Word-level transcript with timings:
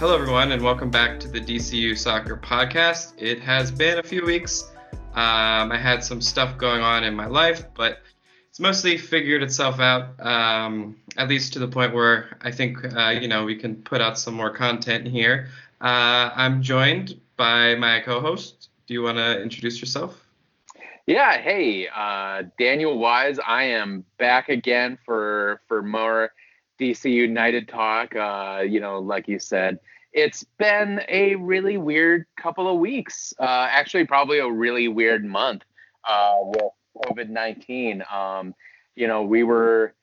Hello, 0.00 0.14
everyone, 0.14 0.50
and 0.52 0.62
welcome 0.62 0.90
back 0.90 1.20
to 1.20 1.28
the 1.28 1.38
DCU 1.38 1.94
Soccer 1.94 2.34
Podcast. 2.34 3.12
It 3.18 3.38
has 3.42 3.70
been 3.70 3.98
a 3.98 4.02
few 4.02 4.24
weeks. 4.24 4.72
Um, 5.12 5.70
I 5.70 5.76
had 5.76 6.02
some 6.02 6.22
stuff 6.22 6.56
going 6.56 6.80
on 6.80 7.04
in 7.04 7.14
my 7.14 7.26
life, 7.26 7.64
but 7.74 7.98
it's 8.48 8.58
mostly 8.58 8.96
figured 8.96 9.42
itself 9.42 9.78
out, 9.78 10.18
um, 10.18 10.96
at 11.18 11.28
least 11.28 11.52
to 11.52 11.58
the 11.58 11.68
point 11.68 11.92
where 11.92 12.38
I 12.40 12.50
think, 12.50 12.78
uh, 12.96 13.10
you 13.10 13.28
know, 13.28 13.44
we 13.44 13.54
can 13.54 13.76
put 13.76 14.00
out 14.00 14.18
some 14.18 14.32
more 14.32 14.48
content 14.48 15.06
here. 15.06 15.48
Uh, 15.82 16.30
I'm 16.34 16.62
joined 16.62 17.20
by 17.36 17.74
my 17.74 18.00
co 18.00 18.22
host. 18.22 18.70
Do 18.86 18.94
you 18.94 19.02
want 19.02 19.18
to 19.18 19.42
introduce 19.42 19.82
yourself? 19.82 20.26
Yeah, 21.06 21.36
hey, 21.36 21.88
uh, 21.94 22.44
Daniel 22.58 22.98
Wise. 22.98 23.38
I 23.46 23.64
am 23.64 24.06
back 24.18 24.48
again 24.48 24.96
for 25.04 25.60
for 25.68 25.82
more 25.82 26.32
DC 26.80 27.10
United 27.12 27.68
talk. 27.68 28.16
Uh, 28.16 28.62
you 28.66 28.80
know, 28.80 28.98
like 28.98 29.28
you 29.28 29.38
said, 29.38 29.78
it's 30.12 30.44
been 30.58 31.00
a 31.08 31.36
really 31.36 31.76
weird 31.76 32.26
couple 32.36 32.68
of 32.68 32.78
weeks. 32.78 33.32
Uh, 33.38 33.68
actually, 33.70 34.06
probably 34.06 34.38
a 34.38 34.50
really 34.50 34.88
weird 34.88 35.24
month 35.24 35.62
uh, 36.08 36.36
with 36.40 36.72
COVID 37.04 37.28
nineteen. 37.28 38.02
Um, 38.12 38.54
you 38.96 39.06
know, 39.06 39.22
we 39.22 39.42
were 39.42 39.94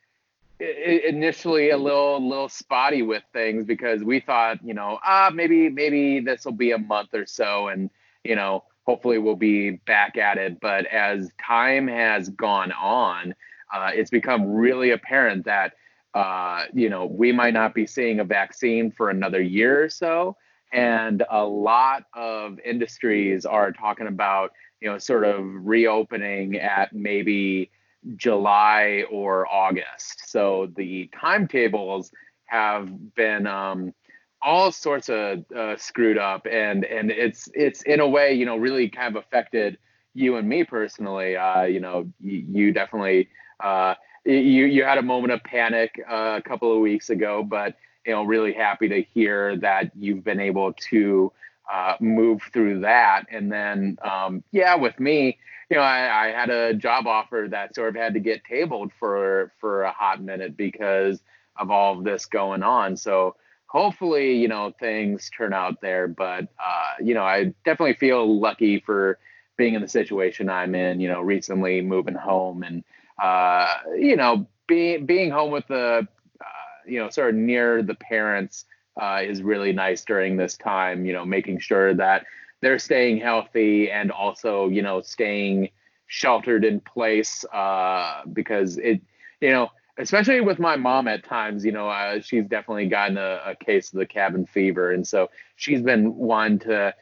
initially 0.59 1.69
a 1.69 1.77
little 1.77 2.27
little 2.27 2.49
spotty 2.49 3.01
with 3.01 3.23
things 3.33 3.65
because 3.65 4.03
we 4.03 4.19
thought, 4.19 4.63
you 4.63 4.73
know, 4.73 4.99
ah, 5.03 5.29
maybe 5.33 5.69
maybe 5.69 6.19
this 6.19 6.45
will 6.45 6.53
be 6.53 6.71
a 6.71 6.77
month 6.77 7.09
or 7.13 7.25
so, 7.25 7.67
and 7.67 7.89
you 8.23 8.35
know, 8.35 8.63
hopefully 8.85 9.17
we'll 9.17 9.35
be 9.35 9.71
back 9.71 10.17
at 10.17 10.37
it. 10.37 10.59
But 10.59 10.85
as 10.87 11.29
time 11.45 11.87
has 11.87 12.29
gone 12.29 12.71
on, 12.71 13.35
uh, 13.73 13.91
it's 13.93 14.09
become 14.09 14.47
really 14.47 14.91
apparent 14.91 15.45
that 15.45 15.73
uh, 16.17 16.65
you 16.73 16.89
know, 16.89 17.05
we 17.05 17.31
might 17.31 17.53
not 17.53 17.75
be 17.75 17.85
seeing 17.85 18.19
a 18.19 18.23
vaccine 18.23 18.89
for 18.89 19.11
another 19.11 19.39
year 19.39 19.83
or 19.83 19.89
so. 19.89 20.35
And 20.73 21.23
a 21.29 21.45
lot 21.45 22.05
of 22.15 22.59
industries 22.65 23.45
are 23.45 23.71
talking 23.71 24.07
about, 24.07 24.51
you 24.81 24.89
know, 24.89 24.97
sort 24.97 25.25
of 25.25 25.45
reopening 25.45 26.55
at 26.55 26.91
maybe 26.91 27.69
July 28.15 29.05
or 29.11 29.45
August. 29.53 30.27
So 30.27 30.71
the 30.75 31.07
timetables 31.21 32.11
have 32.45 33.13
been 33.13 33.45
um, 33.45 33.93
all 34.41 34.71
sorts 34.71 35.09
of 35.09 35.45
uh, 35.55 35.77
screwed 35.77 36.17
up, 36.17 36.47
and 36.49 36.83
and 36.83 37.11
it's 37.11 37.47
it's 37.53 37.83
in 37.83 37.99
a 37.99 38.07
way, 38.07 38.33
you 38.33 38.45
know, 38.47 38.57
really 38.57 38.89
kind 38.89 39.15
of 39.15 39.23
affected 39.23 39.77
you 40.15 40.37
and 40.37 40.49
me 40.49 40.63
personally. 40.63 41.35
Uh, 41.37 41.63
you 41.63 41.79
know, 41.79 42.11
you, 42.19 42.43
you 42.49 42.73
definitely 42.73 43.29
uh, 43.63 43.93
you 44.33 44.65
you 44.65 44.83
had 44.83 44.97
a 44.97 45.03
moment 45.03 45.33
of 45.33 45.43
panic 45.43 45.99
uh, 46.09 46.35
a 46.37 46.41
couple 46.41 46.73
of 46.73 46.79
weeks 46.79 47.09
ago, 47.09 47.43
but 47.43 47.75
you 48.05 48.13
know, 48.13 48.23
really 48.23 48.53
happy 48.53 48.87
to 48.87 49.01
hear 49.01 49.57
that 49.57 49.91
you've 49.95 50.23
been 50.23 50.39
able 50.39 50.71
to 50.73 51.31
uh, 51.71 51.95
move 51.99 52.41
through 52.53 52.79
that. 52.79 53.25
And 53.29 53.51
then, 53.51 53.97
um, 54.01 54.41
yeah, 54.51 54.75
with 54.75 54.97
me, 54.99 55.37
you 55.69 55.75
know, 55.75 55.83
I, 55.83 56.27
I, 56.27 56.31
had 56.31 56.49
a 56.49 56.73
job 56.73 57.05
offer 57.07 57.47
that 57.51 57.75
sort 57.75 57.89
of 57.89 57.95
had 57.95 58.13
to 58.13 58.21
get 58.21 58.45
tabled 58.45 58.93
for 58.97 59.51
for 59.59 59.83
a 59.83 59.91
hot 59.91 60.23
minute 60.23 60.55
because 60.55 61.21
of 61.57 61.69
all 61.69 61.97
of 61.97 62.05
this 62.05 62.25
going 62.25 62.63
on. 62.63 62.95
So 62.95 63.35
hopefully, 63.65 64.37
you 64.37 64.47
know, 64.47 64.73
things 64.79 65.29
turn 65.29 65.51
out 65.51 65.81
there. 65.81 66.07
But 66.07 66.47
uh, 66.57 67.03
you 67.03 67.13
know, 67.13 67.23
I 67.23 67.53
definitely 67.65 67.95
feel 67.95 68.39
lucky 68.39 68.79
for 68.79 69.19
being 69.57 69.73
in 69.73 69.81
the 69.81 69.89
situation 69.89 70.49
I'm 70.49 70.73
in. 70.73 71.01
You 71.01 71.09
know, 71.09 71.19
recently 71.19 71.81
moving 71.81 72.15
home 72.15 72.63
and 72.63 72.85
uh, 73.21 73.73
you 73.97 74.15
know, 74.15 74.47
being 74.67 75.05
being 75.05 75.31
home 75.31 75.51
with 75.51 75.67
the, 75.67 76.07
uh, 76.41 76.45
you 76.85 76.99
know, 76.99 77.09
sort 77.09 77.29
of 77.29 77.35
near 77.35 77.81
the 77.81 77.95
parents 77.95 78.65
uh, 79.01 79.21
is 79.23 79.41
really 79.41 79.73
nice 79.73 80.03
during 80.03 80.37
this 80.37 80.57
time. 80.57 81.05
You 81.05 81.13
know, 81.13 81.25
making 81.25 81.59
sure 81.59 81.93
that 81.93 82.25
they're 82.61 82.79
staying 82.79 83.19
healthy 83.19 83.91
and 83.91 84.11
also, 84.11 84.67
you 84.67 84.81
know, 84.81 85.01
staying 85.01 85.69
sheltered 86.07 86.65
in 86.65 86.79
place 86.79 87.45
uh, 87.53 88.21
because 88.31 88.77
it, 88.77 89.01
you 89.41 89.51
know, 89.51 89.69
especially 89.97 90.41
with 90.41 90.59
my 90.59 90.75
mom 90.75 91.07
at 91.07 91.23
times, 91.23 91.65
you 91.65 91.71
know, 91.71 91.89
uh, 91.89 92.19
she's 92.21 92.45
definitely 92.45 92.87
gotten 92.87 93.17
a, 93.17 93.41
a, 93.45 93.55
case 93.55 93.91
of 93.91 93.99
the 93.99 94.05
cabin 94.05 94.45
fever. 94.45 94.91
And 94.91 95.05
so 95.05 95.29
she's 95.55 95.81
been 95.81 96.15
one 96.15 96.59
to 96.59 96.93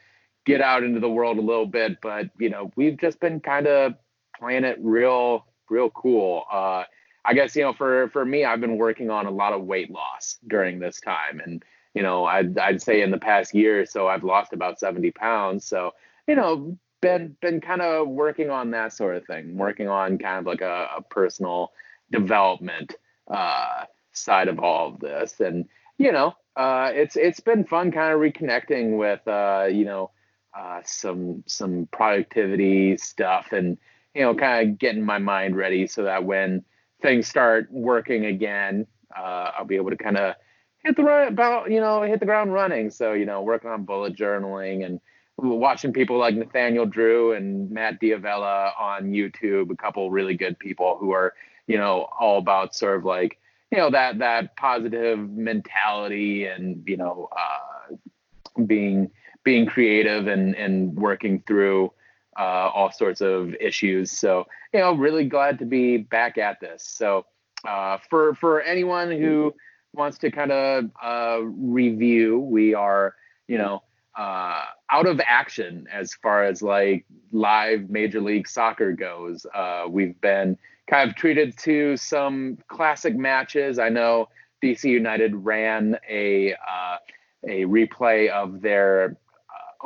get 0.44 0.60
out 0.60 0.82
into 0.82 1.00
the 1.00 1.08
world 1.08 1.38
a 1.38 1.42
little 1.42 1.66
bit. 1.66 2.00
But, 2.00 2.30
you 2.38 2.50
know, 2.50 2.70
we've 2.76 2.98
just 2.98 3.20
been 3.20 3.40
kind 3.40 3.66
of 3.66 3.94
playing 4.38 4.64
it 4.64 4.78
real 4.80 5.46
real 5.70 5.90
cool. 5.90 6.44
Uh, 6.50 6.84
I 7.24 7.34
guess 7.34 7.56
you 7.56 7.62
know 7.62 7.72
for 7.72 8.08
for 8.10 8.24
me, 8.24 8.44
I've 8.44 8.60
been 8.60 8.78
working 8.78 9.10
on 9.10 9.26
a 9.26 9.30
lot 9.30 9.52
of 9.52 9.64
weight 9.64 9.90
loss 9.90 10.38
during 10.46 10.78
this 10.78 11.00
time, 11.00 11.40
and 11.44 11.64
you 11.94 12.02
know 12.02 12.24
I'd 12.24 12.56
I'd 12.58 12.82
say 12.82 13.02
in 13.02 13.10
the 13.10 13.18
past 13.18 13.54
year 13.54 13.82
or 13.82 13.86
so 13.86 14.06
I've 14.06 14.24
lost 14.24 14.52
about 14.52 14.78
seventy 14.78 15.10
pounds. 15.10 15.64
So 15.64 15.92
you 16.26 16.36
know 16.36 16.78
been 17.00 17.36
been 17.40 17.60
kind 17.60 17.82
of 17.82 18.08
working 18.08 18.50
on 18.50 18.70
that 18.70 18.92
sort 18.92 19.16
of 19.16 19.26
thing, 19.26 19.56
working 19.56 19.88
on 19.88 20.18
kind 20.18 20.38
of 20.38 20.46
like 20.46 20.60
a, 20.60 20.88
a 20.96 21.02
personal 21.02 21.72
development 22.10 22.94
uh, 23.28 23.84
side 24.12 24.48
of 24.48 24.60
all 24.60 24.88
of 24.88 25.00
this, 25.00 25.40
and 25.40 25.68
you 25.98 26.12
know 26.12 26.34
uh, 26.56 26.90
it's 26.94 27.16
it's 27.16 27.40
been 27.40 27.64
fun 27.64 27.90
kind 27.90 28.14
of 28.14 28.20
reconnecting 28.20 28.96
with 28.98 29.26
uh, 29.26 29.66
you 29.70 29.84
know 29.84 30.10
uh, 30.56 30.80
some 30.84 31.42
some 31.46 31.88
productivity 31.92 32.96
stuff 32.96 33.52
and 33.52 33.78
you 34.16 34.22
know, 34.22 34.34
kind 34.34 34.66
of 34.66 34.78
getting 34.78 35.04
my 35.04 35.18
mind 35.18 35.56
ready 35.56 35.86
so 35.86 36.04
that 36.04 36.24
when 36.24 36.64
things 37.02 37.28
start 37.28 37.68
working 37.70 38.24
again, 38.24 38.86
uh, 39.14 39.50
I'll 39.58 39.66
be 39.66 39.76
able 39.76 39.90
to 39.90 39.96
kind 39.96 40.16
of 40.16 40.34
hit 40.82 40.96
the 40.96 41.02
run 41.02 41.28
about, 41.28 41.70
you 41.70 41.80
know, 41.80 42.00
hit 42.00 42.20
the 42.20 42.26
ground 42.26 42.50
running. 42.50 42.88
So, 42.90 43.12
you 43.12 43.26
know, 43.26 43.42
working 43.42 43.68
on 43.68 43.84
bullet 43.84 44.16
journaling 44.16 44.86
and 44.86 45.00
watching 45.36 45.92
people 45.92 46.16
like 46.16 46.34
Nathaniel 46.34 46.86
Drew 46.86 47.32
and 47.32 47.70
Matt 47.70 48.00
D'Avella 48.00 48.72
on 48.80 49.10
YouTube, 49.10 49.70
a 49.70 49.76
couple 49.76 50.10
really 50.10 50.34
good 50.34 50.58
people 50.58 50.96
who 50.98 51.10
are, 51.10 51.34
you 51.66 51.76
know, 51.76 52.08
all 52.18 52.38
about 52.38 52.74
sort 52.74 52.96
of 52.96 53.04
like, 53.04 53.38
you 53.70 53.76
know, 53.76 53.90
that 53.90 54.18
that 54.20 54.56
positive 54.56 55.28
mentality 55.28 56.46
and, 56.46 56.82
you 56.86 56.96
know, 56.96 57.28
uh, 57.36 58.62
being 58.64 59.10
being 59.44 59.66
creative 59.66 60.26
and 60.26 60.56
and 60.56 60.96
working 60.96 61.42
through 61.46 61.92
uh, 62.38 62.70
all 62.74 62.92
sorts 62.92 63.20
of 63.20 63.54
issues. 63.60 64.12
So, 64.12 64.46
you 64.72 64.80
know, 64.80 64.92
really 64.94 65.24
glad 65.24 65.58
to 65.60 65.64
be 65.64 65.98
back 65.98 66.38
at 66.38 66.60
this. 66.60 66.84
So, 66.86 67.26
uh, 67.66 67.98
for 68.08 68.34
for 68.34 68.60
anyone 68.60 69.10
who 69.10 69.54
wants 69.92 70.18
to 70.18 70.30
kind 70.30 70.52
of 70.52 70.90
uh, 71.02 71.40
review, 71.42 72.38
we 72.38 72.74
are, 72.74 73.14
you 73.48 73.58
know, 73.58 73.82
uh, 74.16 74.64
out 74.90 75.06
of 75.06 75.20
action 75.26 75.86
as 75.92 76.14
far 76.14 76.44
as 76.44 76.62
like 76.62 77.04
live 77.32 77.90
Major 77.90 78.20
League 78.20 78.48
Soccer 78.48 78.92
goes. 78.92 79.46
Uh, 79.54 79.84
we've 79.88 80.18
been 80.20 80.56
kind 80.88 81.08
of 81.08 81.16
treated 81.16 81.56
to 81.58 81.96
some 81.96 82.58
classic 82.68 83.16
matches. 83.16 83.78
I 83.78 83.88
know 83.88 84.28
DC 84.62 84.84
United 84.84 85.34
ran 85.34 85.98
a 86.08 86.54
uh, 86.54 86.96
a 87.44 87.64
replay 87.64 88.28
of 88.28 88.60
their 88.60 89.16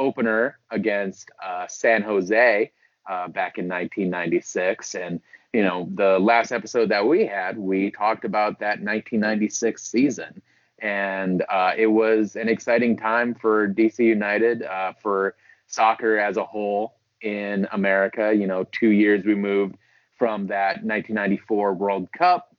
opener 0.00 0.58
against 0.70 1.30
uh, 1.44 1.66
San 1.68 2.02
Jose 2.02 2.72
uh, 3.08 3.28
back 3.28 3.58
in 3.58 3.68
1996. 3.68 4.94
And, 4.96 5.20
you 5.52 5.62
know, 5.62 5.88
the 5.94 6.18
last 6.18 6.50
episode 6.50 6.88
that 6.88 7.06
we 7.06 7.26
had, 7.26 7.58
we 7.58 7.90
talked 7.90 8.24
about 8.24 8.58
that 8.60 8.80
1996 8.80 9.82
season. 9.82 10.42
And 10.80 11.44
uh, 11.50 11.72
it 11.76 11.86
was 11.86 12.34
an 12.34 12.48
exciting 12.48 12.96
time 12.96 13.34
for 13.34 13.68
DC 13.68 13.98
United, 13.98 14.62
uh, 14.62 14.94
for 15.02 15.36
soccer 15.66 16.18
as 16.18 16.38
a 16.38 16.44
whole 16.44 16.94
in 17.20 17.68
America. 17.70 18.32
You 18.34 18.46
know, 18.46 18.64
two 18.72 18.88
years 18.88 19.26
removed 19.26 19.76
from 20.18 20.46
that 20.46 20.82
1994 20.82 21.74
World 21.74 22.08
Cup. 22.12 22.56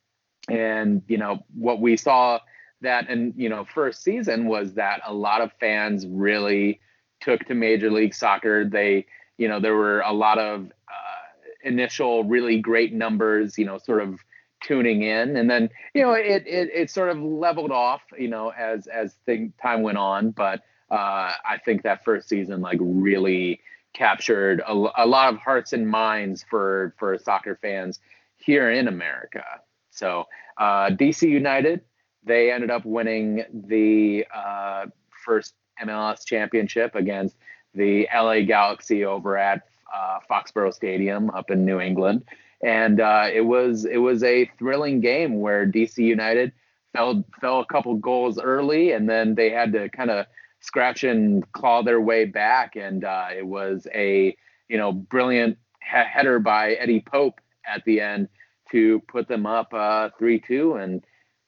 And, 0.48 1.02
you 1.08 1.18
know, 1.18 1.40
what 1.56 1.82
we 1.82 1.98
saw 1.98 2.40
that 2.82 3.10
and 3.10 3.34
you 3.38 3.48
know 3.48 3.64
first 3.64 4.04
season 4.04 4.48
was 4.48 4.74
that 4.74 5.02
a 5.06 5.14
lot 5.14 5.42
of 5.42 5.52
fans 5.60 6.08
really 6.08 6.80
took 7.22 7.46
to 7.46 7.56
Major 7.56 7.92
League 7.92 8.14
Soccer. 8.14 8.66
They, 8.66 9.06
you 9.38 9.48
know, 9.48 9.60
there 9.60 9.76
were 9.76 10.02
a 10.02 10.12
lot 10.14 10.38
of 10.38 10.66
uh, 10.66 11.22
initial 11.64 12.24
really 12.24 12.60
great 12.60 12.94
numbers, 12.94 13.58
you 13.58 13.66
know, 13.66 13.78
sort 13.78 14.02
of 14.02 14.20
tuning 14.64 15.02
in, 15.02 15.36
and 15.38 15.50
then 15.50 15.70
you 15.94 16.02
know 16.02 16.14
it 16.14 16.46
it, 16.46 16.70
it 16.74 16.90
sort 16.90 17.10
of 17.10 17.18
leveled 17.20 17.72
off, 17.72 18.02
you 18.18 18.28
know, 18.28 18.50
as 18.50 18.88
as 18.88 19.14
thing, 19.26 19.54
time 19.62 19.82
went 19.82 19.98
on. 19.98 20.32
But 20.32 20.62
uh, 20.90 21.34
I 21.46 21.58
think 21.64 21.84
that 21.84 22.04
first 22.04 22.30
season 22.30 22.62
like 22.62 22.80
really 22.82 23.62
captured 23.94 24.62
a, 24.66 24.72
a 24.72 25.06
lot 25.06 25.34
of 25.34 25.40
hearts 25.40 25.74
and 25.74 25.88
minds 25.88 26.46
for 26.50 26.94
for 26.98 27.18
soccer 27.18 27.58
fans 27.62 28.00
here 28.38 28.72
in 28.72 28.88
America. 28.88 29.44
So 29.92 30.26
uh, 30.58 30.90
DC 30.90 31.28
United, 31.28 31.82
they 32.24 32.52
ended 32.52 32.72
up 32.72 32.86
winning 32.86 33.44
the 33.54 34.26
uh, 34.34 34.86
first 35.26 35.54
MLS 35.86 36.26
championship 36.26 36.96
against 36.96 37.36
the 37.74 38.08
LA 38.14 38.42
Galaxy 38.42 39.06
over 39.06 39.38
at 39.38 39.64
uh, 39.94 40.20
Foxborough 40.30 40.74
Stadium 40.74 41.30
up 41.32 41.52
in 41.52 41.66
New 41.66 41.80
England, 41.80 42.24
and 42.64 43.00
uh, 43.00 43.28
it 43.32 43.42
was 43.42 43.86
it 43.86 43.98
was 43.98 44.24
a 44.24 44.50
thrilling 44.58 45.02
game 45.02 45.40
where 45.40 45.66
DC 45.66 45.98
United 45.98 46.52
fell 46.94 47.24
fell 47.40 47.60
a 47.60 47.66
couple 47.66 47.96
goals 47.96 48.40
early, 48.40 48.92
and 48.92 49.10
then 49.10 49.36
they 49.36 49.50
had 49.50 49.74
to 49.74 49.90
kind 49.90 50.12
of 50.12 50.26
scratch 50.60 51.04
and 51.04 51.50
claw 51.54 51.82
their 51.82 52.02
way 52.02 52.26
back. 52.26 52.76
And 52.76 53.04
uh, 53.04 53.28
it 53.36 53.46
was 53.46 53.88
a 53.94 54.36
you 54.70 54.78
know 54.78 54.92
brilliant 54.92 55.58
he- 55.82 56.10
header 56.10 56.40
by 56.40 56.74
Eddie 56.74 57.04
Pope 57.06 57.40
at 57.66 57.84
the 57.86 58.02
end 58.02 58.28
to 58.72 59.02
put 59.08 59.28
them 59.28 59.46
up 59.46 59.74
uh, 59.74 60.10
three 60.18 60.40
two 60.40 60.76
and 60.76 61.04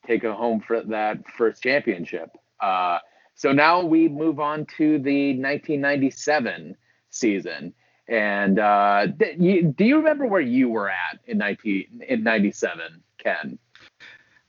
take 0.06 0.24
a 0.24 0.34
home 0.34 0.60
for 0.60 0.82
that 0.82 1.30
first 1.38 1.64
championship. 1.64 2.30
So 3.36 3.52
now 3.52 3.84
we 3.84 4.08
move 4.08 4.40
on 4.40 4.66
to 4.78 5.00
the 5.00 5.32
1997 5.32 6.76
season. 7.10 7.74
And 8.08 8.60
uh, 8.60 9.08
th- 9.18 9.38
you, 9.40 9.64
do 9.64 9.86
you 9.86 9.98
remember 9.98 10.28
where 10.28 10.42
you 10.42 10.70
were 10.70 10.90
at 10.90 11.20
in 11.26 11.38
19 11.38 12.04
in 12.08 12.24
97, 12.24 13.02
Ken? 13.18 13.58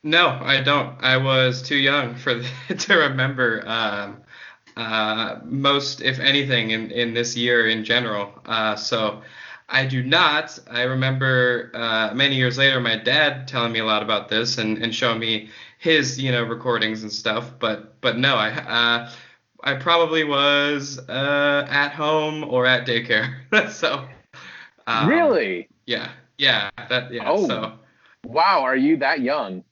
No, 0.03 0.39
I 0.43 0.61
don't. 0.61 1.03
I 1.03 1.17
was 1.17 1.63
too 1.63 1.77
young 1.77 2.15
for 2.15 2.43
to 2.69 2.95
remember 2.95 3.63
um, 3.67 4.23
uh, 4.77 5.39
most, 5.45 6.03
if 6.03 6.19
anything, 6.19 6.71
in, 6.71 6.91
in 6.91 7.15
this 7.15 7.37
year 7.37 7.69
in 7.69 7.85
general. 7.85 8.33
Uh, 8.45 8.77
so 8.77 9.23
I 9.69 9.87
do 9.87 10.03
not. 10.03 10.59
I 10.71 10.83
remember 10.83 11.71
uh, 11.75 12.13
many 12.15 12.35
years 12.37 12.59
later 12.59 12.81
my 12.81 12.97
dad 12.97 13.49
telling 13.49 13.73
me 13.73 13.79
a 13.79 13.85
lot 13.85 14.03
about 14.03 14.29
this 14.29 14.59
and, 14.59 14.79
and 14.79 14.95
showing 14.95 15.21
me 15.21 15.49
his 15.85 16.19
you 16.19 16.33
know 16.33 16.43
recordings 16.43 17.03
and 17.03 17.13
stuff. 17.13 17.53
But 17.59 18.01
but 18.01 18.17
no, 18.17 18.37
I 18.37 18.49
uh, 18.51 19.11
I 19.63 19.75
probably 19.75 20.25
was 20.25 20.99
uh, 21.09 21.67
at 21.69 21.91
home 21.91 22.43
or 22.45 22.67
at 22.67 22.87
daycare. 22.87 23.35
so 23.71 24.09
um, 24.87 25.09
really, 25.09 25.69
yeah, 25.87 26.11
yeah, 26.39 26.71
that 26.89 27.13
yeah. 27.13 27.31
Oh, 27.31 27.47
so 27.47 27.73
wow, 28.25 28.63
are 28.63 28.77
you 28.77 28.97
that 28.97 29.21
young? 29.21 29.63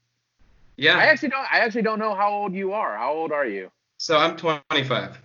Yeah. 0.76 0.98
I 0.98 1.04
actually 1.04 1.30
don't. 1.30 1.46
I 1.50 1.60
actually 1.60 1.82
don't 1.82 1.98
know 1.98 2.14
how 2.14 2.30
old 2.30 2.52
you 2.52 2.74
are. 2.74 2.96
How 2.96 3.12
old 3.12 3.32
are 3.32 3.46
you? 3.46 3.70
So 3.96 4.18
I'm 4.18 4.36
25. 4.36 5.18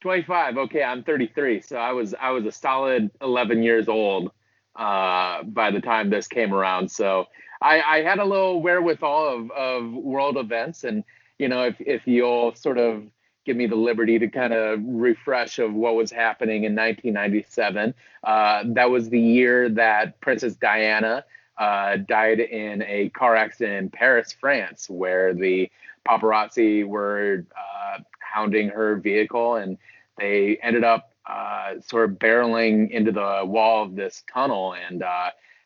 25. 0.00 0.58
Okay, 0.58 0.82
I'm 0.82 1.02
33. 1.02 1.60
So 1.62 1.76
I 1.76 1.92
was 1.92 2.14
I 2.20 2.30
was 2.30 2.44
a 2.44 2.52
solid 2.52 3.10
11 3.20 3.62
years 3.62 3.88
old 3.88 4.30
uh, 4.76 5.42
by 5.42 5.70
the 5.70 5.80
time 5.80 6.08
this 6.08 6.28
came 6.28 6.54
around. 6.54 6.90
So 6.90 7.26
I, 7.60 7.82
I 7.82 8.02
had 8.02 8.18
a 8.18 8.24
little 8.24 8.62
wherewithal 8.62 9.28
of, 9.28 9.50
of 9.50 9.92
world 9.92 10.36
events, 10.36 10.84
and 10.84 11.04
you 11.38 11.48
know, 11.48 11.64
if 11.64 11.76
if 11.80 12.06
you'll 12.06 12.54
sort 12.54 12.78
of 12.78 13.04
give 13.46 13.56
me 13.56 13.66
the 13.66 13.76
liberty 13.76 14.18
to 14.18 14.28
kind 14.28 14.52
of 14.52 14.80
refresh 14.84 15.58
of 15.58 15.72
what 15.72 15.94
was 15.94 16.10
happening 16.10 16.64
in 16.64 16.74
1997, 16.74 17.94
uh, 18.24 18.62
that 18.66 18.90
was 18.90 19.08
the 19.08 19.20
year 19.20 19.68
that 19.70 20.20
Princess 20.20 20.54
Diana 20.56 21.24
uh, 21.58 21.96
died 21.96 22.40
in 22.40 22.82
a 22.82 23.08
car 23.10 23.36
accident 23.36 23.78
in 23.78 23.90
Paris, 23.90 24.32
France, 24.38 24.88
where 24.90 25.34
the 25.34 25.70
paparazzi 26.06 26.86
were 26.86 27.46
uh, 27.56 27.98
hounding 28.20 28.68
her 28.68 28.96
vehicle, 28.96 29.56
and 29.56 29.78
they 30.18 30.58
ended 30.62 30.84
up 30.84 31.12
uh, 31.26 31.74
sort 31.80 32.10
of 32.10 32.18
barreling 32.18 32.90
into 32.90 33.12
the 33.12 33.42
wall 33.44 33.82
of 33.84 33.94
this 33.94 34.22
tunnel, 34.32 34.74
and 34.74 35.02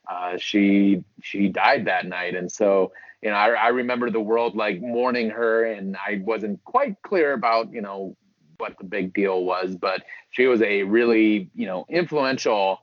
uh, 0.09 0.37
she 0.37 1.03
she 1.23 1.49
died 1.49 1.87
that 1.87 2.06
night. 2.06 2.35
And 2.35 2.51
so, 2.51 2.93
you 3.23 3.31
know, 3.31 3.37
I, 3.37 3.51
I 3.51 3.69
remember 3.69 4.11
the 4.11 4.21
world 4.21 4.56
like 4.56 4.81
mourning 4.81 5.31
her, 5.31 5.65
and 5.65 5.97
I 5.97 6.23
wasn't 6.25 6.62
quite 6.65 7.01
clear 7.03 7.33
about 7.33 7.73
you 7.73 7.81
know 7.81 8.17
what 8.59 8.79
the 8.79 8.85
big 8.85 9.15
deal 9.15 9.45
was, 9.45 9.77
but 9.77 10.03
she 10.31 10.47
was 10.47 10.62
a 10.62 10.83
really 10.83 11.51
you 11.55 11.67
know 11.67 11.87
influential. 11.89 12.81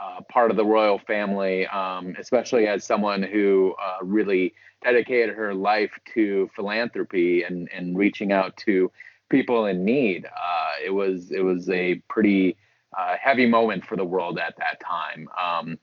Uh, 0.00 0.20
part 0.30 0.50
of 0.50 0.56
the 0.56 0.64
royal 0.64 0.98
family, 0.98 1.66
um, 1.66 2.14
especially 2.18 2.66
as 2.66 2.86
someone 2.86 3.22
who 3.22 3.74
uh, 3.82 3.98
really 4.02 4.54
dedicated 4.82 5.34
her 5.34 5.52
life 5.52 5.90
to 6.14 6.48
philanthropy 6.54 7.42
and, 7.42 7.68
and 7.70 7.98
reaching 7.98 8.32
out 8.32 8.56
to 8.56 8.90
people 9.28 9.66
in 9.66 9.84
need. 9.84 10.26
Uh, 10.26 10.72
it 10.84 10.90
was 10.90 11.30
it 11.30 11.40
was 11.40 11.68
a 11.70 11.96
pretty 12.08 12.56
uh, 12.98 13.16
heavy 13.20 13.46
moment 13.46 13.84
for 13.84 13.96
the 13.96 14.04
world 14.04 14.38
at 14.38 14.54
that 14.58 14.80
time. 14.80 15.28
Um, 15.40 15.78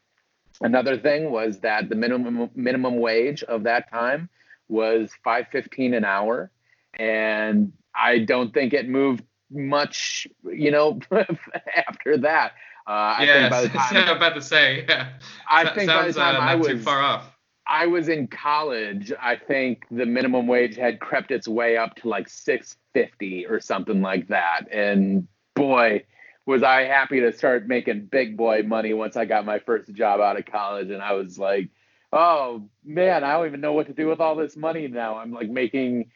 another 0.61 0.97
thing 0.97 1.31
was 1.31 1.59
that 1.59 1.89
the 1.89 1.95
minimum 1.95 2.49
minimum 2.55 2.99
wage 2.99 3.43
of 3.43 3.63
that 3.63 3.89
time 3.91 4.29
was 4.67 5.11
5.15 5.25 5.95
an 5.95 6.05
hour, 6.05 6.51
and 6.99 7.73
I 7.95 8.19
don't 8.19 8.53
think 8.53 8.73
it 8.73 8.87
moved 8.87 9.23
much. 9.49 10.27
You 10.43 10.71
know, 10.71 10.99
after 11.75 12.17
that. 12.17 12.53
Uh, 12.85 13.17
yeah, 13.19 13.19
I 13.19 13.25
think 13.25 13.49
by 13.49 13.61
the 13.61 13.69
time, 13.77 14.09
I'm 14.09 14.17
about 14.17 14.35
to 14.35 14.41
say, 14.41 14.85
yeah. 14.87 15.09
I 15.49 15.73
think 15.73 15.89
sounds, 15.89 16.15
by 16.15 16.31
the 16.31 16.37
time 16.37 16.47
uh, 16.47 16.51
I 16.51 16.55
was 16.55 16.83
far 16.83 17.01
off. 17.01 17.37
I 17.67 17.85
was 17.85 18.07
in 18.07 18.27
college, 18.27 19.11
I 19.21 19.35
think 19.35 19.83
the 19.91 20.05
minimum 20.05 20.47
wage 20.47 20.77
had 20.77 20.99
crept 20.99 21.31
its 21.31 21.47
way 21.47 21.75
up 21.75 21.95
to 21.97 22.07
like 22.07 22.29
650 22.29 23.45
or 23.47 23.59
something 23.59 24.01
like 24.01 24.29
that. 24.29 24.67
And 24.71 25.27
boy, 25.53 26.05
was 26.47 26.63
I 26.63 26.83
happy 26.83 27.19
to 27.19 27.33
start 27.33 27.67
making 27.67 28.07
big 28.07 28.37
boy 28.37 28.63
money 28.63 28.93
once 28.93 29.17
I 29.17 29.25
got 29.25 29.45
my 29.45 29.59
first 29.59 29.93
job 29.93 30.21
out 30.21 30.39
of 30.39 30.45
college? 30.45 30.89
And 30.89 31.01
I 31.03 31.13
was 31.13 31.37
like, 31.37 31.69
"Oh, 32.13 32.69
man, 32.85 33.23
I 33.25 33.33
don't 33.33 33.47
even 33.47 33.61
know 33.61 33.73
what 33.73 33.87
to 33.87 33.93
do 33.93 34.07
with 34.07 34.21
all 34.21 34.35
this 34.35 34.55
money 34.57 34.87
now. 34.87 35.17
I'm 35.17 35.33
like 35.33 35.49
making 35.49 36.09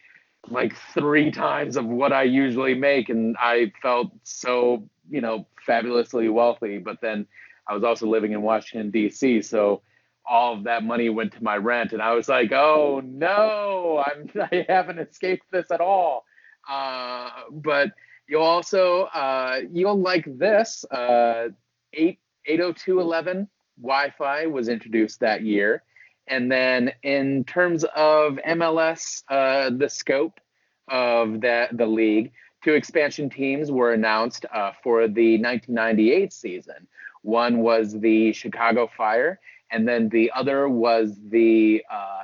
like 0.49 0.73
3 0.93 1.31
times 1.31 1.77
of 1.77 1.85
what 1.85 2.13
I 2.13 2.23
usually 2.23 2.73
make. 2.75 3.09
And 3.09 3.35
I 3.39 3.73
felt 3.81 4.11
so, 4.23 4.89
you 5.09 5.21
know, 5.21 5.47
fabulously 5.65 6.29
wealthy, 6.29 6.79
but 6.79 7.01
then 7.01 7.27
I 7.67 7.75
was 7.75 7.83
also 7.83 8.07
living 8.07 8.31
in 8.31 8.41
Washington 8.41 8.89
D.C., 8.89 9.41
so 9.43 9.83
all 10.25 10.53
of 10.53 10.63
that 10.65 10.83
money 10.83 11.09
went 11.09 11.33
to 11.33 11.43
my 11.43 11.57
rent. 11.57 11.93
And 11.93 12.01
i 12.01 12.13
was 12.13 12.29
like 12.29 12.51
oh 12.51 13.01
no 13.03 14.03
i'm 14.05 14.29
i 14.51 14.65
haven't 14.69 14.99
escaped 14.99 15.45
this 15.51 15.71
at 15.71 15.81
all. 15.81 16.25
Uh, 16.69 17.29
but 17.51 17.89
you'll 18.31 18.41
also 18.41 19.03
uh, 19.13 19.59
you'll 19.71 19.99
like 19.99 20.25
this 20.39 20.85
uh, 20.85 21.49
8 21.93 22.17
802.11 22.49 23.47
wi-fi 23.79 24.47
was 24.47 24.67
introduced 24.67 25.19
that 25.19 25.43
year. 25.43 25.83
And 26.27 26.51
then 26.51 26.93
in 27.03 27.43
terms 27.43 27.83
of 27.93 28.39
mls 28.47 29.23
uh, 29.29 29.69
the 29.77 29.89
scope 29.89 30.39
of 30.87 31.41
the, 31.41 31.67
the 31.73 31.85
league 31.85 32.31
two 32.63 32.73
expansion 32.73 33.29
teams 33.29 33.69
were 33.69 33.93
announced 33.93 34.45
uh, 34.53 34.71
for 34.81 35.07
the 35.09 35.37
1998 35.41 36.31
season. 36.31 36.87
One 37.23 37.57
was 37.59 37.99
the 37.99 38.31
chicago 38.31 38.89
fire 38.95 39.41
and 39.71 39.85
then 39.85 40.07
the 40.07 40.31
other 40.33 40.69
was 40.69 41.19
the 41.29 41.83
uh, 41.91 42.23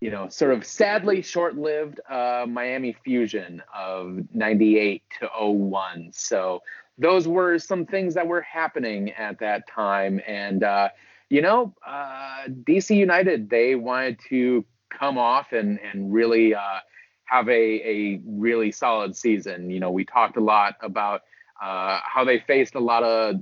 you 0.00 0.10
know 0.10 0.28
sort 0.28 0.52
of 0.52 0.64
sadly 0.64 1.22
short-lived 1.22 2.00
uh, 2.08 2.46
Miami 2.48 2.96
Fusion 3.04 3.62
of 3.74 4.18
98 4.32 5.02
to 5.20 5.28
01 5.28 6.10
so 6.12 6.62
those 6.98 7.28
were 7.28 7.58
some 7.58 7.86
things 7.86 8.14
that 8.14 8.26
were 8.26 8.40
happening 8.42 9.12
at 9.12 9.38
that 9.38 9.68
time. 9.68 10.20
And 10.26 10.62
uh, 10.62 10.88
you 11.30 11.40
know 11.40 11.74
uh, 11.86 12.44
DC 12.48 12.94
United 12.94 13.48
they 13.48 13.74
wanted 13.74 14.18
to 14.28 14.64
come 14.90 15.16
off 15.16 15.52
and 15.52 15.78
and 15.80 16.12
really 16.12 16.54
uh, 16.54 16.80
have 17.24 17.48
a, 17.48 17.52
a 17.52 18.20
really 18.26 18.72
solid 18.72 19.16
season. 19.16 19.70
You 19.70 19.80
know 19.80 19.90
we 19.90 20.04
talked 20.04 20.36
a 20.36 20.42
lot 20.42 20.74
about 20.82 21.22
uh, 21.62 22.00
how 22.04 22.24
they 22.24 22.40
faced 22.40 22.74
a 22.74 22.80
lot 22.80 23.02
of 23.02 23.36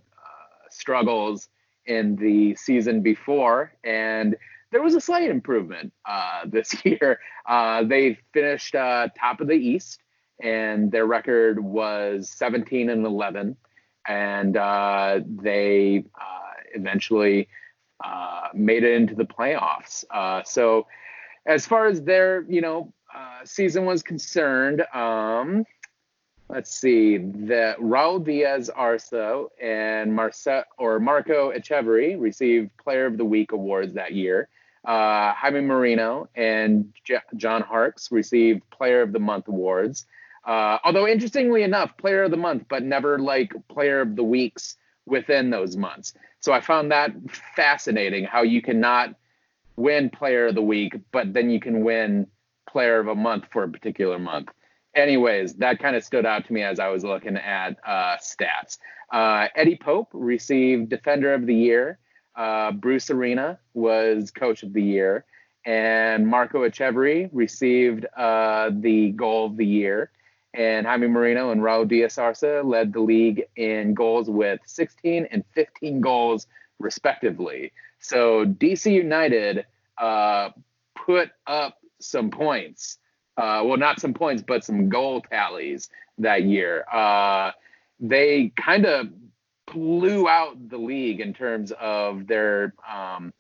struggles 0.71 1.49
in 1.87 2.17
the 2.17 2.55
season 2.57 3.01
before, 3.01 3.73
and 3.85 4.37
there 4.73 4.83
was 4.83 4.95
a 4.95 5.01
slight 5.01 5.31
improvement 5.31 5.93
uh, 6.05 6.43
this 6.47 6.75
year. 6.85 7.19
Uh, 7.47 7.85
they 7.85 8.19
finished 8.33 8.75
uh, 8.75 9.09
top 9.19 9.41
of 9.41 9.49
the 9.49 9.55
East, 9.55 10.01
and 10.43 10.91
their 10.91 11.07
record 11.07 11.59
was 11.59 12.29
17 12.31 12.91
and 12.91 13.07
11, 13.07 13.57
and 14.07 14.57
uh, 14.57 15.21
they 15.27 16.05
uh, 16.21 16.53
eventually 16.75 17.49
uh, 18.05 18.49
made 18.55 18.85
it 18.85 18.95
into 18.95 19.15
the 19.15 19.25
playoffs. 19.25 20.05
so, 20.47 20.87
as 21.47 21.65
far 21.65 21.87
as 21.87 22.03
their 22.03 22.45
you 22.49 22.61
know 22.61 22.93
season 23.45 23.85
was 23.87 24.03
concerned, 24.03 24.85
um, 24.93 25.65
let's 26.49 26.75
see, 26.77 27.19
the 27.19 27.77
Raul 27.81 28.25
Diaz 28.25 28.69
Arce 28.69 29.13
and 29.13 30.13
Marce- 30.13 30.65
or 30.79 31.01
Marco 31.01 31.53
Etcheverry 31.53 32.21
received 32.21 32.77
Player 32.77 33.07
of 33.07 33.17
the 33.17 33.25
Week 33.25 33.53
awards 33.53 33.95
that 33.95 34.13
year. 34.13 34.49
Uh, 34.87 35.35
Jaime 35.35 35.61
Moreno 35.63 36.29
and 36.35 36.93
J- 37.05 37.19
John 37.37 37.63
Harkes 37.63 38.13
received 38.13 38.63
Player 38.71 39.03
of 39.03 39.13
the 39.13 39.19
Month 39.19 39.49
awards. 39.49 40.07
Uh, 40.47 40.79
although 40.85 41.09
interestingly 41.09 41.65
enough, 41.65 41.97
Player 41.97 42.23
of 42.23 42.31
the 42.31 42.37
Month, 42.37 42.67
but 42.69 42.85
never 42.85 43.19
like 43.19 43.53
Player 43.69 44.01
of 44.01 44.15
the 44.15 44.23
Weeks 44.23 44.77
within 45.05 45.51
those 45.51 45.77
months. 45.77 46.15
So 46.41 46.53
I 46.53 46.61
found 46.61 46.93
that 46.93 47.11
fascinating 47.57 48.25
how 48.25 48.43
you 48.43 48.63
cannot 48.63 49.17
win 49.77 50.09
Player 50.09 50.47
of 50.47 50.55
the 50.55 50.63
Week, 50.63 50.95
but 51.13 51.33
then 51.35 51.51
you 51.51 51.59
can 51.59 51.85
win 51.85 52.29
Player 52.69 53.01
of 53.01 53.09
a 53.09 53.15
Month 53.15 53.47
for 53.51 53.65
a 53.65 53.69
particular 53.69 54.19
month 54.19 54.49
anyways, 54.97 55.55
that 55.55 55.79
kind 55.79 55.95
of 55.95 56.03
stood 56.03 56.27
out 56.27 56.47
to 56.47 56.53
me 56.53 56.63
as 56.63 56.81
I 56.81 56.89
was 56.89 57.05
looking 57.05 57.37
at 57.37 57.77
uh, 57.87 58.17
stats. 58.17 58.79
Uh, 59.13 59.47
Eddie 59.55 59.79
Pope 59.81 60.09
received 60.13 60.89
Defender 60.89 61.35
of 61.35 61.47
the 61.47 61.55
Year. 61.55 61.99
Uh, 62.37 62.73
Bruce 62.73 63.11
Arena 63.11 63.59
was 63.75 64.31
Coach 64.31 64.63
of 64.63 64.73
the 64.73 64.83
Year, 64.83 65.25
and 65.65 66.27
Marco 66.29 66.69
Etcheverry 66.69 67.29
received 67.33 68.07
uh, 68.17 68.71
the 68.73 69.11
Goal 69.13 69.47
of 69.47 69.57
the 69.57 69.67
Year. 69.67 70.11
and 70.55 70.87
Jaime 70.87 71.07
Moreno 71.09 71.51
and 71.51 71.61
Raul 71.61 71.87
Diaz 71.87 72.19
Arce 72.19 72.43
led 72.65 72.93
the 72.93 73.01
league 73.01 73.45
in 73.57 73.95
goals 73.95 74.31
with 74.31 74.61
16 74.67 75.29
and 75.31 75.45
15 75.55 76.01
goals 76.01 76.47
respectively. 76.79 77.73
So 78.01 78.45
DC 78.47 78.91
United 78.93 79.67
uh, 79.99 80.51
put 80.95 81.31
up 81.47 81.79
some 82.01 82.31
points. 82.31 82.99
Uh, 83.37 83.63
well, 83.65 83.77
not 83.77 84.01
some 84.01 84.15
points, 84.15 84.43
but 84.47 84.65
some 84.65 84.89
goal 84.89 85.21
tallies 85.21 85.91
that 86.19 86.45
year. 86.45 86.85
Uh, 86.93 87.51
they 88.01 88.53
kind 88.57 88.87
of 88.87 89.09
blew 89.77 90.27
out 90.27 90.71
the 90.71 90.79
league 90.79 91.21
in 91.21 91.35
terms 91.35 91.71
of 91.79 92.27
their 92.27 92.73
um, 92.91 93.35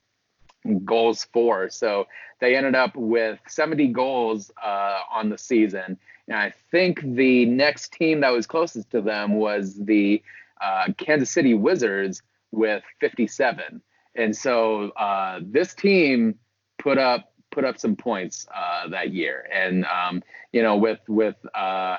goals 0.84 1.26
for. 1.32 1.70
So 1.70 2.06
they 2.40 2.54
ended 2.56 2.74
up 2.74 2.94
with 2.94 3.38
70 3.48 3.88
goals 3.88 4.50
uh, 4.62 5.00
on 5.10 5.30
the 5.30 5.38
season. 5.38 5.98
And 6.28 6.36
I 6.36 6.52
think 6.70 7.00
the 7.00 7.46
next 7.46 7.92
team 7.94 8.20
that 8.20 8.32
was 8.32 8.46
closest 8.46 8.90
to 8.90 9.00
them 9.00 9.36
was 9.36 9.76
the 9.82 10.22
uh, 10.60 10.88
Kansas 10.98 11.30
City 11.30 11.54
Wizards 11.54 12.22
with 12.52 12.82
57. 13.00 13.80
And 14.14 14.36
so 14.36 14.90
uh, 14.90 15.40
this 15.42 15.74
team 15.74 16.38
put 16.78 16.98
up 16.98 17.32
put 17.50 17.64
up 17.64 17.78
some 17.78 17.96
points 17.96 18.46
uh, 18.54 18.88
that 18.88 19.12
year, 19.14 19.48
and 19.50 19.86
um, 19.86 20.22
you 20.52 20.62
know 20.62 20.76
with 20.76 21.00
with 21.08 21.36
uh, 21.54 21.96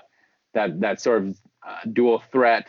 that 0.53 0.79
that 0.81 1.01
sort 1.01 1.23
of 1.23 1.37
uh, 1.67 1.79
dual 1.91 2.21
threat 2.31 2.67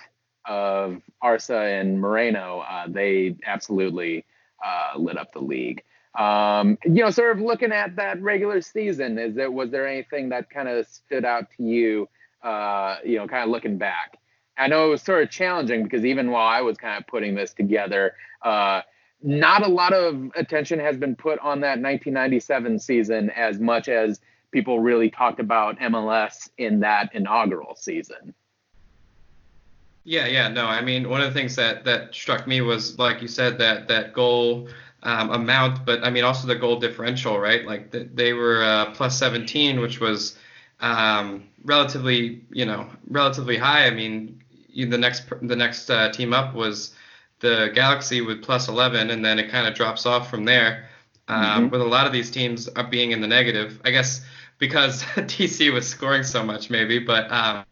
of 0.49 1.03
Arce 1.21 1.51
and 1.51 2.01
Moreno, 2.01 2.65
uh, 2.69 2.87
they 2.89 3.37
absolutely 3.47 4.25
uh, 4.65 4.99
lit 4.99 5.19
up 5.19 5.33
the 5.33 5.41
league. 5.41 5.83
Um, 6.19 6.79
you 6.85 7.03
know, 7.05 7.11
sort 7.11 7.37
of 7.37 7.43
looking 7.43 7.71
at 7.71 7.95
that 7.97 8.21
regular 8.21 8.61
season, 8.61 9.19
is 9.19 9.35
there 9.35 9.51
was 9.51 9.71
there 9.71 9.87
anything 9.87 10.31
that 10.31 10.51
kind 10.51 10.69
of 10.69 10.87
stood 10.89 11.25
out 11.25 11.51
to 11.57 11.63
you? 11.63 12.09
Uh, 12.43 12.97
you 13.05 13.19
know, 13.19 13.29
kind 13.29 13.45
of 13.45 13.51
looking 13.51 13.79
back. 13.79 14.17
I 14.57 14.67
know 14.67 14.87
it 14.87 14.91
was 14.91 15.03
sort 15.03 15.23
of 15.23 15.31
challenging 15.31 15.85
because 15.85 16.05
even 16.05 16.31
while 16.31 16.49
I 16.49 16.61
was 16.63 16.77
kind 16.77 16.99
of 16.99 17.07
putting 17.07 17.35
this 17.35 17.55
together, 17.55 18.15
uh, 18.43 18.83
not 19.23 19.65
a 19.65 19.69
lot 19.69 19.93
of 19.93 20.31
attention 20.35 20.79
has 20.81 20.97
been 20.97 21.15
put 21.15 21.39
on 21.41 21.61
that 21.61 21.81
1997 21.81 22.79
season 22.79 23.31
as 23.31 23.61
much 23.61 23.89
as 23.89 24.21
people 24.51 24.81
really 24.81 25.11
talked 25.11 25.41
about 25.41 25.79
MLS 25.79 26.49
in 26.59 26.81
that 26.81 27.15
inaugural 27.15 27.77
season. 27.77 28.35
Yeah, 30.09 30.27
yeah, 30.27 30.49
no. 30.49 30.65
I 30.65 30.81
mean, 30.81 31.11
one 31.11 31.21
of 31.21 31.27
the 31.27 31.39
things 31.39 31.55
that 31.57 31.85
that 31.85 32.15
struck 32.15 32.47
me 32.47 32.63
was, 32.63 32.99
like 32.99 33.21
you 33.21 33.29
said, 33.29 33.59
that 33.59 33.89
that 33.89 34.15
goal 34.15 34.71
um, 35.03 35.31
amount, 35.33 35.85
but 35.85 36.03
I 36.03 36.09
mean 36.09 36.25
also 36.25 36.47
the 36.47 36.57
goal 36.57 36.81
differential, 36.81 37.39
right? 37.39 37.67
Like 37.67 37.91
the, 37.91 38.09
they 38.15 38.33
were 38.33 38.65
uh, 38.65 38.95
plus 38.95 39.19
17, 39.19 39.81
which 39.81 40.01
was 40.01 40.39
um, 40.81 41.45
relatively, 41.63 42.43
you 42.51 42.65
know, 42.65 42.89
relatively 43.11 43.59
high. 43.59 43.85
I 43.85 43.91
mean, 43.91 44.43
the 44.75 44.97
next 44.97 45.25
the 45.43 45.55
next 45.57 45.91
uh, 45.91 46.11
team 46.11 46.33
up 46.33 46.55
was 46.55 46.95
the 47.41 47.71
Galaxy 47.75 48.23
with 48.23 48.43
plus 48.43 48.69
11, 48.69 49.11
and 49.11 49.23
then 49.23 49.39
it 49.39 49.51
kind 49.51 49.69
of 49.69 49.75
drops 49.75 50.07
off 50.07 50.31
from 50.31 50.47
there. 50.47 50.89
Um, 51.29 51.65
mm-hmm. 51.65 51.69
With 51.69 51.83
a 51.83 51.85
lot 51.85 52.07
of 52.07 52.15
these 52.15 52.31
teams 52.31 52.67
are 52.67 52.85
being 52.85 53.11
in 53.11 53.21
the 53.21 53.29
negative, 53.29 53.79
I 53.85 53.91
guess 53.91 54.25
because 54.57 55.03
DC 55.17 55.71
was 55.71 55.87
scoring 55.87 56.23
so 56.23 56.43
much, 56.43 56.71
maybe. 56.71 56.99
But 56.99 57.31
um, 57.31 57.67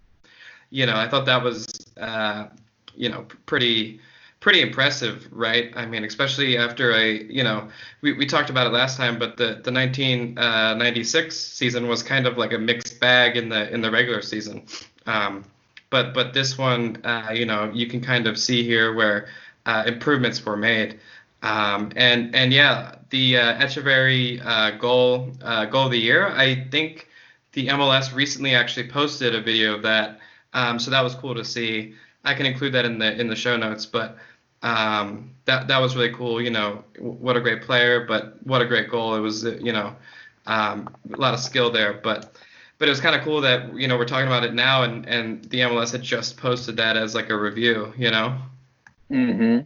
you 0.69 0.85
know, 0.85 0.97
I 0.97 1.09
thought 1.09 1.25
that 1.25 1.43
was 1.43 1.67
uh, 2.01 2.47
you 2.95 3.09
know 3.09 3.27
pretty 3.47 4.01
pretty 4.41 4.61
impressive, 4.61 5.27
right? 5.33 5.73
I 5.75 5.87
mean, 5.87 6.05
especially 6.05 6.57
after 6.57 6.95
I, 6.95 7.05
you 7.05 7.43
know 7.43 7.69
we, 8.01 8.13
we 8.13 8.27
talked 8.27 8.51
about 8.51 8.67
it 8.67 8.73
last 8.73 8.97
time, 8.97 9.19
but 9.19 9.37
the 9.37 9.61
the 9.65 9.73
1996 9.73 11.27
uh, 11.27 11.31
season 11.31 11.89
was 11.89 12.03
kind 12.03 12.27
of 12.27 12.39
like 12.39 12.53
a 12.53 12.59
mixed 12.59 13.01
bag 13.01 13.37
in 13.37 13.49
the 13.49 13.73
in 13.73 13.81
the 13.81 13.91
regular 13.91 14.23
season. 14.23 14.65
Um, 15.07 15.45
but 15.91 16.15
but 16.15 16.33
this 16.33 16.59
one, 16.59 17.01
uh, 17.05 17.31
you 17.35 17.47
know, 17.47 17.71
you 17.73 17.87
can 17.87 18.01
kind 18.01 18.27
of 18.27 18.39
see 18.39 18.63
here 18.63 18.95
where 18.95 19.29
uh, 19.67 19.85
improvements 19.87 20.45
were 20.45 20.57
made. 20.57 20.99
Um, 21.43 21.93
and 21.97 22.35
and 22.35 22.53
yeah, 22.53 22.97
the 23.11 23.37
uh, 23.37 23.59
Etcheverry 23.59 24.45
uh, 24.45 24.73
goal 24.73 25.33
uh, 25.43 25.67
goal 25.67 25.87
of 25.87 25.93
the 25.93 25.99
year. 25.99 26.29
I 26.29 26.67
think 26.71 27.09
the 27.53 27.69
MLS 27.69 28.15
recently 28.15 28.55
actually 28.55 28.89
posted 28.89 29.35
a 29.35 29.41
video 29.41 29.75
of 29.75 29.83
that 29.83 30.21
um, 30.57 30.79
so 30.79 30.91
that 30.91 31.03
was 31.05 31.15
cool 31.15 31.35
to 31.35 31.45
see. 31.45 31.95
I 32.25 32.33
can 32.35 32.47
include 32.47 32.73
that 32.73 32.87
in 32.87 32.99
the 32.99 33.21
in 33.21 33.29
the 33.29 33.37
show 33.37 33.59
notes, 33.59 33.85
but 33.85 34.17
um, 34.63 35.31
that 35.45 35.69
that 35.69 35.79
was 35.79 35.95
really 35.95 36.13
cool. 36.15 36.41
You 36.41 36.51
know, 36.51 36.83
what 36.99 37.37
a 37.37 37.41
great 37.43 37.63
player, 37.63 38.07
but 38.07 38.43
what 38.45 38.63
a 38.63 38.67
great 38.67 38.89
goal. 38.89 39.15
It 39.15 39.21
was 39.21 39.45
you 39.45 39.73
know 39.73 39.95
um, 40.47 40.89
a 41.13 41.17
lot 41.19 41.35
of 41.35 41.41
skill 41.41 41.71
there, 41.71 41.93
but 41.93 42.35
but 42.79 42.89
it 42.89 42.91
was 42.91 43.01
kind 43.01 43.15
of 43.15 43.23
cool 43.23 43.43
that 43.43 43.75
you 43.77 43.87
know 43.87 43.99
we're 43.99 44.07
talking 44.07 44.27
about 44.27 44.45
it 44.45 44.55
now, 44.55 44.83
and 44.83 45.07
and 45.07 45.45
the 45.45 45.61
MLS 45.61 45.93
had 45.93 46.03
just 46.03 46.39
posted 46.39 46.79
that 46.79 46.97
as 46.97 47.15
like 47.15 47.29
a 47.29 47.37
review. 47.37 47.93
You 47.99 48.11
know. 48.11 48.39
Hmm. 49.09 49.59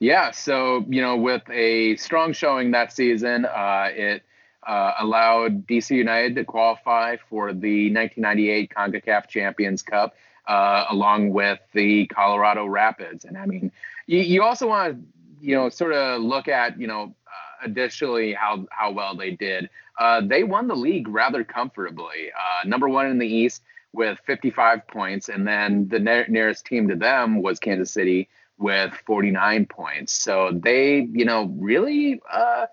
Yeah. 0.00 0.32
So 0.32 0.84
you 0.86 1.00
know, 1.00 1.16
with 1.16 1.48
a 1.48 1.96
strong 1.96 2.34
showing 2.34 2.72
that 2.72 2.92
season, 2.92 3.46
uh, 3.46 3.88
it 3.90 4.22
uh, 4.68 4.92
allowed 5.00 5.66
DC 5.66 5.90
United 5.96 6.36
to 6.36 6.44
qualify 6.44 7.16
for 7.30 7.54
the 7.54 7.92
1998 7.92 8.70
CONCACAF 8.74 9.26
Champions 9.26 9.80
Cup, 9.82 10.14
uh, 10.46 10.84
along 10.90 11.30
with 11.30 11.58
the 11.72 12.06
Colorado 12.08 12.66
Rapids. 12.66 13.24
And 13.24 13.38
I 13.38 13.46
mean, 13.46 13.72
you, 14.06 14.18
you 14.18 14.42
also 14.42 14.68
want 14.68 14.94
to, 14.94 15.46
you 15.46 15.56
know, 15.56 15.70
sort 15.70 15.94
of 15.94 16.20
look 16.20 16.48
at, 16.48 16.78
you 16.78 16.86
know, 16.86 17.14
uh, 17.26 17.64
additionally 17.64 18.34
how 18.34 18.66
how 18.70 18.90
well 18.92 19.16
they 19.16 19.30
did. 19.30 19.70
Uh, 19.98 20.20
they 20.20 20.44
won 20.44 20.68
the 20.68 20.76
league 20.76 21.08
rather 21.08 21.44
comfortably. 21.44 22.30
Uh, 22.38 22.68
number 22.68 22.88
one 22.90 23.06
in 23.06 23.18
the 23.18 23.26
East 23.26 23.62
with 23.94 24.18
55 24.26 24.86
points, 24.86 25.30
and 25.30 25.48
then 25.48 25.88
the 25.88 25.98
ne- 25.98 26.26
nearest 26.28 26.66
team 26.66 26.88
to 26.88 26.94
them 26.94 27.40
was 27.40 27.58
Kansas 27.58 27.90
City 27.90 28.28
with 28.58 28.92
49 29.06 29.64
points. 29.66 30.12
So 30.12 30.50
they, 30.52 31.08
you 31.10 31.24
know, 31.24 31.46
really 31.58 32.20
uh, 32.30 32.66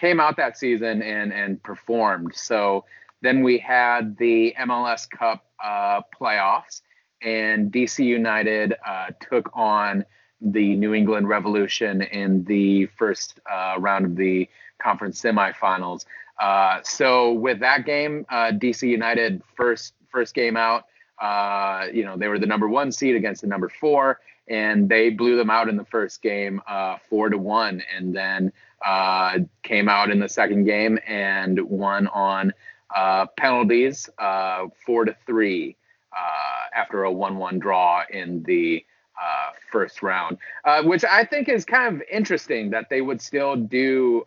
came 0.00 0.18
out 0.18 0.36
that 0.38 0.56
season 0.56 1.02
and 1.02 1.32
and 1.32 1.62
performed. 1.62 2.34
So 2.34 2.84
then 3.20 3.42
we 3.42 3.58
had 3.58 4.16
the 4.16 4.54
MLS 4.60 5.08
Cup 5.08 5.44
uh, 5.62 6.00
playoffs, 6.18 6.80
and 7.22 7.70
DC 7.70 8.04
United 8.04 8.74
uh, 8.86 9.08
took 9.20 9.50
on 9.52 10.04
the 10.40 10.74
New 10.76 10.94
England 10.94 11.28
Revolution 11.28 12.00
in 12.00 12.44
the 12.44 12.86
first 12.86 13.40
uh, 13.50 13.74
round 13.78 14.06
of 14.06 14.16
the 14.16 14.48
conference 14.82 15.20
semifinals. 15.20 16.06
Uh, 16.40 16.80
so 16.82 17.32
with 17.32 17.60
that 17.60 17.84
game, 17.84 18.24
uh, 18.30 18.52
DC 18.52 18.88
United 18.88 19.42
first 19.54 19.92
first 20.10 20.34
game 20.34 20.56
out. 20.56 20.84
Uh, 21.20 21.88
you 21.92 22.02
know 22.02 22.16
they 22.16 22.28
were 22.28 22.38
the 22.38 22.46
number 22.46 22.66
one 22.66 22.90
seed 22.90 23.14
against 23.14 23.42
the 23.42 23.46
number 23.46 23.68
four, 23.68 24.20
and 24.48 24.88
they 24.88 25.10
blew 25.10 25.36
them 25.36 25.50
out 25.50 25.68
in 25.68 25.76
the 25.76 25.84
first 25.84 26.22
game, 26.22 26.62
four 27.10 27.28
to 27.28 27.36
one, 27.36 27.82
and 27.94 28.16
then 28.16 28.50
uh, 28.84 29.38
came 29.62 29.88
out 29.88 30.10
in 30.10 30.18
the 30.18 30.28
second 30.28 30.64
game 30.64 30.98
and 31.06 31.60
won 31.60 32.06
on 32.08 32.52
uh, 32.94 33.26
penalties, 33.36 34.08
uh, 34.18 34.66
four 34.84 35.04
to 35.04 35.14
three, 35.26 35.76
uh, 36.16 36.78
after 36.78 37.04
a 37.04 37.12
one-one 37.12 37.58
draw 37.58 38.02
in 38.10 38.42
the 38.44 38.84
uh, 39.20 39.52
first 39.70 40.02
round, 40.02 40.38
uh, 40.64 40.82
which 40.82 41.04
I 41.04 41.24
think 41.24 41.48
is 41.48 41.64
kind 41.64 41.94
of 41.94 42.02
interesting 42.10 42.70
that 42.70 42.88
they 42.88 43.00
would 43.00 43.20
still 43.20 43.54
do 43.54 44.24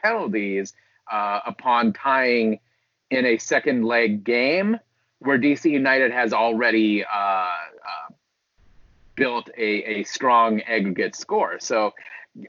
penalties 0.00 0.72
upon 1.10 1.92
tying 1.92 2.60
in 3.10 3.26
a 3.26 3.38
second 3.38 3.84
leg 3.84 4.24
game 4.24 4.78
where 5.20 5.38
DC 5.38 5.70
United 5.70 6.12
has 6.12 6.32
already 6.32 7.04
built 9.16 9.48
a, 9.56 9.62
a 9.62 10.04
strong 10.04 10.60
aggregate 10.62 11.16
score. 11.16 11.56
So 11.58 11.92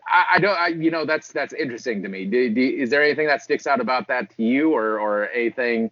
I, 0.08 0.25
I 0.36 0.39
don't, 0.39 0.58
I, 0.58 0.67
you 0.67 0.91
know, 0.91 1.06
that's 1.06 1.32
that's 1.32 1.53
interesting 1.53 2.01
to 2.03 2.10
me. 2.10 2.25
Do, 2.25 2.53
do, 2.53 2.62
is 2.62 2.89
there 2.89 3.03
anything 3.03 3.27
that 3.27 3.41
sticks 3.41 3.67
out 3.67 3.79
about 3.79 4.08
that 4.08 4.36
to 4.36 4.44
you, 4.44 4.74
or 4.74 5.00
or 5.00 5.29
anything 5.29 5.91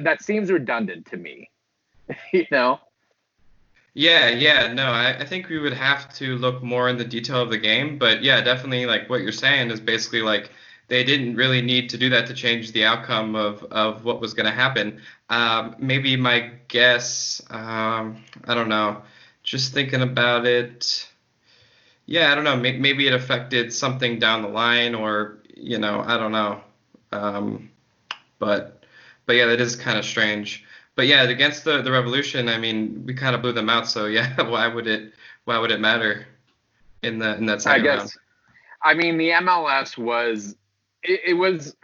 that 0.00 0.22
seems 0.22 0.50
redundant 0.50 1.06
to 1.06 1.16
me? 1.16 1.50
you 2.32 2.46
know. 2.50 2.80
Yeah, 3.94 4.28
yeah, 4.28 4.72
no, 4.72 4.84
I, 4.84 5.18
I 5.18 5.24
think 5.24 5.48
we 5.48 5.58
would 5.58 5.72
have 5.72 6.12
to 6.14 6.36
look 6.36 6.62
more 6.62 6.88
in 6.88 6.98
the 6.98 7.04
detail 7.04 7.42
of 7.42 7.50
the 7.50 7.58
game, 7.58 7.98
but 7.98 8.22
yeah, 8.22 8.40
definitely 8.40 8.86
like 8.86 9.10
what 9.10 9.22
you're 9.22 9.32
saying 9.32 9.72
is 9.72 9.80
basically 9.80 10.22
like 10.22 10.50
they 10.86 11.02
didn't 11.02 11.34
really 11.34 11.60
need 11.62 11.90
to 11.90 11.98
do 11.98 12.08
that 12.10 12.26
to 12.28 12.34
change 12.34 12.70
the 12.72 12.84
outcome 12.84 13.34
of, 13.34 13.64
of 13.64 14.04
what 14.04 14.20
was 14.20 14.34
going 14.34 14.46
to 14.46 14.52
happen. 14.52 15.00
Um, 15.28 15.74
maybe 15.78 16.16
my 16.16 16.52
guess, 16.68 17.42
um, 17.50 18.22
I 18.44 18.54
don't 18.54 18.68
know, 18.68 19.02
just 19.42 19.74
thinking 19.74 20.02
about 20.02 20.46
it, 20.46 21.08
yeah, 22.08 22.32
I 22.32 22.34
don't 22.34 22.44
know. 22.44 22.56
Maybe 22.56 23.06
it 23.06 23.12
affected 23.12 23.70
something 23.70 24.18
down 24.18 24.40
the 24.40 24.48
line, 24.48 24.94
or 24.94 25.40
you 25.54 25.76
know, 25.78 26.02
I 26.06 26.16
don't 26.16 26.32
know. 26.32 26.62
Um, 27.12 27.70
but 28.38 28.82
but 29.26 29.36
yeah, 29.36 29.44
that 29.44 29.60
is 29.60 29.76
kind 29.76 29.98
of 29.98 30.06
strange. 30.06 30.64
But 30.94 31.06
yeah, 31.06 31.24
against 31.24 31.64
the 31.64 31.82
the 31.82 31.92
revolution, 31.92 32.48
I 32.48 32.56
mean, 32.56 33.04
we 33.04 33.12
kind 33.12 33.36
of 33.36 33.42
blew 33.42 33.52
them 33.52 33.68
out. 33.68 33.86
So 33.86 34.06
yeah, 34.06 34.40
why 34.40 34.66
would 34.68 34.86
it 34.86 35.12
why 35.44 35.58
would 35.58 35.70
it 35.70 35.80
matter 35.80 36.26
in 37.02 37.18
the 37.18 37.36
in 37.36 37.44
that 37.44 37.60
second 37.60 37.82
I 37.82 37.84
guess. 37.84 37.98
Round? 37.98 38.12
I 38.82 38.94
mean, 38.94 39.18
the 39.18 39.28
MLS 39.30 39.98
was 39.98 40.56
it, 41.02 41.20
it 41.26 41.34
was, 41.34 41.76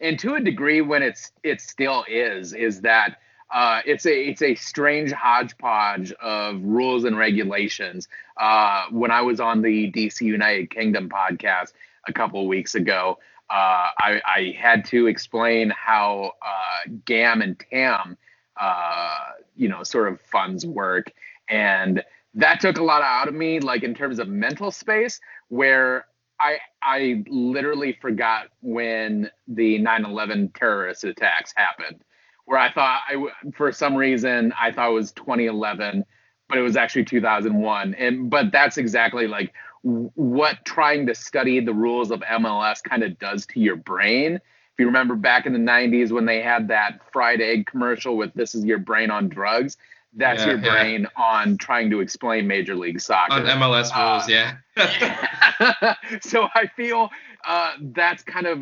and 0.00 0.16
to 0.20 0.36
a 0.36 0.40
degree, 0.40 0.82
when 0.82 1.02
it's 1.02 1.32
it 1.42 1.60
still 1.60 2.04
is, 2.08 2.52
is 2.52 2.80
that 2.82 3.18
Uh, 3.52 3.82
it's 3.84 4.06
a 4.06 4.28
it's 4.28 4.40
a 4.40 4.54
strange 4.54 5.12
hodgepodge 5.12 6.10
of 6.12 6.62
rules 6.62 7.04
and 7.04 7.18
regulations. 7.18 8.08
Uh, 8.38 8.84
when 8.90 9.10
I 9.10 9.20
was 9.20 9.40
on 9.40 9.60
the 9.60 9.92
DC 9.92 10.22
United 10.22 10.70
Kingdom 10.70 11.10
podcast 11.10 11.72
a 12.08 12.12
couple 12.12 12.48
weeks 12.48 12.74
ago, 12.74 13.18
uh, 13.50 13.88
I, 13.98 14.22
I, 14.24 14.56
had 14.58 14.86
to 14.86 15.06
explain 15.06 15.70
how 15.70 16.32
uh, 16.40 16.90
GAM 17.04 17.42
and 17.42 17.62
TAM, 17.70 18.16
uh, 18.58 19.16
you 19.54 19.68
know, 19.68 19.82
sort 19.82 20.10
of 20.10 20.20
funds 20.22 20.64
work, 20.64 21.12
and 21.50 22.02
that 22.34 22.60
took 22.60 22.78
a 22.78 22.82
lot 22.82 23.02
out 23.02 23.28
of 23.28 23.34
me, 23.34 23.60
like 23.60 23.82
in 23.82 23.94
terms 23.94 24.18
of 24.18 24.28
mental 24.28 24.70
space, 24.70 25.20
where 25.48 26.06
I 26.40 26.56
I 26.82 27.24
literally 27.28 27.98
forgot 28.00 28.48
when 28.62 29.30
the 29.46 29.78
9/11 29.78 30.54
terrorist 30.54 31.04
attacks 31.04 31.52
happened, 31.54 32.02
where 32.44 32.58
I 32.58 32.72
thought 32.72 33.00
I 33.08 33.26
for 33.54 33.72
some 33.72 33.94
reason 33.94 34.52
I 34.60 34.72
thought 34.72 34.90
it 34.90 34.94
was 34.94 35.12
2011, 35.12 36.04
but 36.48 36.58
it 36.58 36.62
was 36.62 36.76
actually 36.76 37.04
2001, 37.04 37.94
and 37.94 38.30
but 38.30 38.52
that's 38.52 38.78
exactly 38.78 39.26
like 39.26 39.52
what 39.82 40.64
trying 40.64 41.06
to 41.06 41.14
study 41.14 41.60
the 41.60 41.74
rules 41.74 42.10
of 42.10 42.20
MLS 42.20 42.82
kind 42.82 43.02
of 43.02 43.18
does 43.18 43.46
to 43.46 43.60
your 43.60 43.76
brain. 43.76 44.36
If 44.36 44.78
you 44.78 44.86
remember 44.86 45.16
back 45.16 45.44
in 45.44 45.52
the 45.52 45.58
90s 45.58 46.12
when 46.12 46.24
they 46.24 46.40
had 46.40 46.68
that 46.68 47.00
fried 47.12 47.40
egg 47.40 47.66
commercial 47.66 48.16
with 48.16 48.32
"This 48.34 48.54
is 48.54 48.64
your 48.64 48.78
brain 48.78 49.10
on 49.10 49.28
drugs," 49.28 49.76
that's 50.14 50.42
yeah, 50.42 50.50
your 50.50 50.58
brain 50.58 51.02
yeah. 51.02 51.22
on 51.22 51.56
trying 51.58 51.90
to 51.90 52.00
explain 52.00 52.46
Major 52.46 52.74
League 52.74 53.00
Soccer. 53.00 53.34
On 53.34 53.42
MLS 53.42 53.90
uh, 53.94 54.12
rules, 54.12 54.28
yeah. 54.28 54.56
so 56.22 56.48
I 56.54 56.66
feel 56.76 57.10
uh, 57.46 57.72
that's 57.80 58.22
kind 58.22 58.46
of 58.46 58.60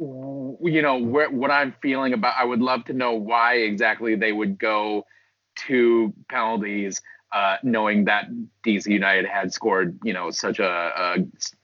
you 0.00 0.80
know 0.82 0.98
where, 0.98 1.30
what 1.30 1.50
I'm 1.50 1.74
feeling 1.82 2.12
about. 2.14 2.34
I 2.38 2.44
would 2.44 2.60
love 2.60 2.84
to 2.86 2.92
know 2.92 3.12
why 3.12 3.56
exactly 3.56 4.14
they 4.16 4.32
would 4.32 4.58
go 4.58 5.04
to 5.66 6.14
penalties, 6.30 7.02
uh, 7.32 7.56
knowing 7.62 8.06
that 8.06 8.26
DC 8.66 8.86
United 8.86 9.26
had 9.26 9.52
scored 9.52 9.98
you 10.02 10.12
know 10.12 10.30
such 10.30 10.58
a, 10.58 10.64
a 10.64 11.16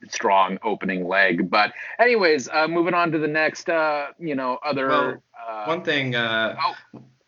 strong 0.07 0.59
opening 0.63 1.07
leg. 1.07 1.49
But 1.49 1.73
anyways, 1.99 2.47
uh, 2.49 2.67
moving 2.67 2.93
on 2.93 3.11
to 3.11 3.17
the 3.17 3.27
next 3.27 3.69
uh, 3.69 4.07
you 4.19 4.35
know 4.35 4.59
other. 4.63 4.87
Well, 4.87 5.23
uh, 5.49 5.65
one 5.65 5.83
thing. 5.83 6.15
Oh 6.15 6.75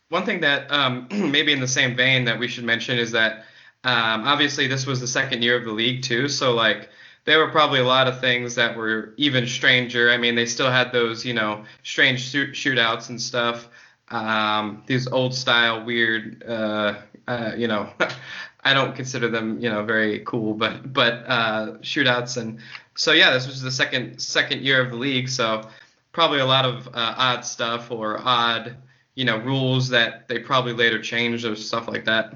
one 0.09 0.25
thing 0.25 0.41
that 0.41 0.71
um, 0.71 1.07
maybe 1.11 1.53
in 1.53 1.59
the 1.59 1.67
same 1.67 1.95
vein 1.95 2.25
that 2.25 2.37
we 2.37 2.47
should 2.47 2.65
mention 2.65 2.97
is 2.97 3.11
that 3.11 3.45
um, 3.83 4.27
obviously 4.27 4.67
this 4.67 4.85
was 4.85 4.99
the 4.99 5.07
second 5.07 5.41
year 5.41 5.55
of 5.55 5.63
the 5.63 5.71
league 5.71 6.03
too, 6.03 6.27
so 6.27 6.53
like 6.53 6.89
there 7.29 7.37
were 7.37 7.51
probably 7.51 7.79
a 7.79 7.85
lot 7.85 8.07
of 8.07 8.19
things 8.19 8.55
that 8.55 8.75
were 8.75 9.13
even 9.17 9.45
stranger. 9.45 10.09
I 10.09 10.17
mean, 10.17 10.33
they 10.33 10.47
still 10.47 10.71
had 10.71 10.91
those 10.91 11.23
you 11.23 11.35
know 11.35 11.63
strange 11.83 12.31
shootouts 12.31 13.09
and 13.09 13.21
stuff. 13.21 13.69
Um, 14.09 14.81
these 14.87 15.07
old 15.07 15.35
style 15.35 15.85
weird, 15.85 16.43
uh, 16.47 16.95
uh, 17.27 17.51
you 17.55 17.67
know, 17.67 17.87
I 18.63 18.73
don't 18.73 18.95
consider 18.95 19.29
them 19.29 19.59
you 19.59 19.69
know 19.69 19.83
very 19.83 20.21
cool, 20.21 20.55
but 20.55 20.91
but 20.91 21.23
uh, 21.27 21.77
shootouts 21.81 22.37
and 22.37 22.59
so 22.95 23.11
yeah, 23.11 23.31
this 23.31 23.45
was 23.45 23.61
the 23.61 23.71
second 23.71 24.19
second 24.19 24.63
year 24.63 24.81
of 24.81 24.89
the 24.89 24.97
league, 24.97 25.29
so 25.29 25.69
probably 26.11 26.39
a 26.39 26.45
lot 26.47 26.65
of 26.65 26.87
uh, 26.87 27.13
odd 27.15 27.45
stuff 27.45 27.91
or 27.91 28.19
odd 28.25 28.75
you 29.13 29.25
know 29.25 29.37
rules 29.37 29.87
that 29.89 30.27
they 30.27 30.39
probably 30.39 30.73
later 30.73 30.99
changed 30.99 31.45
or 31.45 31.55
stuff 31.55 31.87
like 31.87 32.05
that 32.05 32.33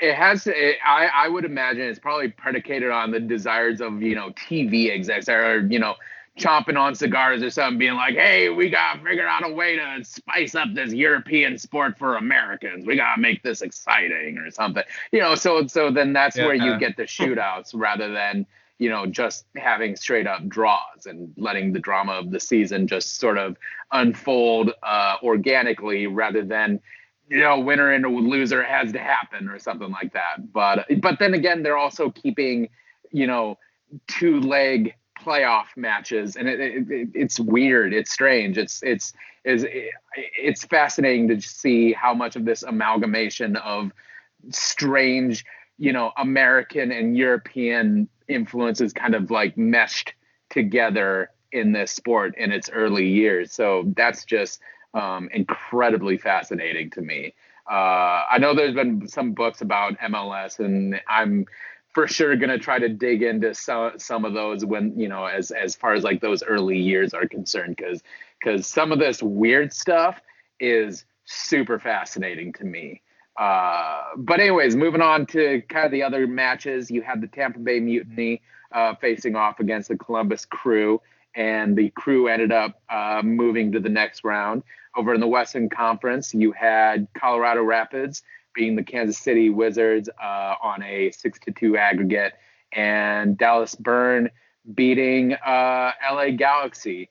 it 0.00 0.14
has 0.14 0.46
it, 0.46 0.76
I, 0.84 1.08
I 1.14 1.28
would 1.28 1.44
imagine 1.44 1.82
it's 1.82 1.98
probably 1.98 2.28
predicated 2.28 2.90
on 2.90 3.10
the 3.10 3.20
desires 3.20 3.80
of 3.80 4.02
you 4.02 4.14
know 4.14 4.30
tv 4.30 4.90
execs 4.90 5.26
that 5.26 5.36
are 5.36 5.60
you 5.60 5.78
know 5.78 5.94
chomping 6.38 6.78
on 6.78 6.94
cigars 6.94 7.42
or 7.42 7.50
something 7.50 7.78
being 7.78 7.94
like 7.94 8.14
hey 8.14 8.48
we 8.48 8.70
gotta 8.70 9.00
figure 9.02 9.26
out 9.26 9.44
a 9.44 9.52
way 9.52 9.76
to 9.76 10.04
spice 10.04 10.54
up 10.54 10.68
this 10.72 10.92
european 10.92 11.58
sport 11.58 11.98
for 11.98 12.16
americans 12.16 12.86
we 12.86 12.94
gotta 12.94 13.20
make 13.20 13.42
this 13.42 13.60
exciting 13.60 14.38
or 14.38 14.48
something 14.50 14.84
you 15.10 15.18
know 15.18 15.34
so 15.34 15.66
so 15.66 15.90
then 15.90 16.12
that's 16.12 16.36
yeah. 16.36 16.46
where 16.46 16.54
you 16.54 16.78
get 16.78 16.96
the 16.96 17.02
shootouts 17.02 17.72
rather 17.74 18.12
than 18.12 18.46
you 18.78 18.88
know, 18.88 19.06
just 19.06 19.44
having 19.56 19.96
straight 19.96 20.26
up 20.26 20.46
draws 20.48 21.06
and 21.06 21.32
letting 21.36 21.72
the 21.72 21.80
drama 21.80 22.12
of 22.12 22.30
the 22.30 22.38
season 22.38 22.86
just 22.86 23.18
sort 23.18 23.36
of 23.36 23.56
unfold 23.92 24.72
uh, 24.82 25.16
organically 25.22 26.06
rather 26.06 26.44
than, 26.44 26.80
you 27.28 27.40
know, 27.40 27.58
winner 27.60 27.92
and 27.92 28.06
loser 28.06 28.62
has 28.62 28.92
to 28.92 28.98
happen 28.98 29.48
or 29.48 29.58
something 29.58 29.90
like 29.90 30.12
that. 30.12 30.52
But 30.52 30.86
but 31.00 31.18
then 31.18 31.34
again, 31.34 31.62
they're 31.62 31.76
also 31.76 32.10
keeping, 32.10 32.68
you 33.10 33.26
know, 33.26 33.58
two 34.06 34.40
leg 34.40 34.94
playoff 35.20 35.66
matches 35.76 36.36
and 36.36 36.48
it, 36.48 36.60
it, 36.60 37.08
it's 37.12 37.40
weird 37.40 37.92
it's 37.92 38.12
strange 38.12 38.56
it's 38.56 38.80
it's 38.84 39.12
is 39.44 39.66
it's 40.14 40.64
fascinating 40.64 41.26
to 41.26 41.40
see 41.40 41.92
how 41.92 42.14
much 42.14 42.36
of 42.36 42.44
this 42.44 42.62
amalgamation 42.62 43.56
of 43.56 43.90
strange 44.50 45.44
you 45.76 45.92
know 45.92 46.12
American 46.18 46.92
and 46.92 47.16
European 47.16 48.08
influences 48.28 48.92
kind 48.92 49.16
of 49.16 49.30
like 49.30 49.56
meshed 49.56 50.14
together 50.50 51.30
in 51.52 51.72
this 51.72 51.92
sport 51.92 52.34
in 52.36 52.52
its 52.52 52.68
early 52.70 53.06
years. 53.06 53.52
So 53.52 53.84
that's 53.96 54.24
just 54.24 54.60
um, 54.94 55.28
incredibly 55.32 56.18
fascinating 56.18 56.90
to 56.90 57.02
me. 57.02 57.34
Uh, 57.70 58.24
I 58.30 58.38
know 58.38 58.54
there's 58.54 58.74
been 58.74 59.06
some 59.08 59.32
books 59.32 59.60
about 59.60 59.98
MLS, 59.98 60.58
and 60.58 61.00
I'm 61.08 61.46
for 61.92 62.06
sure 62.06 62.36
gonna 62.36 62.58
try 62.58 62.78
to 62.78 62.88
dig 62.88 63.22
into 63.22 63.54
some 63.54 63.98
some 63.98 64.24
of 64.24 64.34
those 64.34 64.64
when 64.64 64.98
you 64.98 65.08
know 65.08 65.26
as 65.26 65.50
as 65.50 65.74
far 65.74 65.94
as 65.94 66.04
like 66.04 66.20
those 66.20 66.42
early 66.42 66.78
years 66.78 67.12
are 67.12 67.26
concerned, 67.26 67.76
because 67.76 68.02
because 68.42 68.66
some 68.66 68.92
of 68.92 68.98
this 68.98 69.22
weird 69.22 69.72
stuff 69.72 70.20
is 70.60 71.04
super 71.24 71.78
fascinating 71.78 72.52
to 72.54 72.64
me. 72.64 73.02
Uh, 73.36 74.02
but 74.16 74.40
anyways, 74.40 74.74
moving 74.74 75.00
on 75.00 75.26
to 75.26 75.62
kind 75.68 75.86
of 75.86 75.92
the 75.92 76.02
other 76.02 76.26
matches, 76.26 76.90
you 76.90 77.02
had 77.02 77.20
the 77.20 77.28
Tampa 77.28 77.60
Bay 77.60 77.78
Mutiny 77.78 78.42
uh, 78.72 78.94
facing 78.96 79.36
off 79.36 79.60
against 79.60 79.88
the 79.88 79.96
Columbus 79.96 80.44
Crew, 80.44 81.00
and 81.38 81.76
the 81.76 81.90
Crew 81.90 82.26
ended 82.26 82.50
up 82.50 82.82
uh, 82.90 83.22
moving 83.24 83.70
to 83.72 83.80
the 83.80 83.88
next 83.88 84.24
round. 84.24 84.64
Over 84.96 85.14
in 85.14 85.20
the 85.20 85.28
Western 85.28 85.68
Conference, 85.68 86.34
you 86.34 86.50
had 86.50 87.06
Colorado 87.14 87.62
Rapids 87.62 88.24
being 88.54 88.74
the 88.74 88.82
Kansas 88.82 89.18
City 89.18 89.48
Wizards 89.48 90.10
uh, 90.20 90.54
on 90.60 90.82
a 90.82 91.12
six 91.12 91.38
to 91.44 91.52
two 91.52 91.76
aggregate, 91.76 92.32
and 92.72 93.38
Dallas 93.38 93.76
Burn 93.76 94.30
beating 94.74 95.34
uh, 95.34 95.92
LA 96.10 96.30
Galaxy. 96.30 97.08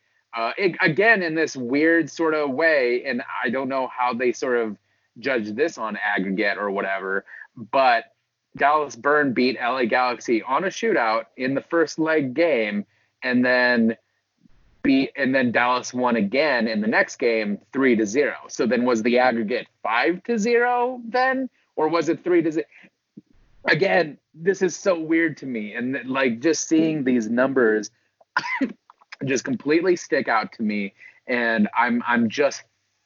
It, 0.57 0.75
again, 0.81 1.23
in 1.23 1.33
this 1.33 1.55
weird 1.55 2.11
sort 2.11 2.35
of 2.35 2.51
way, 2.51 3.03
and 3.05 3.23
I 3.43 3.49
don't 3.49 3.69
know 3.69 3.87
how 3.87 4.13
they 4.13 4.33
sort 4.33 4.57
of 4.57 4.77
judge 5.17 5.53
this 5.53 5.79
on 5.79 5.97
aggregate 5.97 6.57
or 6.59 6.69
whatever, 6.69 7.25
but 7.55 8.13
Dallas 8.57 8.95
Burn 8.95 9.33
beat 9.33 9.57
LA 9.59 9.85
Galaxy 9.85 10.43
on 10.43 10.65
a 10.65 10.67
shootout 10.67 11.25
in 11.37 11.55
the 11.55 11.61
first 11.61 11.97
leg 11.97 12.33
game, 12.33 12.85
and 13.23 13.43
then 13.43 13.95
beat 14.87 15.11
and 15.17 15.35
then 15.35 15.51
Dallas 15.51 15.93
won 15.93 16.15
again 16.15 16.65
in 16.65 16.79
the 16.79 16.87
next 16.87 17.17
game 17.17 17.59
three 17.73 17.97
to 17.97 18.05
zero. 18.05 18.37
So 18.47 18.65
then 18.65 18.85
was 18.85 19.03
the 19.03 19.19
aggregate 19.19 19.67
five 19.83 20.23
to 20.23 20.39
zero 20.39 21.01
then, 21.05 21.49
or 21.75 21.89
was 21.89 22.07
it 22.07 22.23
three 22.23 22.41
to 22.41 22.51
zero? 22.53 22.65
Again, 23.65 24.17
this 24.33 24.61
is 24.61 24.77
so 24.77 24.97
weird 24.97 25.35
to 25.37 25.45
me, 25.45 25.73
and 25.73 25.97
like 26.05 26.39
just 26.39 26.69
seeing 26.69 27.03
these 27.03 27.29
numbers 27.29 27.91
just 29.25 29.43
completely 29.43 29.97
stick 29.97 30.29
out 30.29 30.53
to 30.53 30.63
me, 30.63 30.93
and 31.27 31.67
I'm 31.77 32.01
I'm 32.07 32.29
just 32.29 32.63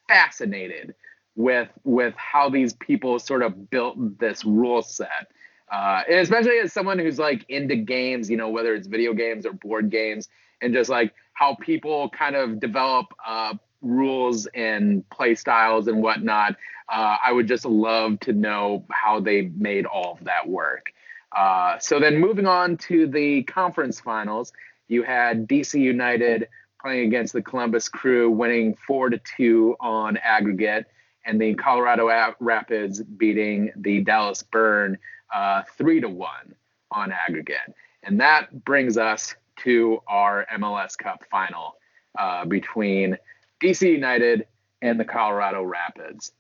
fascinated 0.08 0.94
with 1.36 1.70
with 1.84 2.14
how 2.16 2.48
these 2.48 2.74
people 2.74 3.18
sort 3.18 3.42
of 3.42 3.72
built 3.72 4.20
this 4.20 4.46
rule 4.46 4.84
set. 4.84 5.32
Uh, 5.72 6.04
especially 6.10 6.60
as 6.60 6.72
someone 6.74 7.00
who's 7.00 7.18
like 7.18 7.44
into 7.50 7.76
games, 7.76 8.30
you 8.30 8.38
know, 8.38 8.50
whether 8.50 8.76
it's 8.76 8.88
video 8.88 9.14
games 9.14 9.46
or 9.46 9.54
board 9.54 9.90
games, 9.90 10.28
and 10.62 10.74
just 10.74 10.90
like 10.90 11.14
how 11.34 11.56
people 11.56 12.10
kind 12.10 12.36
of 12.36 12.60
develop 12.60 13.08
uh, 13.26 13.54
rules 13.82 14.48
and 14.54 15.08
play 15.10 15.36
styles 15.36 15.88
and 15.88 16.02
whatnot. 16.02 16.56
Uh, 16.92 17.18
I 17.24 17.32
would 17.32 17.48
just 17.48 17.66
love 17.66 18.20
to 18.22 18.34
know 18.34 18.86
how 18.92 19.20
they 19.20 19.44
made 19.56 19.86
all 19.86 20.14
of 20.20 20.26
that 20.26 20.48
work. 20.48 20.94
Uh, 21.36 21.80
so 21.80 22.00
then 22.00 22.18
moving 22.18 22.46
on 22.46 22.78
to 22.78 23.08
the 23.08 23.44
conference 23.44 24.00
finals, 24.00 24.52
you 24.88 25.04
had 25.04 25.48
DC 25.48 25.80
United 25.80 26.50
playing 26.82 27.08
against 27.08 27.34
the 27.34 27.42
Columbus 27.42 27.88
Crew, 27.88 28.30
winning 28.30 28.76
four 28.76 29.10
to 29.10 29.20
two 29.38 29.76
on 29.80 30.18
aggregate 30.18 30.86
and 31.26 31.40
the 31.40 31.54
Colorado 31.54 32.10
Rapids 32.40 33.02
beating 33.02 33.72
the 33.76 34.02
Dallas 34.02 34.44
Burn 34.44 34.98
uh, 35.34 35.64
three 35.78 36.02
to 36.02 36.10
one 36.10 36.56
on 36.92 37.12
aggregate. 37.12 37.74
And 38.04 38.20
that 38.20 38.66
brings 38.66 38.98
us 38.98 39.36
to 39.58 40.02
our 40.08 40.46
MLS 40.58 40.98
Cup 40.98 41.24
final 41.30 41.76
uh, 42.18 42.46
between 42.46 43.18
DC 43.62 43.90
United 43.90 44.48
and 44.82 45.00
the 45.00 45.06
Colorado 45.06 45.64
Rapids. 45.64 46.32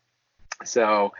So 0.63 1.11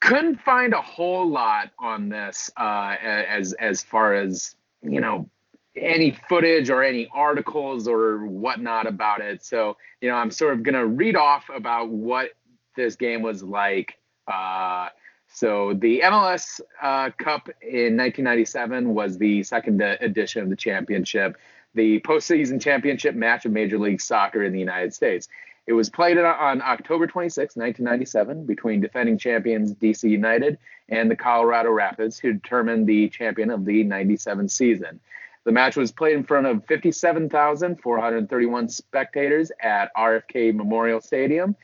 couldn't 0.00 0.40
find 0.40 0.72
a 0.72 0.80
whole 0.80 1.28
lot 1.28 1.70
on 1.78 2.08
this 2.08 2.50
uh, 2.56 2.96
as 3.00 3.52
as 3.54 3.82
far 3.82 4.14
as 4.14 4.54
you 4.82 5.00
know 5.00 5.28
any 5.76 6.16
footage 6.28 6.70
or 6.70 6.82
any 6.82 7.08
articles 7.12 7.86
or 7.86 8.26
whatnot 8.26 8.86
about 8.86 9.20
it. 9.20 9.44
So 9.44 9.76
you 10.00 10.08
know 10.08 10.16
I'm 10.16 10.30
sort 10.30 10.54
of 10.54 10.62
gonna 10.62 10.86
read 10.86 11.16
off 11.16 11.44
about 11.54 11.88
what 11.88 12.30
this 12.76 12.96
game 12.96 13.22
was 13.22 13.42
like. 13.42 13.98
Uh, 14.28 14.88
so 15.36 15.74
the 15.74 16.00
MLS 16.02 16.60
uh, 16.80 17.10
Cup 17.18 17.50
in 17.60 17.94
1997 17.94 18.94
was 18.94 19.18
the 19.18 19.42
second 19.42 19.82
edition 19.82 20.42
of 20.42 20.48
the 20.48 20.56
championship, 20.56 21.36
the 21.74 22.00
postseason 22.00 22.58
championship 22.58 23.14
match 23.14 23.44
of 23.44 23.52
Major 23.52 23.78
League 23.78 24.00
Soccer 24.00 24.42
in 24.42 24.54
the 24.54 24.58
United 24.58 24.94
States. 24.94 25.28
It 25.66 25.74
was 25.74 25.90
played 25.90 26.16
on 26.16 26.62
October 26.62 27.06
26, 27.06 27.54
1997, 27.54 28.46
between 28.46 28.80
defending 28.80 29.18
champions 29.18 29.74
DC 29.74 30.08
United 30.08 30.56
and 30.88 31.10
the 31.10 31.16
Colorado 31.16 31.70
Rapids, 31.70 32.18
who 32.18 32.32
determined 32.32 32.86
the 32.86 33.10
champion 33.10 33.50
of 33.50 33.66
the 33.66 33.84
97 33.84 34.48
season. 34.48 35.00
The 35.44 35.52
match 35.52 35.76
was 35.76 35.92
played 35.92 36.16
in 36.16 36.24
front 36.24 36.46
of 36.46 36.64
57,431 36.64 38.68
spectators 38.70 39.52
at 39.60 39.94
RFK 39.94 40.54
Memorial 40.54 41.02
Stadium 41.02 41.56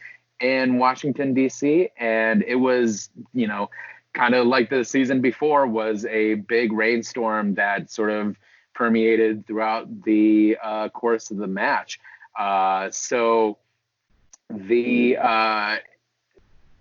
in 0.42 0.78
Washington, 0.78 1.33
D.C., 1.33 1.88
and 1.96 2.42
it 2.42 2.57
was, 2.57 3.11
you 3.33 3.46
know, 3.46 3.70
kind 4.12 4.35
of 4.35 4.46
like 4.46 4.68
the 4.68 4.85
season 4.85 5.20
before 5.20 5.66
was 5.66 6.05
a 6.05 6.35
big 6.35 6.72
rainstorm 6.72 7.55
that 7.55 7.90
sort 7.90 8.11
of 8.11 8.37
permeated 8.74 9.46
throughout 9.46 10.02
the 10.02 10.59
uh, 10.62 10.88
course 10.88 11.31
of 11.31 11.37
the 11.37 11.46
match. 11.46 12.00
Uh, 12.38 12.90
so 12.90 13.59
the 14.50 15.16
uh, 15.16 15.76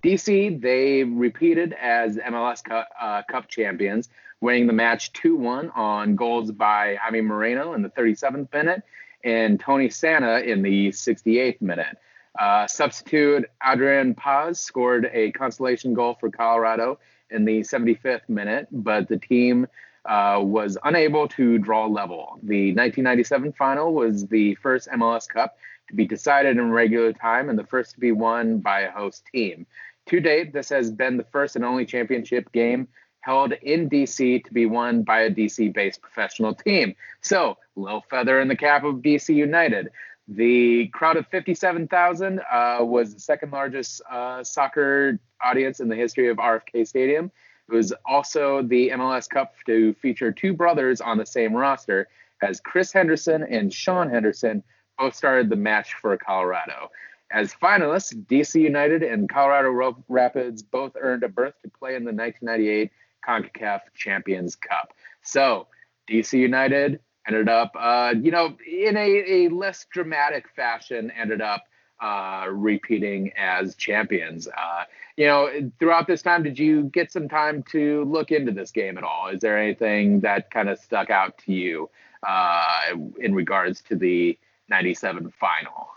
DC 0.04 0.60
they 0.60 1.04
repeated 1.04 1.74
as 1.74 2.17
MLS 2.17 2.63
Cup, 2.63 2.89
uh, 3.00 3.21
Cup 3.30 3.47
champions, 3.47 4.10
winning 4.41 4.67
the 4.67 4.74
match 4.74 5.13
2-1 5.13 5.76
on 5.78 6.15
goals 6.15 6.52
by 6.52 6.95
Jaime 6.95 7.21
Moreno 7.21 7.74
in 7.74 7.84
the 7.84 7.89
37th 7.89 8.52
minute 8.52 8.82
and 9.24 9.60
Tony 9.60 9.88
Sanneh 9.88 10.43
in 10.43 10.63
the 10.63 10.89
68th 10.89 11.62
minute. 11.62 11.97
Uh, 12.39 12.65
substitute 12.67 13.46
Adrian 13.65 14.15
Paz 14.15 14.60
scored 14.60 15.10
a 15.13 15.32
consolation 15.32 15.94
goal 15.94 16.15
for 16.20 16.30
Colorado 16.30 17.00
in 17.30 17.46
the 17.46 17.60
75th 17.62 18.28
minute, 18.30 18.67
but 18.72 19.08
the 19.08 19.17
team 19.17 19.67
uh, 20.06 20.39
was 20.41 20.78
unable 20.84 21.28
to 21.28 21.58
draw 21.58 21.86
level. 21.86 22.39
The 22.44 22.74
1997 22.74 23.54
final 23.54 23.94
was 23.94 24.28
the 24.28 24.56
first 24.56 24.88
MLS 24.89 25.28
Cup 25.28 25.58
to 25.89 25.96
be 25.96 26.06
decided 26.06 26.58
in 26.58 26.72
regular 26.72 27.13
time 27.13 27.50
and 27.50 27.60
the 27.60 27.65
first 27.65 27.94
to 27.94 28.00
be 28.00 28.12
won 28.12 28.60
by 28.60 28.82
a 28.82 28.91
host 28.91 29.24
team. 29.32 29.65
To 30.08 30.20
date, 30.20 30.54
this 30.54 30.70
has 30.70 30.89
been 30.89 31.17
the 31.17 31.26
first 31.26 31.56
and 31.56 31.63
only 31.63 31.86
championship 31.86 32.52
game 32.52 32.88
held 33.22 33.54
in 33.62 33.89
DC 33.89 34.44
to 34.44 34.54
be 34.54 34.65
won 34.65 35.04
by 35.04 35.22
a 35.22 35.32
DC 35.32 35.72
based 35.74 36.02
professional 36.02 36.56
team. 36.56 36.96
So, 37.22 37.58
little 37.76 38.04
feather 38.10 38.41
in 38.41 38.48
the 38.48 38.56
cap 38.56 38.84
of 38.84 38.96
DC 38.96 39.34
United. 39.34 39.91
The 40.34 40.88
crowd 40.94 41.17
of 41.17 41.28
57,000 41.28 42.39
uh, 42.39 42.78
was 42.80 43.13
the 43.13 43.20
second 43.20 43.52
largest 43.52 44.02
uh, 44.10 44.41
soccer 44.46 45.20
audience 45.44 45.82
in 45.82 45.89
the 45.89 45.96
history 45.98 46.30
of 46.30 46.38
RFK 46.38 46.88
Stadium. 46.88 47.30
It 47.67 47.74
was 47.74 47.91
also 48.06 48.62
the 48.62 48.91
MLS 48.91 49.30
Cup 49.30 49.54
to 49.65 49.94
feature 49.96 50.32
two 50.32 50.54
brothers 50.54 51.02
on 51.02 51.17
the 51.17 51.26
same 51.26 51.54
roster, 51.54 52.08
as 52.41 52.62
Chris 52.62 52.94
Henderson 52.94 53.44
and 53.44 53.74
Sean 53.74 54.10
Henderson 54.10 54.63
both 54.98 55.15
started 55.15 55.50
the 55.50 55.58
match 55.58 55.96
for 55.96 56.15
Colorado. 56.15 56.89
As 57.30 57.54
finalists, 57.54 58.15
DC 58.28 58.62
United 58.62 59.04
and 59.04 59.28
Colorado 59.28 60.02
Rapids 60.08 60.62
both 60.62 60.94
earned 60.98 61.24
a 61.24 61.30
berth 61.30 61.56
to 61.63 61.70
play 61.70 61.96
in 61.96 62.06
the 62.06 62.13
1998 62.13 62.89
CONCACAF 63.28 63.82
Champions 63.96 64.56
Cup. 64.56 64.94
So, 65.24 65.67
DC 66.10 66.39
United 66.39 67.02
ended 67.27 67.49
up, 67.49 67.71
uh, 67.77 68.13
you 68.19 68.31
know, 68.31 68.57
in 68.67 68.97
a, 68.97 69.45
a 69.45 69.49
less 69.49 69.86
dramatic 69.91 70.49
fashion, 70.55 71.12
ended 71.12 71.41
up 71.41 71.65
uh, 72.01 72.47
repeating 72.49 73.31
as 73.38 73.75
champions. 73.75 74.47
Uh, 74.47 74.84
you 75.17 75.27
know, 75.27 75.49
throughout 75.79 76.07
this 76.07 76.21
time, 76.21 76.41
did 76.41 76.57
you 76.57 76.84
get 76.86 77.12
some 77.12 77.29
time 77.29 77.63
to 77.71 78.03
look 78.05 78.31
into 78.31 78.51
this 78.51 78.71
game 78.71 78.97
at 78.97 79.03
all? 79.03 79.27
Is 79.27 79.41
there 79.41 79.57
anything 79.57 80.19
that 80.21 80.49
kind 80.49 80.67
of 80.67 80.79
stuck 80.79 81.10
out 81.10 81.38
to 81.45 81.53
you 81.53 81.89
uh, 82.27 82.95
in 83.19 83.36
regards 83.36 83.81
to 83.84 83.95
the 83.95 84.38
'97 84.69 85.31
final? 85.39 85.89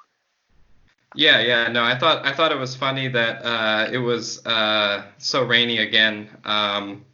Yeah, 1.14 1.40
yeah, 1.40 1.68
no, 1.68 1.84
I 1.84 1.96
thought 1.96 2.26
I 2.26 2.32
thought 2.32 2.50
it 2.50 2.58
was 2.58 2.74
funny 2.74 3.08
that 3.08 3.44
uh, 3.44 3.88
it 3.90 3.98
was 3.98 4.44
uh, 4.44 5.06
so 5.18 5.44
rainy 5.44 5.78
again. 5.78 6.28
Um, 6.44 7.04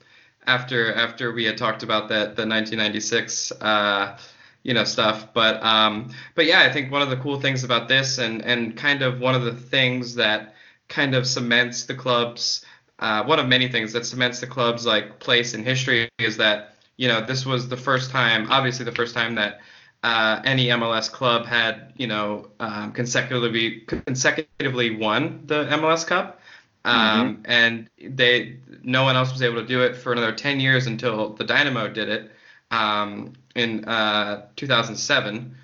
after 0.46 0.92
after 0.94 1.32
we 1.32 1.44
had 1.44 1.58
talked 1.58 1.82
about 1.82 2.08
that 2.08 2.36
the 2.36 2.46
1996 2.46 3.52
uh, 3.60 4.18
you 4.62 4.74
know 4.74 4.84
stuff. 4.84 5.32
But 5.32 5.62
um 5.62 6.10
but 6.34 6.46
yeah 6.46 6.60
i 6.60 6.72
think 6.72 6.90
one 6.90 7.02
of 7.02 7.10
the 7.10 7.16
cool 7.16 7.40
things 7.40 7.64
about 7.64 7.88
this 7.88 8.18
and 8.18 8.42
and 8.42 8.76
kind 8.76 9.02
of 9.02 9.20
one 9.20 9.34
of 9.34 9.44
the 9.44 9.52
things 9.52 10.14
that 10.16 10.54
kind 10.88 11.14
of 11.14 11.26
cements 11.26 11.84
the 11.84 11.94
club's 11.94 12.64
uh, 12.98 13.24
one 13.24 13.38
of 13.38 13.46
many 13.46 13.68
things 13.68 13.94
that 13.94 14.04
cements 14.04 14.40
the 14.40 14.46
club's 14.46 14.84
like 14.84 15.20
place 15.20 15.54
in 15.54 15.64
history 15.64 16.08
is 16.18 16.36
that 16.36 16.74
you 16.96 17.08
know 17.08 17.24
this 17.24 17.46
was 17.46 17.68
the 17.68 17.76
first 17.76 18.10
time 18.10 18.50
obviously 18.50 18.84
the 18.84 18.92
first 18.92 19.14
time 19.14 19.36
that 19.36 19.60
uh, 20.02 20.40
any 20.44 20.66
MLS 20.66 21.10
club 21.10 21.46
had 21.46 21.92
you 21.96 22.06
know 22.06 22.50
um, 22.58 22.92
consecutively 22.92 23.80
consecutively 23.80 24.96
won 24.96 25.42
the 25.46 25.64
MLS 25.66 26.06
Cup 26.06 26.39
um, 26.84 27.36
mm-hmm. 27.36 27.42
and 27.44 27.90
they 28.02 28.56
no 28.82 29.04
one 29.04 29.16
else 29.16 29.32
was 29.32 29.42
able 29.42 29.56
to 29.56 29.66
do 29.66 29.82
it 29.82 29.96
for 29.96 30.12
another 30.12 30.32
10 30.32 30.60
years 30.60 30.86
until 30.86 31.30
the 31.30 31.44
Dynamo 31.44 31.88
did 31.88 32.08
it 32.08 32.30
um, 32.70 33.34
in 33.54 33.84
uh, 33.84 34.46
2007. 34.56 35.54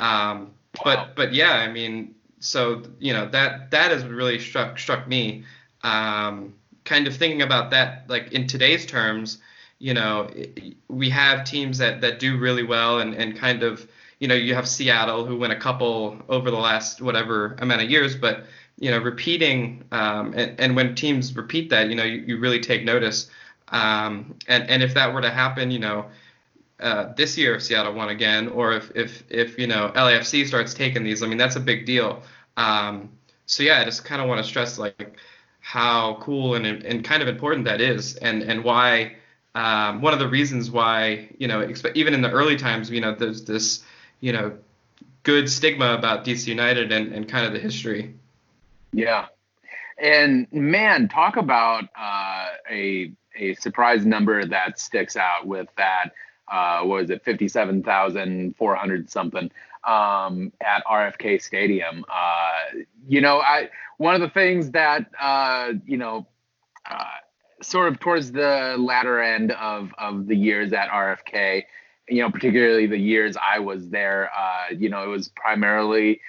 Um, 0.00 0.06
wow. 0.08 0.48
But 0.84 1.16
but 1.16 1.34
yeah, 1.34 1.52
I 1.52 1.68
mean, 1.68 2.14
so 2.40 2.82
you 2.98 3.12
know 3.12 3.28
that 3.28 3.70
that 3.70 3.90
has 3.90 4.04
really 4.04 4.38
struck 4.38 4.78
struck 4.78 5.06
me. 5.06 5.44
Um, 5.84 6.54
kind 6.84 7.06
of 7.06 7.16
thinking 7.16 7.42
about 7.42 7.70
that, 7.70 8.08
like 8.08 8.32
in 8.32 8.46
today's 8.46 8.86
terms, 8.86 9.38
you 9.78 9.94
know, 9.94 10.30
we 10.88 11.10
have 11.10 11.44
teams 11.44 11.78
that 11.78 12.00
that 12.00 12.18
do 12.18 12.38
really 12.38 12.62
well, 12.62 13.00
and 13.00 13.14
and 13.14 13.36
kind 13.36 13.62
of 13.62 13.86
you 14.18 14.28
know 14.28 14.34
you 14.34 14.54
have 14.54 14.68
Seattle 14.68 15.26
who 15.26 15.36
win 15.36 15.50
a 15.50 15.58
couple 15.58 16.20
over 16.28 16.50
the 16.50 16.58
last 16.58 17.02
whatever 17.02 17.56
amount 17.58 17.82
of 17.82 17.90
years, 17.90 18.16
but 18.16 18.46
you 18.78 18.90
know, 18.90 18.98
repeating, 18.98 19.84
um, 19.92 20.34
and, 20.34 20.58
and 20.58 20.76
when 20.76 20.94
teams 20.94 21.34
repeat 21.36 21.70
that, 21.70 21.88
you 21.88 21.94
know, 21.94 22.04
you, 22.04 22.22
you 22.26 22.38
really 22.38 22.60
take 22.60 22.84
notice. 22.84 23.30
Um, 23.68 24.34
and, 24.48 24.68
and 24.68 24.82
if 24.82 24.94
that 24.94 25.12
were 25.12 25.22
to 25.22 25.30
happen, 25.30 25.70
you 25.70 25.78
know, 25.78 26.06
uh, 26.80 27.12
this 27.14 27.38
year 27.38 27.54
if 27.54 27.62
Seattle 27.62 27.94
won 27.94 28.08
again, 28.08 28.48
or 28.48 28.72
if, 28.72 28.90
if, 28.94 29.22
if, 29.30 29.58
you 29.58 29.66
know, 29.66 29.92
LAFC 29.94 30.46
starts 30.46 30.74
taking 30.74 31.04
these, 31.04 31.22
I 31.22 31.26
mean, 31.26 31.38
that's 31.38 31.56
a 31.56 31.60
big 31.60 31.86
deal. 31.86 32.22
Um, 32.56 33.10
so 33.46 33.62
yeah, 33.62 33.80
I 33.80 33.84
just 33.84 34.04
kind 34.04 34.20
of 34.20 34.28
want 34.28 34.42
to 34.42 34.48
stress 34.48 34.78
like 34.78 35.16
how 35.60 36.18
cool 36.20 36.54
and, 36.56 36.66
and 36.66 37.04
kind 37.04 37.22
of 37.22 37.28
important 37.28 37.64
that 37.66 37.80
is 37.80 38.16
and, 38.16 38.42
and 38.42 38.64
why, 38.64 39.16
um, 39.54 40.00
one 40.00 40.12
of 40.12 40.18
the 40.18 40.28
reasons 40.28 40.70
why, 40.70 41.28
you 41.38 41.46
know, 41.46 41.72
even 41.94 42.14
in 42.14 42.22
the 42.22 42.30
early 42.30 42.56
times, 42.56 42.90
you 42.90 43.00
know, 43.00 43.14
there's 43.14 43.44
this, 43.44 43.84
you 44.20 44.32
know, 44.32 44.56
good 45.22 45.48
stigma 45.48 45.94
about 45.94 46.24
DC 46.24 46.46
United 46.46 46.90
and, 46.90 47.12
and 47.12 47.28
kind 47.28 47.46
of 47.46 47.52
the 47.52 47.58
history. 47.58 48.14
Yeah. 48.92 49.26
And 49.98 50.46
man, 50.52 51.08
talk 51.08 51.36
about 51.36 51.84
uh, 51.98 52.48
a 52.70 53.12
a 53.36 53.54
surprise 53.54 54.04
number 54.04 54.44
that 54.44 54.78
sticks 54.78 55.16
out 55.16 55.46
with 55.46 55.68
that. 55.76 56.10
Uh, 56.50 56.82
was 56.84 57.08
it 57.08 57.24
57,400 57.24 59.10
something 59.10 59.50
um, 59.84 60.52
at 60.60 60.84
RFK 60.84 61.40
Stadium? 61.40 62.04
Uh, 62.12 62.80
you 63.08 63.20
know, 63.20 63.40
I 63.40 63.70
one 63.98 64.14
of 64.14 64.20
the 64.20 64.28
things 64.28 64.70
that 64.72 65.06
uh, 65.20 65.72
you 65.86 65.96
know, 65.96 66.26
uh, 66.90 67.04
sort 67.62 67.88
of 67.88 68.00
towards 68.00 68.32
the 68.32 68.76
latter 68.78 69.22
end 69.22 69.52
of 69.52 69.92
of 69.98 70.26
the 70.26 70.36
years 70.36 70.72
at 70.72 70.88
RFK, 70.90 71.64
you 72.08 72.22
know, 72.22 72.30
particularly 72.30 72.86
the 72.86 72.98
years 72.98 73.36
I 73.36 73.60
was 73.60 73.88
there, 73.88 74.30
uh, 74.36 74.74
you 74.76 74.88
know, 74.88 75.04
it 75.04 75.08
was 75.08 75.28
primarily 75.28 76.20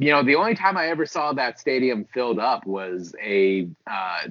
you 0.00 0.10
know, 0.10 0.22
the 0.22 0.34
only 0.34 0.54
time 0.54 0.78
I 0.78 0.88
ever 0.88 1.04
saw 1.04 1.34
that 1.34 1.60
stadium 1.60 2.06
filled 2.06 2.38
up 2.38 2.66
was 2.66 3.14
a 3.22 3.68
uh, 3.86 4.28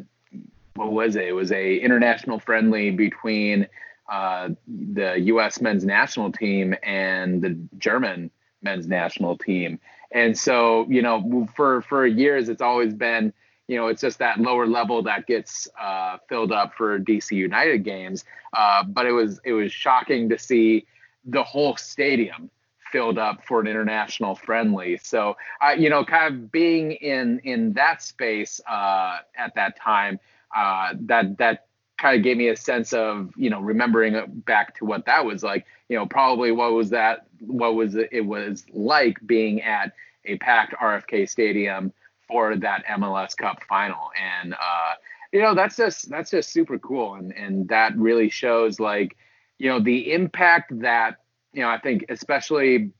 what 0.74 0.92
was 0.92 1.16
it? 1.16 1.26
It 1.28 1.34
was 1.34 1.52
a 1.52 1.78
international 1.78 2.40
friendly 2.40 2.90
between 2.90 3.68
uh, 4.12 4.50
the 4.68 5.20
U.S. 5.26 5.62
men's 5.62 5.86
national 5.86 6.32
team 6.32 6.74
and 6.82 7.40
the 7.40 7.56
German 7.78 8.32
men's 8.64 8.88
national 8.88 9.38
team. 9.38 9.80
And 10.12 10.36
so, 10.36 10.88
you 10.90 11.04
know, 11.04 11.48
for 11.56 11.84
for 11.84 12.08
years, 12.08 12.50
it's 12.50 12.64
always 12.64 12.96
been, 12.96 13.32
you 13.68 13.78
know, 13.78 13.90
it's 13.90 14.02
just 14.02 14.18
that 14.18 14.40
lower 14.40 14.66
level 14.66 15.04
that 15.04 15.28
gets 15.28 15.68
uh, 15.80 16.18
filled 16.28 16.52
up 16.52 16.74
for 16.74 16.98
DC 16.98 17.34
United 17.34 17.84
games. 17.84 18.26
Uh, 18.54 18.84
but 18.84 19.06
it 19.06 19.12
was 19.12 19.40
it 19.46 19.54
was 19.54 19.72
shocking 19.72 20.30
to 20.30 20.40
see 20.40 20.88
the 21.26 21.44
whole 21.44 21.78
stadium 21.78 22.50
filled 22.91 23.17
up 23.17 23.45
for 23.45 23.60
an 23.60 23.67
international 23.67 24.36
friendly. 24.36 24.97
So, 24.97 25.36
uh, 25.62 25.71
you 25.71 25.89
know, 25.89 26.04
kind 26.04 26.34
of 26.34 26.52
being 26.52 26.91
in 26.91 27.39
in 27.43 27.73
that 27.73 28.02
space 28.02 28.60
uh, 28.69 29.19
at 29.38 29.56
that 29.56 29.78
time, 29.80 30.19
uh, 30.56 30.93
that 31.02 31.38
that 31.38 31.67
kind 31.99 32.17
of 32.17 32.23
gave 32.23 32.38
me 32.38 32.47
a 32.47 32.56
sense 32.56 32.93
of 32.93 33.32
you 33.38 33.49
know 33.49 33.60
remembering 33.60 34.41
back 34.45 34.75
to 34.78 34.86
what 34.86 35.06
that 35.06 35.25
was 35.25 35.43
like. 35.43 35.65
You 35.89 35.97
know, 35.97 36.06
probably 36.06 36.52
what 36.52 36.73
was 36.73 36.89
that? 36.91 37.28
What 37.39 37.75
was 37.75 37.95
it, 37.95 38.10
it 38.12 38.21
was 38.21 38.65
like 38.73 39.17
being 39.25 39.62
at 39.62 39.93
a 40.25 40.38
packed 40.38 40.73
RFK 40.73 41.30
Stadium 41.30 41.93
for 42.28 42.56
that 42.56 42.86
MLS 42.86 43.36
Cup 43.36 43.63
final, 43.67 44.10
and 44.19 44.54
uh, 44.54 44.93
you 45.32 45.41
know 45.41 45.54
that's 45.54 45.75
just 45.75 46.10
that's 46.10 46.32
just 46.32 46.52
super 46.52 46.80
cool, 46.80 47.15
and 47.15 47.32
and 47.34 47.67
that 47.69 47.95
really 47.97 48.30
shows 48.30 48.80
like 48.80 49.17
you 49.58 49.69
know 49.69 49.80
the 49.80 50.13
impact 50.13 50.80
that 50.82 51.17
you 51.54 51.62
know 51.62 51.70
I 51.70 51.80
think 51.80 52.06
especially 52.10 52.92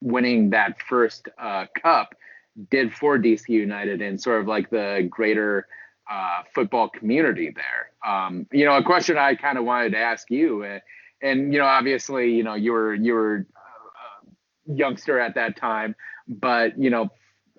winning 0.00 0.50
that 0.50 0.80
first 0.82 1.28
uh, 1.38 1.66
cup 1.80 2.14
did 2.70 2.94
for 2.94 3.18
DC 3.18 3.48
United 3.48 4.00
and 4.00 4.20
sort 4.20 4.40
of 4.40 4.46
like 4.46 4.70
the 4.70 5.06
greater 5.10 5.66
uh, 6.10 6.42
football 6.54 6.88
community 6.88 7.52
there. 7.54 7.90
Um, 8.10 8.46
you 8.52 8.64
know, 8.64 8.76
a 8.76 8.82
question 8.82 9.18
I 9.18 9.34
kind 9.34 9.58
of 9.58 9.64
wanted 9.64 9.92
to 9.92 9.98
ask 9.98 10.30
you, 10.30 10.62
and, 10.62 10.80
and, 11.22 11.52
you 11.52 11.58
know, 11.58 11.66
obviously, 11.66 12.30
you 12.30 12.44
know, 12.44 12.54
you 12.54 12.72
were 12.72 12.94
you 12.94 13.12
were 13.12 13.46
a 14.68 14.72
youngster 14.72 15.18
at 15.18 15.34
that 15.34 15.56
time, 15.56 15.94
but 16.28 16.78
you 16.78 16.90
know, 16.90 17.08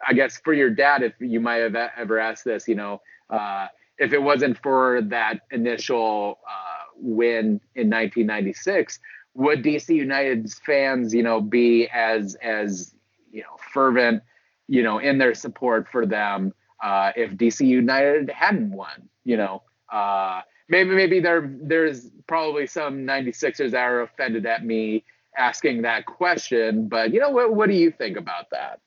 I 0.07 0.13
guess 0.13 0.39
for 0.43 0.53
your 0.53 0.69
dad, 0.69 1.03
if 1.03 1.13
you 1.19 1.39
might 1.39 1.57
have 1.57 1.75
ever 1.75 2.19
asked 2.19 2.45
this, 2.45 2.67
you 2.67 2.75
know, 2.75 3.01
uh, 3.29 3.67
if 3.97 4.13
it 4.13 4.21
wasn't 4.21 4.57
for 4.61 5.01
that 5.01 5.41
initial 5.51 6.39
uh, 6.47 6.85
win 6.95 7.59
in 7.75 7.89
1996, 7.89 8.99
would 9.37 9.63
DC 9.63 9.95
United's 9.95 10.59
fans, 10.59 11.13
you 11.13 11.21
know, 11.21 11.39
be 11.39 11.87
as 11.93 12.35
as 12.35 12.93
you 13.31 13.41
know 13.41 13.55
fervent, 13.71 14.23
you 14.67 14.81
know, 14.81 14.97
in 14.97 15.19
their 15.19 15.35
support 15.35 15.87
for 15.87 16.05
them 16.05 16.53
uh, 16.83 17.11
if 17.15 17.31
DC 17.31 17.65
United 17.65 18.29
hadn't 18.31 18.71
won? 18.71 19.07
You 19.23 19.37
know, 19.37 19.63
uh, 19.93 20.41
maybe 20.69 20.95
maybe 20.95 21.19
there 21.19 21.49
there's 21.61 22.09
probably 22.25 22.65
some 22.65 23.05
96ers 23.05 23.71
that 23.71 23.77
are 23.77 24.01
offended 24.01 24.45
at 24.45 24.65
me 24.65 25.03
asking 25.37 25.83
that 25.83 26.07
question, 26.07 26.87
but 26.87 27.13
you 27.13 27.19
know 27.19 27.29
what 27.29 27.53
what 27.53 27.69
do 27.69 27.75
you 27.75 27.91
think 27.91 28.17
about 28.17 28.49
that? 28.49 28.79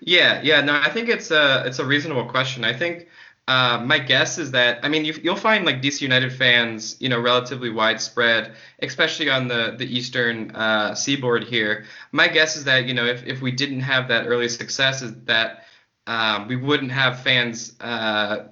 Yeah, 0.00 0.40
yeah, 0.42 0.62
no, 0.62 0.74
I 0.74 0.90
think 0.90 1.10
it's 1.10 1.30
a 1.30 1.64
it's 1.66 1.78
a 1.78 1.84
reasonable 1.84 2.24
question. 2.24 2.64
I 2.64 2.72
think 2.72 3.08
uh, 3.48 3.82
my 3.84 3.98
guess 3.98 4.38
is 4.38 4.52
that 4.52 4.78
I 4.84 4.88
mean 4.88 5.04
you, 5.04 5.14
will 5.24 5.36
find 5.36 5.64
like 5.64 5.82
DC 5.82 6.00
United 6.00 6.32
fans, 6.32 6.96
you 7.00 7.08
know, 7.08 7.20
relatively 7.20 7.70
widespread, 7.70 8.54
especially 8.80 9.30
on 9.30 9.48
the 9.48 9.74
the 9.76 9.84
eastern 9.84 10.52
uh, 10.52 10.94
seaboard 10.94 11.44
here. 11.44 11.84
My 12.12 12.28
guess 12.28 12.56
is 12.56 12.64
that 12.64 12.86
you 12.86 12.94
know 12.94 13.04
if 13.04 13.26
if 13.26 13.42
we 13.42 13.50
didn't 13.50 13.80
have 13.80 14.08
that 14.08 14.26
early 14.26 14.48
success, 14.48 15.02
is 15.02 15.14
that 15.24 15.64
um, 16.06 16.46
we 16.46 16.54
wouldn't 16.56 16.92
have 16.92 17.20
fans 17.20 17.74
uh, 17.80 18.44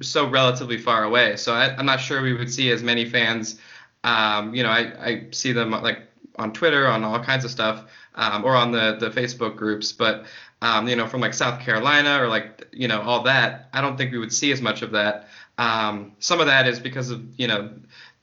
so 0.00 0.28
relatively 0.28 0.78
far 0.78 1.04
away. 1.04 1.36
So 1.36 1.52
I, 1.52 1.78
am 1.78 1.86
not 1.86 2.00
sure 2.00 2.22
we 2.22 2.32
would 2.32 2.52
see 2.52 2.70
as 2.70 2.82
many 2.82 3.08
fans. 3.08 3.58
Um, 4.04 4.54
you 4.54 4.62
know, 4.62 4.70
I, 4.70 5.06
I 5.06 5.26
see 5.32 5.52
them 5.52 5.72
like 5.72 6.02
on 6.36 6.52
Twitter, 6.52 6.86
on 6.86 7.02
all 7.02 7.18
kinds 7.18 7.44
of 7.44 7.50
stuff, 7.50 7.84
um, 8.14 8.44
or 8.44 8.54
on 8.54 8.70
the 8.70 8.96
the 9.00 9.10
Facebook 9.10 9.56
groups. 9.56 9.90
But 9.90 10.26
um, 10.66 10.88
you 10.88 10.96
know, 10.96 11.06
from 11.06 11.20
like 11.20 11.34
South 11.34 11.60
Carolina 11.60 12.20
or 12.20 12.28
like 12.28 12.66
you 12.72 12.88
know 12.88 13.00
all 13.00 13.22
that, 13.22 13.68
I 13.72 13.80
don't 13.80 13.96
think 13.96 14.12
we 14.12 14.18
would 14.18 14.32
see 14.32 14.50
as 14.50 14.60
much 14.60 14.82
of 14.82 14.92
that. 14.92 15.28
Um, 15.58 16.12
some 16.18 16.40
of 16.40 16.46
that 16.46 16.66
is 16.66 16.80
because 16.80 17.10
of 17.10 17.22
you 17.38 17.46
know 17.46 17.70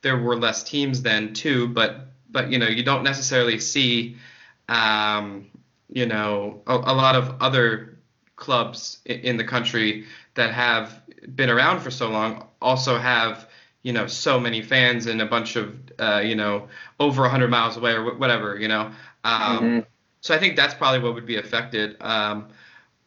there 0.01 0.17
were 0.17 0.36
less 0.36 0.63
teams 0.63 1.01
then 1.01 1.34
too, 1.34 1.69
but 1.69 2.08
but 2.29 2.51
you 2.51 2.60
know 2.60 2.67
you 2.67 2.84
don't 2.84 3.03
necessarily 3.03 3.60
see 3.60 4.17
um, 4.67 5.47
you 5.91 6.06
know 6.06 6.62
a, 6.67 6.75
a 6.75 6.93
lot 6.93 7.15
of 7.15 7.41
other 7.41 7.97
clubs 8.36 8.99
in, 9.06 9.19
in 9.21 9.38
the 9.38 9.45
country 9.45 10.06
that 10.36 10.53
have 10.53 11.01
been 11.36 11.49
around 11.49 11.79
for 11.79 11.91
so 11.91 12.10
long 12.10 12.45
also 12.62 12.97
have 12.97 13.47
you 13.84 13.93
know 13.93 14.08
so 14.08 14.39
many 14.39 14.62
fans 14.62 15.06
and 15.06 15.21
a 15.21 15.25
bunch 15.25 15.56
of 15.56 15.75
uh, 15.99 16.21
you 16.23 16.36
know 16.36 16.67
over 16.99 17.21
100 17.21 17.49
miles 17.49 17.77
away 17.77 17.91
or 17.91 18.15
whatever 18.15 18.60
you 18.60 18.67
know 18.67 18.91
um, 19.23 19.60
mm-hmm. 19.60 19.79
So 20.24 20.34
i 20.34 20.40
think 20.40 20.56
that's 20.56 20.74
probably 20.74 21.00
what 21.00 21.14
would 21.14 21.28
be 21.28 21.38
affected. 21.38 21.96
Um, 22.02 22.48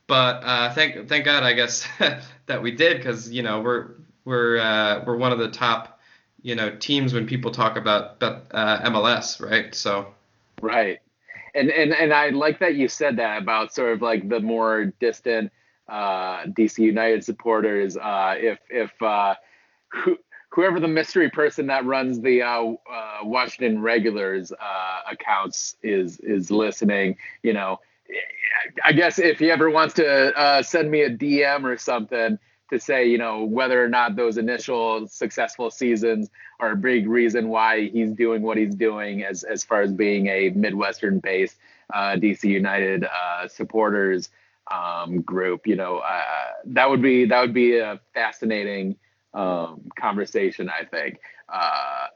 but 0.07 0.45
uh, 0.45 0.73
thank 0.73 1.09
thank 1.09 1.25
god 1.25 1.43
i 1.43 1.53
guess 1.53 1.85
that 2.47 2.63
we 2.63 2.71
did 2.71 2.99
because 2.99 3.29
you 3.29 3.43
know 3.43 3.61
we're 3.61 3.89
we're 4.25 4.59
uh, 4.59 5.03
we're 5.05 5.17
one 5.17 5.33
of 5.33 5.39
the 5.39 5.51
top 5.51 5.99
you 6.43 6.55
know 6.55 6.71
teams 6.77 7.13
when 7.13 7.27
people 7.27 7.51
talk 7.51 7.77
about, 7.77 8.23
uh, 8.23 8.79
mls 8.89 9.41
right? 9.41 9.75
So. 9.75 10.15
Right. 10.63 11.01
And 11.55 11.71
and 11.71 11.93
and 11.93 12.13
i 12.13 12.29
like 12.29 12.61
that 12.61 12.77
you 12.77 12.87
said 12.87 13.17
that 13.17 13.43
about 13.43 13.75
sort 13.75 13.93
of 13.93 14.03
like 14.03 14.29
the 14.29 14.41
more 14.41 14.93
distant 15.01 15.51
uh, 15.89 16.45
DC 16.45 16.79
United 16.79 17.25
supporters. 17.25 17.97
Uh, 17.97 18.35
if 18.37 18.59
if 18.71 18.91
uh, 19.03 19.35
who, 19.89 20.19
whoever 20.57 20.81
the 20.81 20.88
mystery 20.88 21.29
person 21.29 21.66
that 21.66 21.85
runs 21.85 22.19
the 22.23 22.40
uh, 22.40 22.64
uh, 22.90 23.19
Washington 23.23 23.83
Regulars 23.83 24.53
uh, 24.53 25.01
accounts 25.12 25.77
is 25.83 26.19
is 26.21 26.51
listening, 26.51 27.19
you 27.42 27.53
know, 27.53 27.79
I 28.83 28.92
guess 28.92 29.19
if 29.19 29.38
he 29.38 29.51
ever 29.51 29.69
wants 29.69 29.92
to 29.95 30.35
uh, 30.35 30.62
send 30.62 30.90
me 30.90 31.03
a 31.03 31.11
DM 31.11 31.64
or 31.64 31.77
something 31.77 32.38
to 32.71 32.81
say, 32.81 33.07
you 33.07 33.19
know, 33.19 33.45
whether 33.45 33.85
or 33.85 33.88
not 33.88 34.16
those 34.16 34.38
initial 34.38 35.07
successful 35.07 35.71
seasons 35.71 36.31
are 36.59 36.73
a 36.73 36.77
big 36.77 37.07
reason 37.07 37.51
why 37.51 37.88
he's 37.88 38.12
doing 38.12 38.40
what 38.40 38.57
he's 38.57 38.75
doing 38.75 39.25
as 39.25 39.45
as 39.45 39.62
far 39.62 39.83
as 39.83 39.92
being 39.92 40.29
a 40.29 40.49
Midwestern 40.51 41.19
based 41.19 41.59
uh, 41.92 42.16
DC 42.16 42.45
United 42.45 43.05
uh, 43.05 43.47
supporters 43.47 44.31
um, 44.73 45.21
group, 45.21 45.66
you 45.66 45.77
know, 45.77 46.03
that 46.64 46.88
would 46.88 47.03
be 47.03 47.27
that 47.27 47.40
would 47.42 47.55
be 47.55 47.77
a 47.77 48.01
fascinating 48.14 48.97
um, 49.37 49.83
conversation. 49.99 50.68
I 50.68 50.85
think. 50.85 51.20
Uh, 51.49 52.07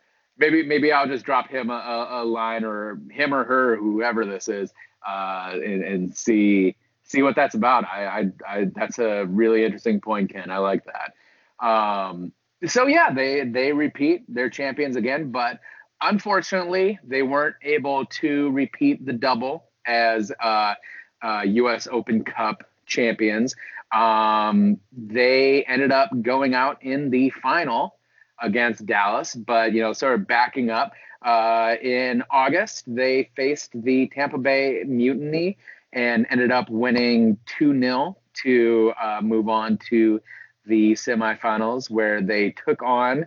maybe 0.40 0.64
maybe 0.64 0.90
I'll 0.90 1.06
just 1.06 1.24
drop 1.24 1.48
him 1.48 1.70
a, 1.70 2.08
a, 2.10 2.24
line 2.24 2.64
or 2.64 2.98
him 3.10 3.32
or 3.32 3.44
her, 3.44 3.76
whoever 3.76 4.24
this 4.24 4.48
is, 4.48 4.72
uh, 5.06 5.50
and, 5.52 5.84
and, 5.84 6.16
see 6.16 6.74
see 7.02 7.22
what 7.22 7.36
that's 7.36 7.54
about. 7.54 7.84
I, 7.84 8.06
I, 8.06 8.30
I, 8.48 8.64
that's 8.74 8.98
a 8.98 9.24
really 9.26 9.64
interesting 9.64 10.00
point, 10.00 10.32
Ken. 10.32 10.50
I 10.50 10.58
like 10.58 10.84
that. 10.86 11.64
Um, 11.64 12.32
so 12.66 12.86
yeah, 12.86 13.12
they 13.12 13.44
they 13.44 13.72
repeat. 13.72 14.24
They're 14.28 14.50
champions 14.50 14.96
again, 14.96 15.30
but 15.30 15.60
unfortunately, 16.00 16.98
they 17.04 17.22
weren't 17.22 17.56
able 17.62 18.06
to 18.06 18.50
repeat 18.50 19.04
the 19.04 19.12
double 19.12 19.64
as 19.86 20.32
uh, 20.40 20.74
uh, 21.22 21.42
U.S. 21.44 21.86
Open 21.90 22.24
Cup 22.24 22.64
champions. 22.86 23.54
Um, 23.92 24.78
they 24.92 25.64
ended 25.64 25.92
up 25.92 26.10
going 26.22 26.54
out 26.54 26.82
in 26.82 27.10
the 27.10 27.30
final 27.42 27.96
against 28.40 28.86
Dallas, 28.86 29.34
but 29.34 29.72
you 29.72 29.82
know, 29.82 29.92
sort 29.92 30.14
of 30.14 30.26
backing 30.26 30.70
up. 30.70 30.92
Uh, 31.22 31.74
in 31.82 32.22
August, 32.30 32.84
they 32.86 33.30
faced 33.36 33.72
the 33.74 34.08
Tampa 34.08 34.38
Bay 34.38 34.84
Mutiny 34.86 35.58
and 35.92 36.26
ended 36.30 36.50
up 36.50 36.70
winning 36.70 37.36
2 37.58 37.78
0 37.78 38.16
to 38.42 38.92
uh, 39.00 39.20
move 39.22 39.48
on 39.48 39.78
to 39.90 40.20
the 40.64 40.92
semifinals, 40.92 41.90
where 41.90 42.22
they 42.22 42.50
took 42.50 42.82
on. 42.82 43.26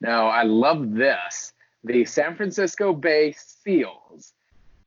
Now, 0.00 0.28
I 0.28 0.44
love 0.44 0.92
this 0.92 1.52
the 1.82 2.04
San 2.06 2.34
Francisco 2.34 2.94
Bay 2.94 3.34
Seals 3.36 4.32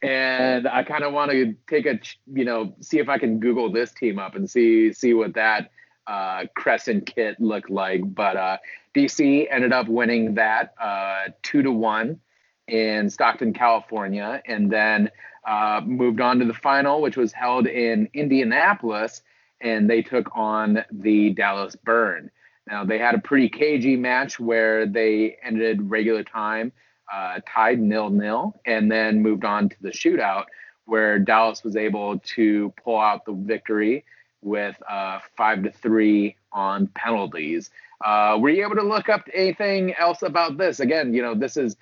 and 0.02 0.68
I 0.68 0.84
kind 0.84 1.04
of 1.04 1.14
want 1.14 1.32
to 1.32 1.56
take 1.68 1.86
a 1.86 2.00
you 2.32 2.46
know 2.46 2.76
see 2.82 3.00
if 3.00 3.10
I 3.10 3.18
can 3.18 3.40
Google 3.40 3.72
this 3.72 3.92
team 3.92 4.20
up 4.20 4.36
and 4.36 4.50
see 4.50 4.94
see 4.94 5.14
what 5.14 5.34
that 5.34 5.72
uh, 6.06 6.44
crescent 6.56 7.06
kit 7.06 7.40
looked 7.40 7.70
like. 7.70 8.02
But 8.14 8.38
uh, 8.38 8.58
DC 8.96 9.48
ended 9.50 9.74
up 9.74 9.88
winning 9.88 10.36
that 10.36 10.74
uh, 10.82 11.30
two 11.42 11.62
to 11.64 11.72
one 11.72 12.20
in 12.68 13.10
Stockton, 13.10 13.54
California, 13.54 14.42
and 14.46 14.72
then 14.72 15.10
uh, 15.48 15.82
moved 15.86 16.22
on 16.22 16.40
to 16.40 16.46
the 16.46 16.54
final, 16.54 17.02
which 17.02 17.18
was 17.18 17.32
held 17.32 17.66
in 17.68 18.10
Indianapolis, 18.14 19.22
and 19.62 19.90
they 19.90 20.02
took 20.02 20.30
on 20.36 20.84
the 20.92 21.32
Dallas 21.32 21.76
Burn. 21.76 22.30
Now 22.68 22.84
they 22.84 23.00
had 23.00 23.16
a 23.16 23.20
pretty 23.20 23.50
cagey 23.50 23.96
match 23.96 24.40
where 24.40 24.86
they 24.86 25.38
ended 25.44 25.90
regular 25.90 26.24
time 26.24 26.72
uh, 27.14 27.40
tied 27.48 27.80
nil 27.80 28.10
nil, 28.10 28.60
and 28.66 28.92
then 28.92 29.22
moved 29.22 29.46
on 29.46 29.70
to 29.70 29.76
the 29.82 29.90
shootout 29.90 30.46
where 30.86 31.20
Dallas 31.20 31.64
was 31.64 31.76
able 31.76 32.20
to 32.20 32.74
pull 32.84 33.00
out 33.00 33.26
the 33.26 33.34
victory 33.34 34.06
with 34.42 34.82
uh, 34.90 35.20
five 35.36 35.64
to 35.64 35.72
three 35.72 36.38
on 36.52 36.88
penalties. 36.88 37.70
Uh, 38.04 38.38
were 38.40 38.50
you 38.50 38.64
able 38.64 38.76
to 38.76 38.84
look 38.84 39.10
up 39.10 39.28
anything 39.34 39.94
else 39.96 40.22
about 40.22 40.58
this? 40.58 40.80
Again, 40.80 41.14
you 41.14 41.22
know, 41.22 41.36
this 41.36 41.58
is 41.58 41.76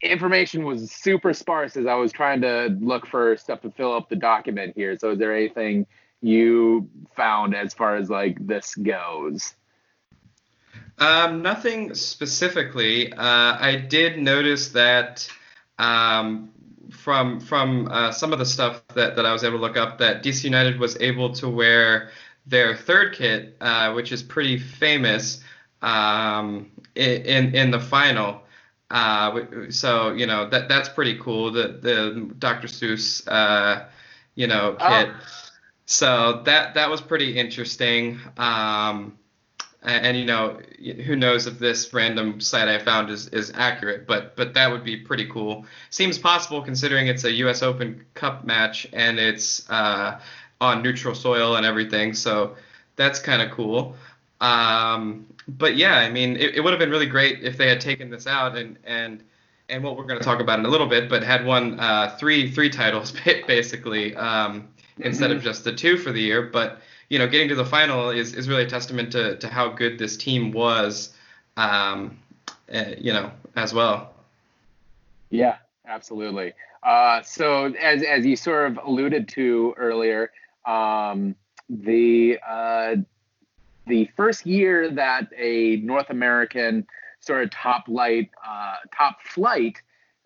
information 0.00 0.64
was 0.64 0.90
super 0.90 1.34
sparse 1.34 1.76
as 1.76 1.86
I 1.86 1.94
was 1.94 2.12
trying 2.12 2.40
to 2.42 2.76
look 2.80 3.06
for 3.06 3.36
stuff 3.36 3.60
to 3.62 3.70
fill 3.70 3.92
up 3.92 4.08
the 4.08 4.16
document 4.16 4.74
here. 4.76 4.96
So, 4.96 5.10
is 5.10 5.18
there 5.18 5.34
anything 5.34 5.86
you 6.20 6.88
found 7.16 7.54
as 7.54 7.74
far 7.74 7.96
as 7.96 8.08
like 8.08 8.44
this 8.46 8.74
goes? 8.74 9.54
Um, 10.98 11.42
nothing 11.42 11.94
specifically. 11.94 13.12
Uh, 13.12 13.56
I 13.60 13.76
did 13.76 14.18
notice 14.18 14.70
that 14.70 15.28
um, 15.78 16.50
from 16.90 17.40
from 17.40 17.88
uh, 17.90 18.12
some 18.12 18.32
of 18.32 18.38
the 18.38 18.46
stuff 18.46 18.82
that, 18.94 19.16
that 19.16 19.24
I 19.24 19.32
was 19.32 19.44
able 19.44 19.58
to 19.58 19.62
look 19.62 19.76
up 19.76 19.98
that 19.98 20.22
DC 20.22 20.44
United 20.44 20.78
was 20.78 20.96
able 21.00 21.32
to 21.34 21.48
wear 21.48 22.10
their 22.46 22.74
third 22.76 23.14
kit, 23.14 23.56
uh, 23.60 23.92
which 23.92 24.10
is 24.10 24.22
pretty 24.22 24.58
famous 24.58 25.42
um, 25.82 26.70
in 26.94 27.54
in 27.54 27.70
the 27.70 27.80
final. 27.80 28.42
Uh, 28.90 29.40
so 29.68 30.12
you 30.12 30.26
know 30.26 30.48
that 30.48 30.68
that's 30.68 30.88
pretty 30.88 31.18
cool. 31.18 31.52
The 31.52 31.78
the 31.80 32.34
Dr. 32.38 32.66
Seuss 32.66 33.26
uh, 33.28 33.84
you 34.34 34.46
know 34.46 34.72
kit. 34.72 35.08
Oh 35.08 35.14
so 35.88 36.42
that 36.44 36.74
that 36.74 36.90
was 36.90 37.00
pretty 37.00 37.38
interesting. 37.38 38.20
Um, 38.36 39.18
and, 39.82 40.06
and, 40.06 40.16
you 40.18 40.24
know, 40.24 40.58
who 41.04 41.14
knows 41.14 41.46
if 41.46 41.58
this 41.58 41.92
random 41.92 42.40
site 42.40 42.68
I 42.68 42.78
found 42.78 43.10
is, 43.10 43.28
is 43.28 43.52
accurate, 43.54 44.06
but 44.06 44.34
but 44.34 44.54
that 44.54 44.70
would 44.70 44.84
be 44.84 44.96
pretty 44.96 45.26
cool. 45.26 45.66
Seems 45.90 46.18
possible 46.18 46.62
considering 46.62 47.06
it's 47.06 47.24
a 47.24 47.32
U.S. 47.32 47.62
Open 47.62 48.04
Cup 48.14 48.44
match 48.44 48.88
and 48.92 49.20
it's 49.20 49.68
uh, 49.70 50.20
on 50.60 50.82
neutral 50.82 51.14
soil 51.14 51.56
and 51.56 51.64
everything. 51.64 52.14
So 52.14 52.56
that's 52.96 53.20
kind 53.20 53.40
of 53.40 53.52
cool. 53.52 53.94
Um, 54.40 55.26
but 55.46 55.76
yeah, 55.76 55.96
I 55.96 56.10
mean, 56.10 56.36
it, 56.36 56.56
it 56.56 56.60
would 56.60 56.72
have 56.72 56.80
been 56.80 56.90
really 56.90 57.06
great 57.06 57.42
if 57.42 57.56
they 57.56 57.68
had 57.68 57.80
taken 57.80 58.10
this 58.10 58.26
out 58.26 58.56
and 58.56 58.78
and 58.84 59.22
and 59.68 59.84
what 59.84 59.96
we're 59.96 60.04
going 60.04 60.18
to 60.18 60.24
talk 60.24 60.40
about 60.40 60.58
in 60.58 60.64
a 60.64 60.68
little 60.68 60.86
bit, 60.86 61.08
but 61.08 61.22
had 61.22 61.44
won 61.44 61.78
uh, 61.78 62.16
three 62.18 62.50
three 62.50 62.70
titles 62.70 63.12
basically 63.46 64.16
um, 64.16 64.62
mm-hmm. 64.62 65.02
instead 65.02 65.30
of 65.30 65.42
just 65.42 65.64
the 65.64 65.72
two 65.72 65.96
for 65.96 66.10
the 66.10 66.20
year. 66.20 66.42
But 66.42 66.80
you 67.08 67.18
know, 67.18 67.26
getting 67.26 67.48
to 67.48 67.54
the 67.54 67.64
final 67.64 68.10
is, 68.10 68.34
is 68.34 68.48
really 68.48 68.64
a 68.64 68.68
testament 68.68 69.12
to, 69.12 69.36
to 69.38 69.48
how 69.48 69.68
good 69.68 69.98
this 69.98 70.16
team 70.16 70.52
was, 70.52 71.14
um, 71.56 72.18
uh, 72.72 72.84
you 72.98 73.12
know, 73.12 73.30
as 73.56 73.72
well. 73.72 74.14
Yeah, 75.30 75.56
absolutely. 75.86 76.52
Uh, 76.82 77.22
so 77.22 77.66
as, 77.74 78.02
as 78.02 78.24
you 78.24 78.36
sort 78.36 78.70
of 78.70 78.78
alluded 78.84 79.28
to 79.28 79.74
earlier, 79.76 80.30
um, 80.66 81.34
the 81.68 82.38
uh, 82.46 82.96
the 83.86 84.08
first 84.16 84.46
year 84.46 84.90
that 84.90 85.28
a 85.36 85.76
North 85.76 86.10
American 86.10 86.86
sort 87.20 87.42
of 87.42 87.50
top 87.50 87.84
light, 87.88 88.30
uh, 88.46 88.76
top 88.96 89.20
flight 89.22 89.80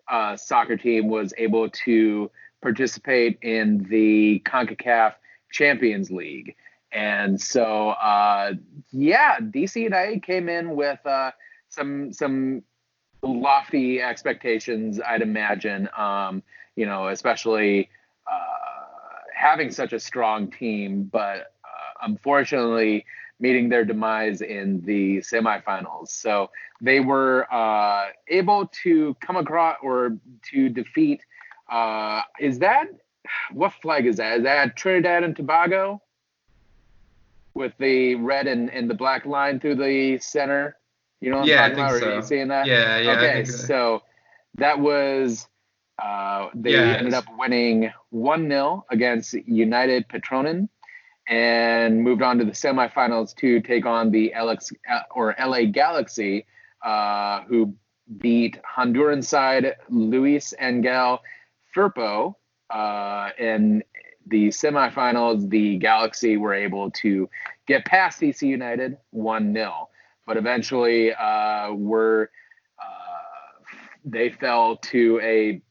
uh, 0.09 0.35
soccer 0.35 0.77
team 0.77 1.07
was 1.07 1.33
able 1.37 1.69
to 1.69 2.29
participate 2.61 3.39
in 3.41 3.85
the 3.89 4.41
CONCACAF 4.45 5.13
Champions 5.51 6.11
League. 6.11 6.55
And 6.93 7.41
so, 7.41 7.89
uh, 7.89 8.53
yeah, 8.91 9.39
DC 9.39 9.81
United 9.81 10.23
came 10.23 10.47
in 10.47 10.75
with 10.75 11.03
uh, 11.05 11.31
some 11.69 12.13
some 12.13 12.63
lofty 13.23 14.01
expectations, 14.01 14.99
I'd 15.01 15.21
imagine. 15.21 15.89
Um, 15.97 16.43
you 16.75 16.85
know, 16.85 17.07
especially 17.07 17.89
uh, 18.31 19.19
having 19.35 19.71
such 19.71 19.93
a 19.93 19.99
strong 19.99 20.51
team, 20.51 21.09
but 21.11 21.53
uh, 21.63 22.03
unfortunately 22.03 23.05
meeting 23.39 23.69
their 23.69 23.83
demise 23.83 24.41
in 24.41 24.81
the 24.85 25.17
semifinals. 25.17 26.09
So 26.09 26.49
they 26.81 26.99
were 26.99 27.51
uh, 27.53 28.07
able 28.27 28.69
to 28.83 29.15
come 29.19 29.35
across 29.35 29.77
or 29.83 30.17
to 30.51 30.69
defeat. 30.69 31.21
Uh, 31.69 32.21
is 32.39 32.59
that 32.59 32.85
what 33.51 33.73
flag 33.73 34.05
is 34.05 34.17
that? 34.17 34.37
Is 34.37 34.43
that 34.43 34.75
Trinidad 34.75 35.23
and 35.23 35.35
Tobago? 35.35 36.01
With 37.55 37.73
the 37.77 38.15
red 38.15 38.47
and, 38.47 38.69
and 38.71 38.89
the 38.89 38.95
black 38.95 39.25
line 39.25 39.59
through 39.59 39.75
the 39.75 40.17
center. 40.19 40.77
You 41.21 41.31
know 41.31 41.39
what 41.39 41.47
yeah, 41.47 41.65
I'm 41.65 41.75
talking 41.75 41.83
about? 41.83 41.99
So. 41.99 42.11
Are 42.11 42.15
you 42.15 42.21
seeing 42.23 42.47
that? 42.49 42.65
Yeah, 42.65 42.97
yeah. 42.97 43.11
Okay, 43.11 43.45
so 43.45 44.01
that 44.55 44.79
was 44.79 45.47
uh, 46.01 46.49
they 46.53 46.75
ended 46.75 47.13
up 47.13 47.25
winning 47.37 47.91
one 48.09 48.49
0 48.49 48.85
against 48.89 49.33
United 49.33 50.07
Petrotrin 50.09 50.67
and 51.27 52.03
moved 52.03 52.21
on 52.21 52.37
to 52.39 52.45
the 52.45 52.51
semifinals 52.51 53.35
to 53.37 53.61
take 53.61 53.85
on 53.85 54.11
the 54.11 54.33
LX 54.35 54.73
or 55.15 55.35
LA 55.39 55.65
Galaxy, 55.65 56.45
uh, 56.83 57.41
who 57.43 57.73
beat 58.17 58.59
Honduran 58.63 59.23
side 59.23 59.75
Luis 59.89 60.53
Angel 60.59 61.19
Firpo 61.75 62.35
uh, 62.69 63.29
in 63.39 63.83
the 64.27 64.49
semifinals, 64.49 65.49
the 65.49 65.77
Galaxy 65.77 66.37
were 66.37 66.53
able 66.53 66.91
to 66.91 67.29
get 67.67 67.85
past 67.85 68.21
DC 68.21 68.41
United 68.47 68.97
1 69.11 69.53
0. 69.53 69.89
But 70.25 70.37
eventually, 70.37 71.13
uh, 71.13 71.73
were 71.73 72.31
uh, 72.79 73.63
they 74.05 74.29
fell 74.29 74.77
to 74.77 75.19
a, 75.21 75.61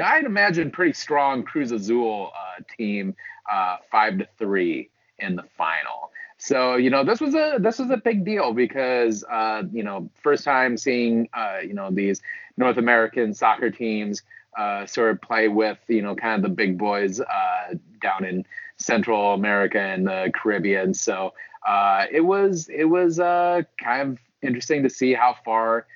I'd 0.00 0.24
imagine, 0.24 0.70
pretty 0.70 0.92
strong 0.92 1.42
Cruz 1.42 1.72
Azul 1.72 2.30
uh, 2.34 2.62
team, 2.76 3.16
uh, 3.50 3.78
five 3.90 4.18
to 4.18 4.28
three 4.38 4.90
in 5.18 5.34
the 5.34 5.44
final. 5.56 6.12
So 6.38 6.76
you 6.76 6.90
know 6.90 7.04
this 7.04 7.20
was 7.20 7.34
a 7.34 7.56
this 7.58 7.80
was 7.80 7.90
a 7.90 7.96
big 7.96 8.24
deal 8.24 8.52
because 8.52 9.24
uh, 9.24 9.64
you 9.72 9.82
know 9.82 10.08
first 10.22 10.44
time 10.44 10.76
seeing 10.76 11.28
uh, 11.34 11.58
you 11.66 11.74
know 11.74 11.90
these 11.90 12.22
North 12.56 12.76
American 12.76 13.34
soccer 13.34 13.70
teams 13.70 14.22
uh, 14.56 14.86
sort 14.86 15.10
of 15.10 15.20
play 15.20 15.48
with 15.48 15.78
you 15.88 16.02
know 16.02 16.14
kind 16.14 16.36
of 16.36 16.42
the 16.42 16.54
big 16.54 16.78
boys 16.78 17.20
uh, 17.20 17.74
down 18.00 18.24
in 18.24 18.44
Central 18.76 19.34
America 19.34 19.80
and 19.80 20.06
the 20.06 20.30
Caribbean. 20.34 20.94
So 20.94 21.34
uh, 21.66 22.06
it 22.10 22.20
was 22.20 22.68
it 22.68 22.84
was 22.84 23.20
uh, 23.20 23.62
kind 23.82 24.12
of 24.12 24.18
interesting 24.42 24.82
to 24.84 24.90
see 24.90 25.12
how 25.14 25.36
far 25.44 25.86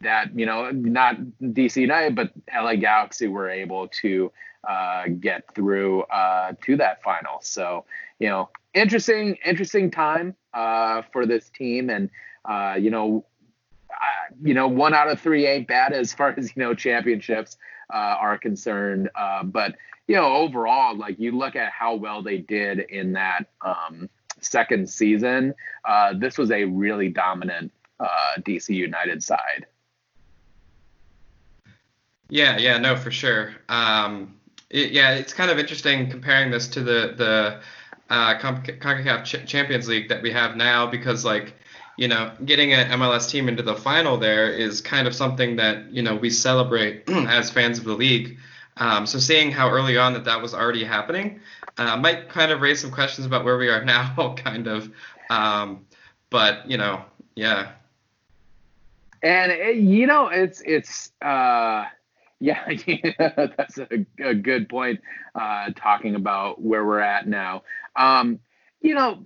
that 0.00 0.36
you 0.38 0.46
know 0.46 0.70
not 0.70 1.16
DC 1.42 1.76
United 1.76 2.14
but 2.14 2.32
LA 2.54 2.76
Galaxy 2.76 3.28
were 3.28 3.48
able 3.48 3.88
to 3.88 4.32
uh, 4.68 5.04
get 5.20 5.54
through 5.54 6.02
uh, 6.02 6.52
to 6.62 6.76
that 6.76 7.02
final. 7.02 7.38
So 7.40 7.84
you 8.18 8.28
know 8.28 8.50
interesting 8.74 9.36
interesting 9.44 9.90
time 9.90 10.34
for 11.12 11.26
this 11.26 11.50
team 11.50 11.90
and 11.90 12.10
you 12.82 12.90
know 12.90 13.24
you 14.42 14.54
know, 14.54 14.68
one 14.68 14.94
out 14.94 15.08
of 15.10 15.20
three 15.20 15.46
ain't 15.46 15.68
bad 15.68 15.92
as 15.92 16.12
far 16.12 16.34
as 16.36 16.54
you 16.56 16.62
know 16.62 16.74
championships 16.74 17.56
uh, 17.92 18.16
are 18.20 18.38
concerned. 18.38 19.10
Uh, 19.14 19.42
but 19.44 19.74
you 20.06 20.16
know, 20.16 20.34
overall, 20.34 20.96
like 20.96 21.18
you 21.18 21.32
look 21.32 21.56
at 21.56 21.70
how 21.72 21.94
well 21.94 22.22
they 22.22 22.38
did 22.38 22.80
in 22.80 23.12
that 23.12 23.46
um, 23.64 24.08
second 24.40 24.88
season. 24.88 25.54
Uh, 25.84 26.14
this 26.14 26.38
was 26.38 26.50
a 26.50 26.64
really 26.64 27.08
dominant 27.08 27.72
uh, 28.00 28.06
DC 28.38 28.74
United 28.74 29.22
side. 29.22 29.66
Yeah, 32.28 32.58
yeah, 32.58 32.78
no, 32.78 32.96
for 32.96 33.10
sure. 33.10 33.54
Um, 33.68 34.36
it, 34.70 34.92
yeah, 34.92 35.14
it's 35.14 35.32
kind 35.32 35.50
of 35.50 35.58
interesting 35.58 36.08
comparing 36.08 36.50
this 36.50 36.68
to 36.68 36.80
the 36.80 37.14
the 37.16 37.60
uh, 38.08 38.38
CONCACAF 38.38 39.24
Ch- 39.24 39.48
Champions 39.48 39.88
League 39.88 40.08
that 40.08 40.22
we 40.22 40.30
have 40.30 40.56
now 40.56 40.86
because 40.86 41.24
like 41.24 41.54
you 42.00 42.08
know, 42.08 42.32
getting 42.46 42.72
an 42.72 42.88
MLS 42.98 43.28
team 43.28 43.46
into 43.46 43.62
the 43.62 43.76
final 43.76 44.16
there 44.16 44.50
is 44.50 44.80
kind 44.80 45.06
of 45.06 45.14
something 45.14 45.56
that 45.56 45.92
you 45.92 46.02
know 46.02 46.16
we 46.16 46.30
celebrate 46.30 47.04
as 47.08 47.50
fans 47.50 47.78
of 47.78 47.84
the 47.84 47.92
league. 47.92 48.38
Um, 48.78 49.04
so 49.04 49.18
seeing 49.18 49.50
how 49.50 49.68
early 49.68 49.98
on 49.98 50.14
that 50.14 50.24
that 50.24 50.40
was 50.40 50.54
already 50.54 50.82
happening 50.82 51.40
uh, 51.76 51.98
might 51.98 52.30
kind 52.30 52.52
of 52.52 52.62
raise 52.62 52.80
some 52.80 52.90
questions 52.90 53.26
about 53.26 53.44
where 53.44 53.58
we 53.58 53.68
are 53.68 53.84
now, 53.96 54.34
kind 54.38 54.66
of. 54.66 54.90
Um, 55.28 55.84
but 56.30 56.68
you 56.68 56.78
know, 56.78 57.04
yeah. 57.34 57.72
And 59.22 59.52
it, 59.52 59.76
you 59.76 60.06
know, 60.06 60.28
it's 60.28 60.62
it's 60.62 61.12
uh, 61.20 61.84
yeah, 62.40 62.66
that's 63.18 63.76
a, 63.76 64.06
a, 64.24 64.34
good 64.34 64.70
point. 64.70 65.02
Uh, 65.34 65.68
talking 65.76 66.14
about 66.14 66.62
where 66.62 66.86
we're 66.86 67.00
at 67.00 67.28
now. 67.28 67.62
Um, 67.94 68.40
you 68.80 68.94
know, 68.94 69.22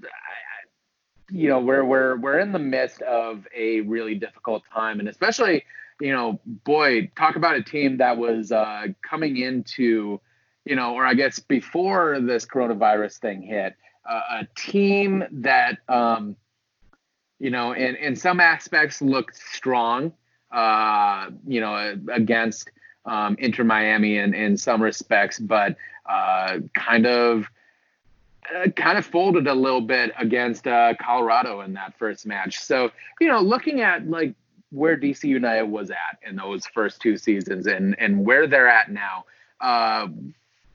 you 1.30 1.48
know 1.48 1.58
we're 1.58 1.84
we're 1.84 2.16
we're 2.16 2.38
in 2.38 2.52
the 2.52 2.58
midst 2.58 3.02
of 3.02 3.46
a 3.56 3.80
really 3.82 4.14
difficult 4.14 4.62
time 4.72 5.00
and 5.00 5.08
especially 5.08 5.64
you 6.00 6.12
know 6.12 6.40
boy 6.64 7.10
talk 7.16 7.36
about 7.36 7.56
a 7.56 7.62
team 7.62 7.96
that 7.98 8.16
was 8.16 8.52
uh, 8.52 8.86
coming 9.08 9.36
into 9.38 10.20
you 10.64 10.76
know 10.76 10.94
or 10.94 11.06
i 11.06 11.14
guess 11.14 11.38
before 11.38 12.20
this 12.20 12.44
coronavirus 12.44 13.18
thing 13.18 13.42
hit 13.42 13.74
uh, 14.08 14.20
a 14.40 14.48
team 14.54 15.24
that 15.32 15.78
um, 15.88 16.36
you 17.38 17.50
know 17.50 17.72
in 17.72 17.96
in 17.96 18.16
some 18.16 18.40
aspects 18.40 19.00
looked 19.00 19.36
strong 19.36 20.12
uh, 20.52 21.30
you 21.46 21.60
know 21.60 21.96
against 22.12 22.70
um, 23.06 23.36
Inter 23.38 23.64
Miami 23.64 24.18
in 24.18 24.34
in 24.34 24.56
some 24.56 24.82
respects 24.82 25.38
but 25.38 25.76
uh, 26.06 26.58
kind 26.74 27.06
of 27.06 27.46
uh, 28.54 28.68
kind 28.70 28.98
of 28.98 29.06
folded 29.06 29.46
a 29.46 29.54
little 29.54 29.80
bit 29.80 30.12
against 30.18 30.66
uh, 30.66 30.94
Colorado 31.00 31.60
in 31.60 31.72
that 31.74 31.96
first 31.98 32.26
match. 32.26 32.58
So, 32.58 32.90
you 33.20 33.28
know, 33.28 33.40
looking 33.40 33.80
at 33.80 34.08
like 34.08 34.34
where 34.70 34.96
DC 34.96 35.24
United 35.24 35.64
was 35.64 35.90
at 35.90 36.18
in 36.26 36.36
those 36.36 36.66
first 36.66 37.00
two 37.00 37.16
seasons 37.16 37.66
and 37.66 37.94
and 37.98 38.24
where 38.24 38.46
they're 38.46 38.68
at 38.68 38.90
now, 38.90 39.24
uh, 39.60 40.08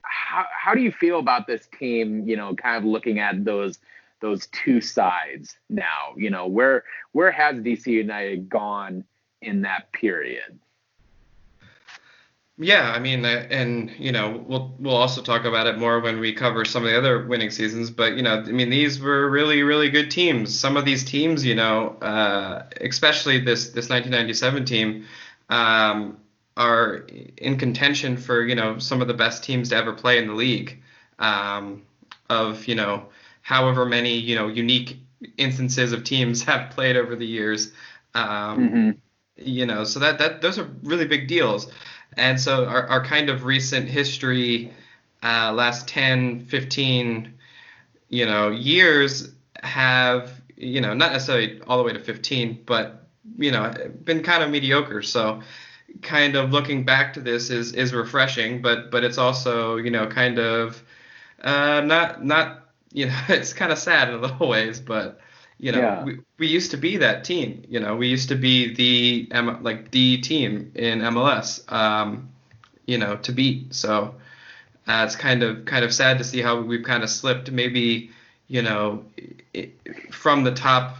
how 0.01 0.45
how 0.51 0.73
do 0.73 0.81
you 0.81 0.91
feel 0.91 1.19
about 1.19 1.47
this 1.47 1.67
team? 1.77 2.27
You 2.27 2.37
know, 2.37 2.55
kind 2.55 2.77
of 2.77 2.85
looking 2.85 3.19
at 3.19 3.43
those 3.45 3.79
those 4.21 4.47
two 4.47 4.81
sides 4.81 5.55
now. 5.69 6.13
You 6.15 6.29
know, 6.29 6.47
where 6.47 6.83
where 7.11 7.31
has 7.31 7.57
DC 7.57 7.87
United 7.87 8.49
gone 8.49 9.03
in 9.41 9.61
that 9.61 9.91
period? 9.91 10.59
Yeah, 12.61 12.91
I 12.91 12.99
mean, 12.99 13.23
uh, 13.23 13.47
and 13.49 13.89
you 13.97 14.11
know, 14.11 14.43
we'll 14.45 14.75
we'll 14.79 14.95
also 14.95 15.21
talk 15.21 15.45
about 15.45 15.65
it 15.65 15.77
more 15.77 16.01
when 16.01 16.19
we 16.19 16.33
cover 16.33 16.65
some 16.65 16.83
of 16.83 16.91
the 16.91 16.97
other 16.97 17.25
winning 17.25 17.51
seasons. 17.51 17.89
But 17.89 18.17
you 18.17 18.21
know, 18.21 18.33
I 18.33 18.51
mean, 18.51 18.69
these 18.69 18.99
were 18.99 19.29
really 19.29 19.63
really 19.63 19.89
good 19.89 20.11
teams. 20.11 20.59
Some 20.59 20.75
of 20.75 20.83
these 20.83 21.05
teams, 21.05 21.45
you 21.45 21.55
know, 21.55 21.91
uh, 22.01 22.65
especially 22.81 23.39
this 23.39 23.69
this 23.69 23.89
1997 23.89 24.65
team, 24.65 25.05
um, 25.49 26.17
are 26.57 27.07
in 27.37 27.57
contention 27.57 28.17
for 28.17 28.43
you 28.43 28.55
know 28.55 28.77
some 28.77 29.01
of 29.01 29.07
the 29.07 29.13
best 29.13 29.41
teams 29.41 29.69
to 29.69 29.77
ever 29.77 29.93
play 29.93 30.17
in 30.17 30.27
the 30.27 30.33
league. 30.33 30.81
Um, 31.17 31.83
of 32.29 32.67
you 32.67 32.75
know 32.75 33.05
however 33.41 33.85
many 33.85 34.13
you 34.17 34.35
know 34.35 34.47
unique 34.47 34.99
instances 35.37 35.93
of 35.93 36.03
teams 36.03 36.43
have 36.49 36.71
played 36.71 36.97
over 36.97 37.15
the 37.15 37.25
years. 37.25 37.71
Um, 38.15 38.25
mm-hmm. 38.25 38.91
You 39.37 39.65
know, 39.65 39.85
so 39.85 39.99
that 39.99 40.19
that 40.19 40.41
those 40.41 40.59
are 40.59 40.69
really 40.83 41.05
big 41.05 41.29
deals. 41.29 41.71
And 42.17 42.39
so 42.39 42.65
our, 42.65 42.87
our 42.87 43.03
kind 43.03 43.29
of 43.29 43.45
recent 43.45 43.87
history, 43.87 44.73
uh, 45.23 45.53
last 45.53 45.87
10, 45.87 46.41
15, 46.41 47.33
you 48.09 48.25
know, 48.25 48.49
years 48.49 49.31
have, 49.63 50.41
you 50.55 50.81
know, 50.81 50.93
not 50.93 51.11
necessarily 51.13 51.61
all 51.67 51.77
the 51.77 51.83
way 51.83 51.93
to 51.93 51.99
15, 51.99 52.63
but, 52.65 53.07
you 53.37 53.51
know, 53.51 53.73
been 54.03 54.23
kind 54.23 54.43
of 54.43 54.49
mediocre. 54.49 55.01
So 55.01 55.41
kind 56.01 56.35
of 56.35 56.51
looking 56.51 56.83
back 56.83 57.13
to 57.13 57.21
this 57.21 57.49
is, 57.49 57.73
is 57.73 57.93
refreshing, 57.93 58.61
but, 58.61 58.91
but 58.91 59.03
it's 59.03 59.17
also, 59.17 59.77
you 59.77 59.91
know, 59.91 60.07
kind 60.07 60.39
of 60.39 60.81
uh, 61.43 61.81
not, 61.81 62.23
not, 62.23 62.69
you 62.91 63.07
know, 63.07 63.19
it's 63.29 63.53
kind 63.53 63.71
of 63.71 63.77
sad 63.77 64.09
in 64.09 64.15
a 64.15 64.17
little 64.17 64.47
ways, 64.47 64.79
but, 64.79 65.19
you 65.59 65.73
know, 65.73 65.79
yeah. 65.79 66.03
we, 66.03 66.19
we 66.37 66.47
used 66.47 66.71
to 66.71 66.77
be 66.77 66.97
that 66.97 67.25
team. 67.25 67.63
You 67.67 67.79
know, 67.79 67.95
we 67.95 68.07
used 68.07 68.29
to 68.29 68.35
be 68.35 68.73
the 68.73 69.27
like 69.61 69.91
the 69.91 70.17
team 70.21 70.71
in 70.73 70.99
MLS. 70.99 71.69
Um, 71.71 72.29
you 72.89 72.97
know, 72.97 73.17
to 73.17 73.31
beat. 73.31 73.75
So 73.75 74.15
uh, 74.87 75.03
it's 75.05 75.15
kind 75.15 75.43
of 75.43 75.65
kind 75.65 75.85
of 75.85 75.93
sad 75.93 76.17
to 76.17 76.23
see 76.23 76.41
how 76.41 76.59
we've 76.59 76.83
kind 76.83 77.03
of 77.03 77.09
slipped. 77.09 77.51
Maybe 77.51 78.09
you 78.47 78.63
know, 78.63 79.05
it, 79.53 79.75
from 80.11 80.43
the 80.43 80.51
top 80.51 80.97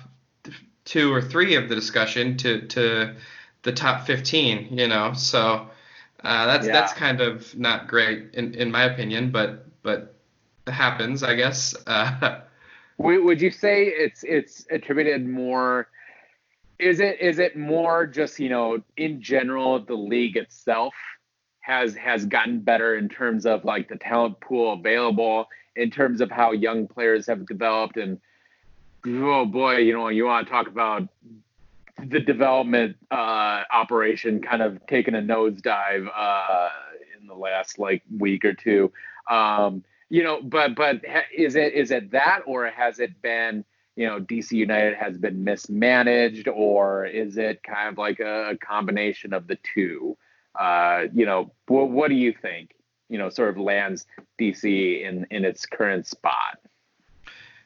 two 0.86 1.12
or 1.12 1.22
three 1.22 1.56
of 1.56 1.68
the 1.68 1.76
discussion 1.76 2.38
to 2.38 2.62
to 2.68 3.16
the 3.64 3.72
top 3.72 4.06
15. 4.06 4.78
You 4.78 4.88
know, 4.88 5.14
so 5.14 5.68
uh, 6.24 6.46
that's 6.46 6.68
yeah. 6.68 6.74
that's 6.74 6.94
kind 6.94 7.22
of 7.22 7.58
not 7.58 7.88
great 7.88 8.36
in 8.36 8.54
in 8.54 8.72
my 8.72 8.84
opinion, 8.84 9.32
but 9.32 9.66
but 9.82 10.14
it 10.68 10.72
happens, 10.72 11.24
I 11.24 11.36
guess. 11.36 11.76
Uh, 11.88 12.42
would 13.00 13.42
you 13.42 13.52
say 13.52 13.86
it's 13.86 14.24
it's 14.24 14.66
attributed 14.70 15.28
more? 15.28 15.88
Is 16.78 17.00
it 17.00 17.20
is 17.20 17.40
it 17.40 17.58
more 17.58 18.06
just 18.06 18.40
you 18.40 18.50
know 18.50 18.82
in 18.98 19.22
general 19.22 19.84
the 19.84 19.96
league 19.96 20.38
itself 20.38 20.94
has 21.62 21.96
has 21.96 22.26
gotten 22.26 22.60
better 22.60 22.96
in 22.96 23.10
terms 23.10 23.46
of 23.46 23.64
like 23.64 23.90
the 23.90 23.96
talent 23.96 24.40
pool 24.42 24.74
available, 24.74 25.48
in 25.76 25.90
terms 25.90 26.22
of 26.22 26.30
how 26.30 26.52
young 26.52 26.88
players 26.88 27.28
have 27.28 27.46
developed, 27.48 27.98
and 27.98 28.20
oh 29.06 29.46
boy, 29.46 29.78
you 29.78 29.94
know 29.94 30.10
you 30.10 30.26
want 30.26 30.46
to 30.46 30.52
talk 30.52 30.68
about 30.68 31.08
the 32.06 32.20
development 32.20 32.96
uh, 33.12 33.64
operation 33.74 34.42
kind 34.42 34.62
of 34.62 34.80
taking 34.88 35.16
a 35.16 35.22
nosedive 35.22 36.08
uh, 36.16 36.70
in 37.20 37.28
the 37.28 37.34
last 37.34 37.80
like 37.80 38.04
week 38.18 38.46
or 38.46 38.54
two. 38.54 38.92
Um, 39.30 39.84
you 40.10 40.24
know, 40.24 40.42
but 40.42 40.76
but 40.76 41.02
is 41.36 41.56
it 41.56 41.74
is 41.74 41.92
it 41.92 42.12
that 42.12 42.42
or 42.46 42.68
has 42.68 43.00
it 43.00 43.22
been 43.22 43.64
you 43.96 44.08
know 44.08 44.20
DC 44.20 44.52
United 44.52 44.96
has 44.96 45.18
been 45.18 45.44
mismanaged 45.44 46.48
or 46.48 47.06
is 47.06 47.38
it 47.38 47.64
kind 47.64 47.90
of 47.90 47.98
like 47.98 48.20
a, 48.20 48.58
combination 48.62 49.34
of 49.34 49.48
the 49.48 49.58
two? 49.74 50.18
Uh, 50.60 51.04
you 51.14 51.26
know, 51.26 51.52
what 51.68 51.90
what 51.90 52.10
do 52.10 52.16
you 52.16 52.34
think? 52.34 52.76
You 53.08 53.18
know, 53.18 53.30
sort 53.30 53.50
of 53.50 53.58
lands 53.58 54.06
DC 54.40 55.04
in 55.04 55.28
in 55.30 55.46
its 55.46 55.66
current 55.66 56.08
spot. 56.08 56.60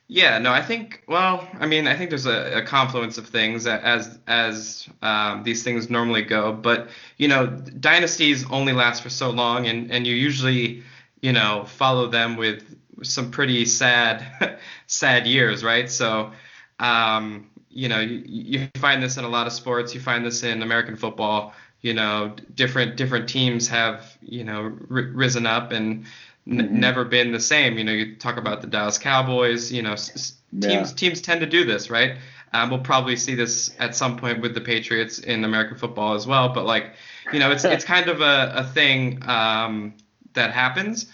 Yeah, 0.08 0.38
no, 0.38 0.52
I 0.52 0.62
think. 0.62 1.02
Well, 1.08 1.48
I 1.60 1.66
mean, 1.66 1.88
I 1.88 1.96
think 1.96 2.10
there's 2.10 2.26
a, 2.26 2.58
a 2.58 2.62
confluence 2.62 3.18
of 3.18 3.28
things 3.28 3.66
as 3.66 4.20
as 4.28 4.90
um, 5.02 5.44
these 5.44 5.64
things 5.64 5.90
normally 5.90 6.24
go. 6.24 6.52
But 6.52 6.90
you 7.18 7.30
know, 7.30 7.48
dynasties 7.48 8.46
only 8.52 8.74
last 8.74 9.02
for 9.02 9.10
so 9.10 9.30
long, 9.30 9.66
and 9.66 9.90
and 9.92 10.06
you 10.06 10.14
usually 10.14 10.84
you 11.24 11.32
know, 11.32 11.64
follow 11.64 12.08
them 12.08 12.36
with 12.36 12.76
some 13.02 13.32
pretty 13.32 13.66
sad, 13.66 14.60
sad 14.88 15.26
years, 15.26 15.64
right? 15.64 15.90
So, 15.90 16.34
um, 16.80 17.50
you 17.70 17.88
know, 17.88 18.02
you, 18.02 18.22
you 18.26 18.68
find 18.76 19.02
this 19.02 19.16
in 19.16 19.24
a 19.24 19.30
lot 19.30 19.48
of 19.48 19.54
sports. 19.54 19.96
You 19.96 20.02
find 20.02 20.26
this 20.26 20.44
in 20.44 20.62
American 20.62 20.98
football. 20.98 21.54
You 21.82 21.94
know, 21.94 22.36
different 22.54 22.98
different 22.98 23.30
teams 23.30 23.70
have 23.70 24.18
you 24.22 24.44
know 24.44 24.78
r- 24.92 25.12
risen 25.14 25.46
up 25.46 25.72
and 25.72 26.06
n- 26.46 26.58
mm-hmm. 26.58 26.80
never 26.80 27.06
been 27.06 27.32
the 27.32 27.40
same. 27.40 27.78
You 27.78 27.86
know, 27.86 27.94
you 27.94 28.16
talk 28.18 28.36
about 28.36 28.60
the 28.60 28.68
Dallas 28.68 28.98
Cowboys. 28.98 29.72
You 29.72 29.82
know, 29.82 29.94
s- 29.94 30.36
teams 30.52 30.92
yeah. 30.92 30.96
teams 30.96 31.22
tend 31.22 31.40
to 31.40 31.48
do 31.48 31.64
this, 31.64 31.90
right? 31.90 32.18
Um, 32.52 32.70
we'll 32.70 32.80
probably 32.80 33.16
see 33.16 33.34
this 33.34 33.74
at 33.80 33.96
some 33.96 34.18
point 34.18 34.42
with 34.42 34.54
the 34.54 34.62
Patriots 34.62 35.20
in 35.20 35.46
American 35.46 35.78
football 35.78 36.16
as 36.16 36.28
well. 36.28 36.50
But 36.50 36.66
like, 36.66 36.94
you 37.32 37.40
know, 37.40 37.50
it's 37.52 37.64
it's 37.76 37.86
kind 37.86 38.10
of 38.10 38.20
a, 38.20 38.54
a 38.58 38.64
thing 38.66 39.24
um, 39.28 39.94
that 40.34 40.52
happens. 40.52 41.08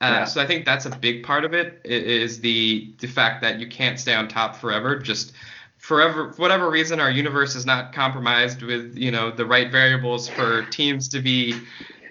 Uh, 0.00 0.06
yeah. 0.20 0.24
So 0.24 0.40
I 0.40 0.46
think 0.46 0.64
that's 0.64 0.86
a 0.86 0.90
big 0.90 1.24
part 1.24 1.44
of 1.44 1.54
it 1.54 1.80
is 1.84 2.40
the 2.40 2.94
the 2.98 3.08
fact 3.08 3.42
that 3.42 3.58
you 3.58 3.66
can't 3.66 3.98
stay 3.98 4.14
on 4.14 4.28
top 4.28 4.54
forever. 4.56 4.96
Just 4.96 5.32
forever, 5.78 6.32
for 6.32 6.42
whatever 6.42 6.70
reason, 6.70 7.00
our 7.00 7.10
universe 7.10 7.56
is 7.56 7.66
not 7.66 7.92
compromised 7.92 8.62
with 8.62 8.96
you 8.96 9.10
know 9.10 9.30
the 9.30 9.44
right 9.44 9.72
variables 9.72 10.28
for 10.28 10.62
teams 10.66 11.08
to 11.08 11.20
be 11.20 11.60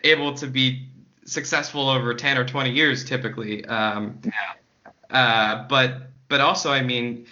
able 0.04 0.34
to 0.34 0.48
be 0.48 0.88
successful 1.26 1.90
over 1.90 2.14
10 2.14 2.38
or 2.38 2.46
20 2.46 2.72
years 2.72 3.04
typically. 3.04 3.64
Um, 3.66 4.20
yeah. 4.24 4.32
Uh, 5.10 5.68
but 5.68 6.10
but 6.28 6.42
also, 6.42 6.72
I 6.72 6.82
mean, 6.82 7.26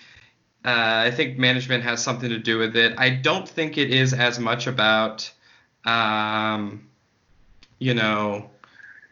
uh, 0.64 1.04
I 1.06 1.12
think 1.12 1.38
management 1.38 1.84
has 1.84 2.04
something 2.04 2.30
to 2.30 2.40
do 2.40 2.58
with 2.58 2.76
it. 2.76 2.96
I 2.98 3.10
don't 3.10 3.48
think 3.48 3.78
it 3.78 3.92
is 3.92 4.14
as 4.14 4.40
much 4.40 4.68
about, 4.68 5.30
um, 5.84 6.88
you 7.80 7.94
know, 7.94 8.50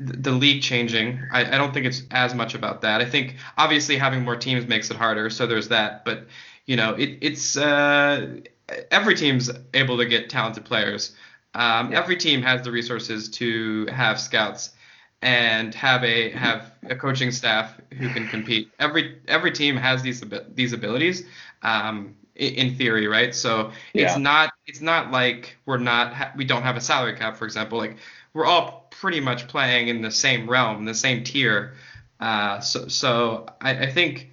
the 0.06 0.32
league 0.32 0.62
changing. 0.62 1.20
I, 1.32 1.42
I, 1.46 1.58
don't 1.58 1.74
think 1.74 1.86
it's 1.86 2.04
as 2.12 2.34
much 2.34 2.56
about 2.56 2.82
that. 2.82 3.02
I 3.02 3.06
think 3.06 3.36
obviously 3.58 3.98
having 3.98 4.24
more 4.24 4.36
teams 4.36 4.68
makes 4.68 4.92
it 4.92 4.98
harder, 4.98 5.30
so 5.30 5.48
there's 5.48 5.70
that. 5.70 6.06
But 6.06 6.28
you 6.66 6.76
know, 6.76 6.94
it, 6.96 7.18
it's 7.22 7.58
uh, 7.58 8.40
every 8.92 9.16
team's 9.16 9.50
able 9.74 9.98
to 9.98 10.06
get 10.06 10.30
talented 10.30 10.66
players. 10.66 11.16
Um, 11.54 11.92
yeah. 11.92 12.00
Every 12.00 12.18
team 12.18 12.42
has 12.42 12.64
the 12.64 12.72
resources 12.72 13.30
to 13.32 13.86
have 13.88 14.20
scouts 14.20 14.72
and 15.22 15.74
have 15.76 16.04
a 16.04 16.32
have 16.32 16.72
a 16.90 16.96
coaching 16.96 17.32
staff 17.32 17.80
who 17.98 18.10
can 18.10 18.28
compete. 18.28 18.72
Every 18.80 19.20
every 19.28 19.52
team 19.52 19.78
has 19.78 20.02
these 20.02 20.24
these 20.54 20.74
abilities. 20.74 21.24
Um, 21.62 22.16
in 22.36 22.76
theory, 22.76 23.08
right? 23.08 23.34
So 23.36 23.72
yeah. 23.94 24.06
it's 24.06 24.18
not 24.18 24.54
it's 24.66 24.82
not 24.82 25.12
like 25.12 25.56
we're 25.66 25.78
not 25.78 26.36
we 26.36 26.46
don't 26.46 26.64
have 26.64 26.76
a 26.76 26.82
salary 26.82 27.16
cap, 27.16 27.38
for 27.38 27.46
example. 27.46 27.78
Like 27.78 27.98
we're 28.34 28.46
all 28.46 28.83
pretty 29.00 29.20
much 29.20 29.48
playing 29.48 29.88
in 29.88 30.02
the 30.02 30.12
same 30.12 30.50
realm, 30.50 30.86
the 30.86 30.94
same 30.94 31.24
tier. 31.24 31.74
Uh, 32.20 32.60
so 32.60 32.88
so 32.88 33.46
I, 33.60 33.86
I, 33.86 33.92
think 33.92 34.32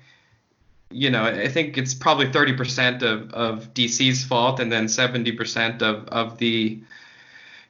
you 0.90 1.10
know 1.10 1.24
I 1.24 1.48
think 1.48 1.76
it's 1.76 1.94
probably 1.94 2.26
30% 2.26 3.02
of, 3.02 3.32
of 3.32 3.74
DC's 3.74 4.24
fault 4.24 4.60
and 4.60 4.70
then 4.70 4.86
70% 4.86 5.82
of, 5.82 6.06
of 6.08 6.38
the 6.38 6.80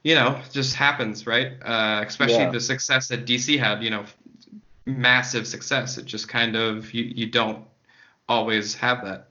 you 0.03 0.15
know 0.15 0.39
just 0.51 0.75
happens 0.75 1.25
right 1.25 1.53
uh, 1.63 2.03
especially 2.05 2.43
yeah. 2.43 2.51
the 2.51 2.59
success 2.59 3.07
that 3.07 3.25
DC 3.25 3.57
had 3.57 3.81
you 3.81 3.89
know 3.89 4.05
massive 4.85 5.47
success 5.47 5.97
it 5.97 6.05
just 6.05 6.27
kind 6.27 6.55
of 6.55 6.93
you, 6.93 7.03
you 7.03 7.25
don't 7.25 7.65
always 8.29 8.75
have 8.75 9.03
that 9.03 9.27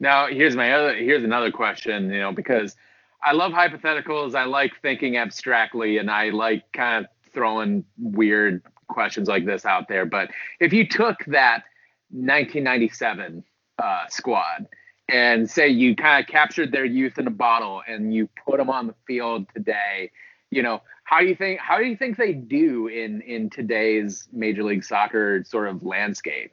now 0.00 0.26
here's 0.26 0.56
my 0.56 0.72
other 0.72 0.96
here's 0.96 1.24
another 1.24 1.52
question 1.52 2.10
you 2.10 2.20
know 2.20 2.32
because 2.32 2.74
I 3.22 3.32
love 3.32 3.52
hypotheticals. 3.52 4.34
I 4.34 4.44
like 4.44 4.80
thinking 4.80 5.16
abstractly, 5.16 5.98
and 5.98 6.10
I 6.10 6.30
like 6.30 6.70
kind 6.72 7.04
of 7.04 7.10
throwing 7.32 7.84
weird 7.98 8.62
questions 8.86 9.28
like 9.28 9.44
this 9.44 9.64
out 9.64 9.88
there. 9.88 10.06
But 10.06 10.30
if 10.60 10.72
you 10.72 10.86
took 10.86 11.24
that 11.26 11.64
1997 12.10 13.44
uh, 13.78 14.06
squad 14.08 14.66
and 15.08 15.48
say 15.48 15.68
you 15.68 15.94
kind 15.94 16.22
of 16.22 16.30
captured 16.30 16.72
their 16.72 16.84
youth 16.84 17.18
in 17.18 17.26
a 17.26 17.30
bottle 17.30 17.82
and 17.86 18.14
you 18.14 18.28
put 18.46 18.58
them 18.58 18.70
on 18.70 18.86
the 18.86 18.94
field 19.06 19.46
today, 19.54 20.10
you 20.50 20.62
know, 20.62 20.82
how 21.04 21.20
do 21.20 21.26
you 21.26 21.34
think 21.34 21.58
how 21.58 21.78
do 21.78 21.84
you 21.84 21.96
think 21.96 22.16
they 22.16 22.32
do 22.32 22.88
in 22.88 23.22
in 23.22 23.48
today's 23.48 24.28
Major 24.32 24.62
League 24.62 24.84
Soccer 24.84 25.42
sort 25.44 25.68
of 25.68 25.82
landscape? 25.82 26.52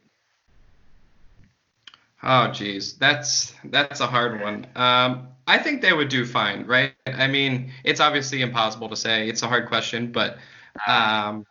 Oh, 2.23 2.47
geez, 2.51 2.93
that's 2.93 3.53
that's 3.65 3.99
a 3.99 4.07
hard 4.07 4.41
one. 4.41 4.65
Um, 4.75 5.27
I 5.47 5.59
think 5.59 5.81
they 5.81 5.93
would 5.93 6.09
do 6.09 6.25
fine, 6.25 6.65
right? 6.65 6.93
I 7.05 7.27
mean, 7.27 7.71
it's 7.83 7.99
obviously 7.99 8.41
impossible 8.41 8.89
to 8.89 8.95
say. 8.95 9.29
It's 9.29 9.43
a 9.43 9.47
hard 9.47 9.67
question, 9.67 10.11
but 10.11 10.37
um, 10.87 11.45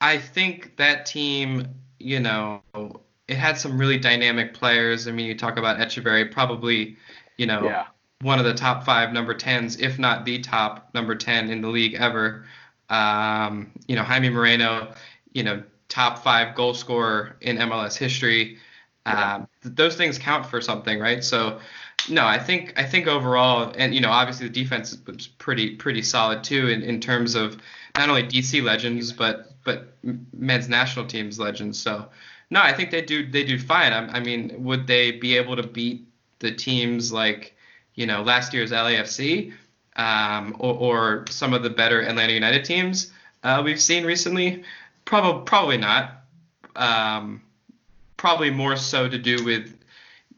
I 0.00 0.18
think 0.18 0.76
that 0.76 1.06
team, 1.06 1.68
you 1.98 2.20
know, 2.20 2.62
it 3.28 3.36
had 3.36 3.56
some 3.56 3.78
really 3.78 3.98
dynamic 3.98 4.52
players. 4.52 5.06
I 5.06 5.12
mean, 5.12 5.26
you 5.26 5.36
talk 5.36 5.56
about 5.56 5.78
Etcheverry, 5.78 6.30
probably, 6.30 6.96
you 7.36 7.46
know, 7.46 7.64
yeah. 7.64 7.86
one 8.20 8.38
of 8.38 8.44
the 8.44 8.54
top 8.54 8.84
five 8.84 9.12
number 9.12 9.34
tens, 9.34 9.80
if 9.80 9.98
not 9.98 10.24
the 10.24 10.40
top 10.40 10.90
number 10.92 11.14
ten 11.14 11.50
in 11.50 11.60
the 11.60 11.68
league 11.68 11.94
ever. 11.94 12.44
Um, 12.90 13.70
you 13.86 13.96
know, 13.96 14.02
Jaime 14.02 14.28
Moreno, 14.28 14.92
you 15.32 15.42
know, 15.42 15.62
top 15.88 16.18
five 16.18 16.54
goal 16.54 16.74
scorer 16.74 17.36
in 17.40 17.56
MLS 17.58 17.96
history. 17.96 18.58
Um, 19.06 19.48
th- 19.62 19.74
those 19.74 19.96
things 19.96 20.18
count 20.18 20.46
for 20.46 20.60
something, 20.60 20.98
right? 20.98 21.22
So, 21.22 21.60
no, 22.08 22.24
I 22.26 22.38
think 22.38 22.72
I 22.76 22.84
think 22.84 23.06
overall, 23.06 23.72
and 23.76 23.94
you 23.94 24.00
know, 24.00 24.10
obviously 24.10 24.48
the 24.48 24.52
defense 24.52 24.96
was 25.06 25.26
pretty 25.26 25.76
pretty 25.76 26.02
solid 26.02 26.42
too 26.44 26.68
in, 26.68 26.82
in 26.82 27.00
terms 27.00 27.34
of 27.34 27.58
not 27.96 28.08
only 28.08 28.22
DC 28.22 28.62
legends 28.62 29.12
but 29.12 29.52
but 29.64 29.96
men's 30.32 30.68
national 30.68 31.06
teams 31.06 31.38
legends. 31.38 31.78
So, 31.78 32.08
no, 32.50 32.60
I 32.60 32.72
think 32.72 32.90
they 32.90 33.02
do 33.02 33.30
they 33.30 33.44
do 33.44 33.58
fine. 33.58 33.92
I, 33.92 34.16
I 34.16 34.20
mean, 34.20 34.54
would 34.64 34.86
they 34.86 35.12
be 35.12 35.36
able 35.36 35.56
to 35.56 35.66
beat 35.66 36.06
the 36.38 36.52
teams 36.52 37.12
like 37.12 37.54
you 37.94 38.06
know 38.06 38.22
last 38.22 38.52
year's 38.52 38.72
LAFC 38.72 39.52
um, 39.96 40.56
or, 40.58 40.74
or 40.74 41.24
some 41.28 41.52
of 41.54 41.62
the 41.62 41.70
better 41.70 42.00
Atlanta 42.00 42.32
United 42.32 42.64
teams 42.64 43.12
uh, 43.42 43.62
we've 43.64 43.80
seen 43.80 44.04
recently? 44.04 44.64
Probably 45.04 45.44
probably 45.44 45.76
not. 45.78 46.24
Um, 46.76 47.42
probably 48.24 48.48
more 48.48 48.74
so 48.74 49.06
to 49.06 49.18
do 49.18 49.44
with 49.44 49.76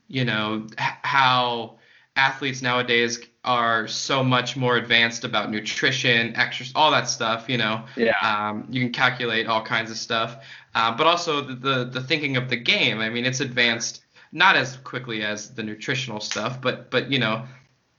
you 0.08 0.24
know 0.24 0.66
how 0.76 1.78
athletes 2.16 2.60
nowadays 2.60 3.20
are 3.44 3.86
so 3.86 4.24
much 4.24 4.56
more 4.56 4.76
advanced 4.76 5.22
about 5.22 5.52
nutrition, 5.52 6.34
exercise, 6.34 6.72
all 6.74 6.90
that 6.90 7.08
stuff. 7.08 7.48
You 7.48 7.58
know, 7.58 7.84
yeah. 7.96 8.18
Um, 8.20 8.66
you 8.68 8.80
can 8.80 8.90
calculate 8.90 9.46
all 9.46 9.62
kinds 9.62 9.92
of 9.92 9.96
stuff, 9.98 10.44
uh, 10.74 10.96
but 10.96 11.06
also 11.06 11.40
the, 11.40 11.54
the, 11.54 11.84
the 11.84 12.00
thinking 12.00 12.36
of 12.36 12.48
the 12.48 12.56
game. 12.56 12.98
I 12.98 13.08
mean, 13.08 13.24
it's 13.24 13.38
advanced 13.38 14.04
not 14.32 14.56
as 14.56 14.78
quickly 14.78 15.22
as 15.22 15.54
the 15.54 15.62
nutritional 15.62 16.18
stuff, 16.18 16.60
but 16.60 16.90
but 16.90 17.08
you 17.12 17.20
know, 17.20 17.44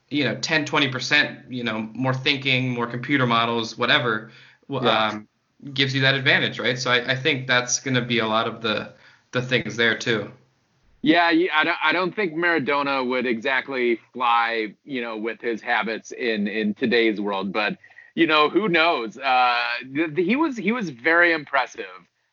you 0.10 0.26
know, 0.26 0.36
10, 0.36 0.66
20 0.66 0.90
percent, 0.90 1.50
you 1.50 1.64
know, 1.64 1.80
more 1.94 2.14
thinking, 2.14 2.72
more 2.72 2.88
computer 2.88 3.26
models, 3.26 3.78
whatever, 3.78 4.32
yeah. 4.68 5.08
um, 5.08 5.30
gives 5.74 5.96
you 5.96 6.02
that 6.02 6.16
advantage, 6.16 6.60
right? 6.60 6.78
So 6.78 6.92
I, 6.92 7.14
I 7.14 7.16
think 7.16 7.48
that's 7.48 7.80
going 7.80 7.96
to 7.96 8.02
be 8.02 8.20
a 8.20 8.28
lot 8.28 8.48
of 8.50 8.62
the 8.62 8.97
the 9.32 9.42
things 9.42 9.76
there 9.76 9.98
too. 9.98 10.32
Yeah, 11.02 11.26
I 11.26 11.64
don't, 11.64 11.78
I 11.84 11.94
don't 11.94 12.16
think 12.16 12.34
Maradona 12.34 13.08
would 13.08 13.26
exactly 13.26 14.00
fly, 14.14 14.74
you 14.84 15.02
know, 15.02 15.16
with 15.16 15.40
his 15.40 15.62
habits 15.62 16.12
in 16.12 16.48
in 16.48 16.74
today's 16.74 17.22
world, 17.22 17.54
but 17.54 17.78
you 18.16 18.26
know, 18.26 18.50
who 18.50 18.68
knows? 18.68 19.18
Uh, 19.18 19.64
he 20.16 20.36
was 20.36 20.58
he 20.58 20.72
was 20.72 20.90
very 20.90 21.34
impressive 21.34 21.86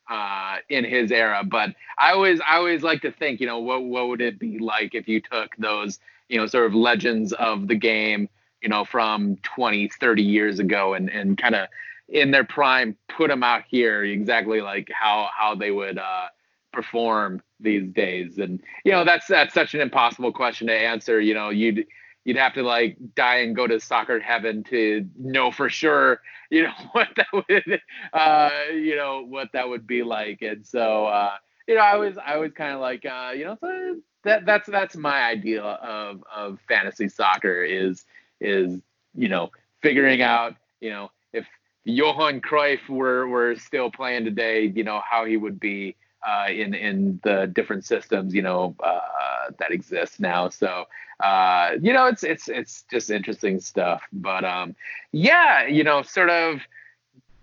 uh, 0.09 0.57
in 0.67 0.83
his 0.83 1.11
era, 1.11 1.43
but 1.43 1.75
I 1.99 2.11
always 2.13 2.41
I 2.41 2.55
always 2.55 2.81
like 2.81 3.03
to 3.03 3.11
think, 3.11 3.39
you 3.39 3.45
know, 3.45 3.59
what 3.59 3.83
what 3.83 4.07
would 4.09 4.21
it 4.21 4.39
be 4.39 4.57
like 4.57 4.95
if 4.95 5.07
you 5.07 5.21
took 5.21 5.55
those, 5.57 5.99
you 6.27 6.37
know, 6.37 6.47
sort 6.47 6.65
of 6.65 6.73
legends 6.73 7.33
of 7.33 7.67
the 7.67 7.75
game, 7.75 8.27
you 8.63 8.69
know, 8.69 8.83
from 8.83 9.37
20, 9.43 9.89
30 9.89 10.23
years 10.23 10.57
ago 10.57 10.95
and 10.95 11.07
and 11.09 11.37
kind 11.37 11.53
of 11.53 11.67
in 12.09 12.31
their 12.31 12.43
prime 12.43 12.97
put 13.07 13.29
them 13.29 13.43
out 13.43 13.63
here 13.67 14.03
exactly 14.03 14.61
like 14.61 14.89
how 14.91 15.29
how 15.35 15.55
they 15.55 15.71
would 15.71 15.97
uh 15.97 16.27
perform 16.75 17.41
these 17.59 17.89
days. 17.91 18.37
And 18.37 18.61
you 18.83 18.91
know 18.91 19.03
that's 19.03 19.27
that's 19.27 19.53
such 19.53 19.73
an 19.73 19.81
impossible 19.81 20.31
question 20.31 20.67
to 20.67 20.73
answer. 20.73 21.19
You 21.19 21.33
know 21.33 21.49
you'd 21.49 21.85
you'd 22.25 22.37
have 22.37 22.53
to 22.55 22.63
like 22.63 22.97
die 23.15 23.37
and 23.37 23.55
go 23.55 23.67
to 23.67 23.79
soccer 23.79 24.19
heaven 24.19 24.63
to 24.65 25.07
know 25.17 25.51
for 25.51 25.69
sure 25.69 26.21
you 26.49 26.63
know 26.63 26.73
what 26.91 27.07
that 27.15 27.27
would 27.33 27.81
uh 28.13 28.49
you 28.73 28.95
know 28.95 29.25
what 29.27 29.49
that 29.53 29.67
would 29.67 29.87
be 29.87 30.03
like. 30.03 30.41
And 30.41 30.65
so 30.65 31.05
uh 31.05 31.35
you 31.67 31.75
know 31.75 31.81
i 31.81 31.95
was 31.95 32.17
i 32.23 32.37
was 32.37 32.51
kind 32.53 32.73
of 32.73 32.79
like 32.79 33.05
uh 33.05 33.31
you 33.35 33.45
know 33.45 33.57
so 33.59 33.95
that 34.23 34.45
that's 34.45 34.67
that's 34.67 34.95
my 34.95 35.23
idea 35.23 35.61
of 35.61 36.23
of 36.33 36.59
fantasy 36.67 37.07
soccer 37.07 37.63
is 37.63 38.05
is 38.41 38.79
you 39.15 39.29
know 39.29 39.49
figuring 39.81 40.21
out 40.21 40.55
you 40.81 40.89
know 40.89 41.09
if 41.33 41.45
Johan 41.85 42.41
Cruyff 42.41 42.89
were 42.89 43.27
were 43.27 43.55
still 43.55 43.91
playing 43.91 44.25
today 44.25 44.71
you 44.75 44.83
know 44.83 45.01
how 45.09 45.25
he 45.25 45.37
would 45.37 45.59
be 45.59 45.95
uh, 46.25 46.47
in 46.49 46.73
in 46.73 47.19
the 47.23 47.51
different 47.53 47.85
systems 47.85 48.33
you 48.33 48.41
know 48.41 48.75
uh, 48.83 49.51
that 49.59 49.71
exist 49.71 50.19
now. 50.19 50.49
So 50.49 50.85
uh, 51.19 51.71
you 51.81 51.93
know 51.93 52.07
it's 52.07 52.23
it's 52.23 52.47
it's 52.49 52.83
just 52.89 53.09
interesting 53.09 53.59
stuff. 53.59 54.01
But 54.11 54.43
um, 54.43 54.75
yeah, 55.11 55.67
you 55.67 55.83
know, 55.83 56.01
sort 56.01 56.29
of 56.29 56.61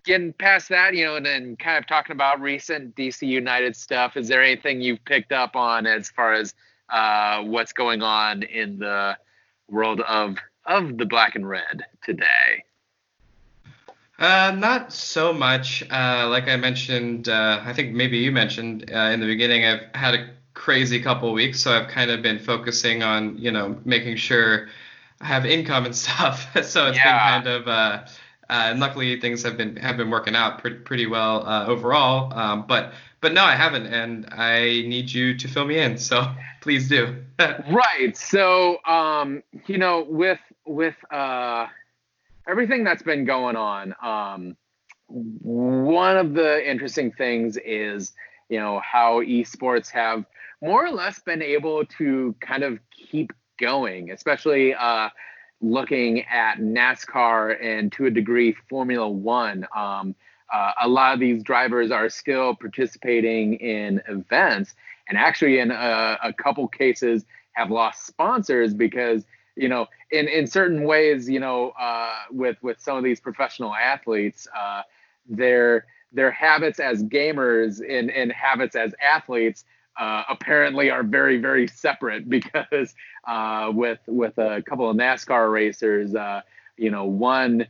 getting 0.04 0.32
past 0.32 0.68
that, 0.68 0.94
you 0.94 1.04
know, 1.04 1.16
and 1.16 1.24
then 1.24 1.56
kind 1.56 1.78
of 1.78 1.86
talking 1.86 2.12
about 2.12 2.40
recent 2.40 2.94
DC 2.96 3.26
United 3.26 3.76
stuff. 3.76 4.16
Is 4.16 4.28
there 4.28 4.42
anything 4.42 4.80
you've 4.80 5.04
picked 5.04 5.32
up 5.32 5.54
on 5.56 5.86
as 5.86 6.10
far 6.10 6.32
as 6.32 6.54
uh, 6.90 7.42
what's 7.42 7.72
going 7.72 8.02
on 8.02 8.42
in 8.42 8.78
the 8.78 9.16
world 9.68 10.00
of 10.02 10.36
of 10.66 10.98
the 10.98 11.06
black 11.06 11.34
and 11.34 11.48
red 11.48 11.84
today? 12.04 12.64
Uh, 14.22 14.52
not 14.52 14.92
so 14.92 15.32
much. 15.32 15.82
Uh, 15.90 16.28
like 16.30 16.46
I 16.46 16.54
mentioned, 16.54 17.28
uh, 17.28 17.60
I 17.64 17.72
think 17.72 17.92
maybe 17.92 18.18
you 18.18 18.30
mentioned 18.30 18.88
uh, 18.94 19.10
in 19.12 19.18
the 19.18 19.26
beginning, 19.26 19.64
I've 19.64 19.80
had 19.94 20.14
a 20.14 20.30
crazy 20.54 21.02
couple 21.02 21.32
weeks, 21.32 21.60
so 21.60 21.72
I've 21.72 21.88
kind 21.88 22.08
of 22.08 22.22
been 22.22 22.38
focusing 22.38 23.02
on, 23.02 23.36
you 23.36 23.50
know, 23.50 23.80
making 23.84 24.14
sure 24.14 24.68
I 25.20 25.26
have 25.26 25.44
income 25.44 25.86
and 25.86 25.96
stuff. 26.06 26.48
so 26.62 26.86
it's 26.86 26.98
yeah. 26.98 27.40
been 27.40 27.42
kind 27.42 27.46
of, 27.48 27.66
uh, 27.66 27.70
uh, 27.72 28.06
and 28.48 28.78
luckily 28.78 29.20
things 29.20 29.42
have 29.42 29.56
been 29.56 29.74
have 29.74 29.96
been 29.96 30.10
working 30.10 30.36
out 30.36 30.60
pretty 30.60 30.76
pretty 30.76 31.06
well 31.06 31.44
overall. 31.68 32.32
Um, 32.32 32.64
but 32.68 32.92
but 33.20 33.32
no, 33.32 33.42
I 33.42 33.56
haven't, 33.56 33.86
and 33.86 34.28
I 34.30 34.84
need 34.86 35.10
you 35.10 35.36
to 35.36 35.48
fill 35.48 35.64
me 35.64 35.78
in. 35.78 35.98
So 35.98 36.30
please 36.60 36.88
do. 36.88 37.16
right. 37.40 38.16
So 38.16 38.78
um, 38.84 39.42
you 39.66 39.78
know, 39.78 40.06
with 40.08 40.40
with 40.64 40.94
uh 41.10 41.66
everything 42.48 42.84
that's 42.84 43.02
been 43.02 43.24
going 43.24 43.56
on. 43.56 43.94
Um, 44.02 44.56
one 45.08 46.16
of 46.16 46.34
the 46.34 46.68
interesting 46.68 47.12
things 47.12 47.56
is, 47.58 48.12
you 48.48 48.58
know, 48.58 48.80
how 48.80 49.20
esports 49.20 49.90
have 49.90 50.24
more 50.62 50.84
or 50.84 50.90
less 50.90 51.18
been 51.20 51.42
able 51.42 51.84
to 51.84 52.34
kind 52.40 52.62
of 52.62 52.78
keep 53.10 53.32
going, 53.60 54.10
especially 54.10 54.74
uh, 54.74 55.08
looking 55.60 56.22
at 56.22 56.58
NASCAR 56.58 57.62
and 57.62 57.92
to 57.92 58.06
a 58.06 58.10
degree 58.10 58.54
Formula 58.68 59.08
One. 59.08 59.66
Um, 59.74 60.14
uh, 60.52 60.72
a 60.82 60.88
lot 60.88 61.14
of 61.14 61.20
these 61.20 61.42
drivers 61.42 61.90
are 61.90 62.08
still 62.08 62.54
participating 62.54 63.54
in 63.54 64.02
events, 64.08 64.74
and 65.08 65.16
actually, 65.16 65.58
in 65.58 65.70
a, 65.70 66.18
a 66.22 66.32
couple 66.32 66.68
cases, 66.68 67.24
have 67.52 67.70
lost 67.70 68.06
sponsors 68.06 68.74
because 68.74 69.24
you 69.56 69.68
know, 69.68 69.86
in 70.10 70.28
in 70.28 70.46
certain 70.46 70.84
ways, 70.84 71.28
you 71.28 71.40
know, 71.40 71.70
uh, 71.78 72.14
with 72.30 72.56
with 72.62 72.80
some 72.80 72.96
of 72.96 73.04
these 73.04 73.20
professional 73.20 73.74
athletes, 73.74 74.46
uh, 74.56 74.82
their 75.28 75.86
their 76.12 76.30
habits 76.30 76.80
as 76.80 77.02
gamers 77.02 77.80
and 77.86 78.10
and 78.10 78.32
habits 78.32 78.76
as 78.76 78.94
athletes 79.02 79.64
uh, 79.98 80.24
apparently 80.28 80.90
are 80.90 81.02
very 81.02 81.38
very 81.38 81.66
separate 81.68 82.28
because 82.28 82.94
uh, 83.26 83.70
with 83.74 84.00
with 84.06 84.38
a 84.38 84.62
couple 84.62 84.88
of 84.88 84.96
NASCAR 84.96 85.52
racers, 85.52 86.14
uh, 86.14 86.40
you 86.76 86.90
know, 86.90 87.04
one 87.04 87.66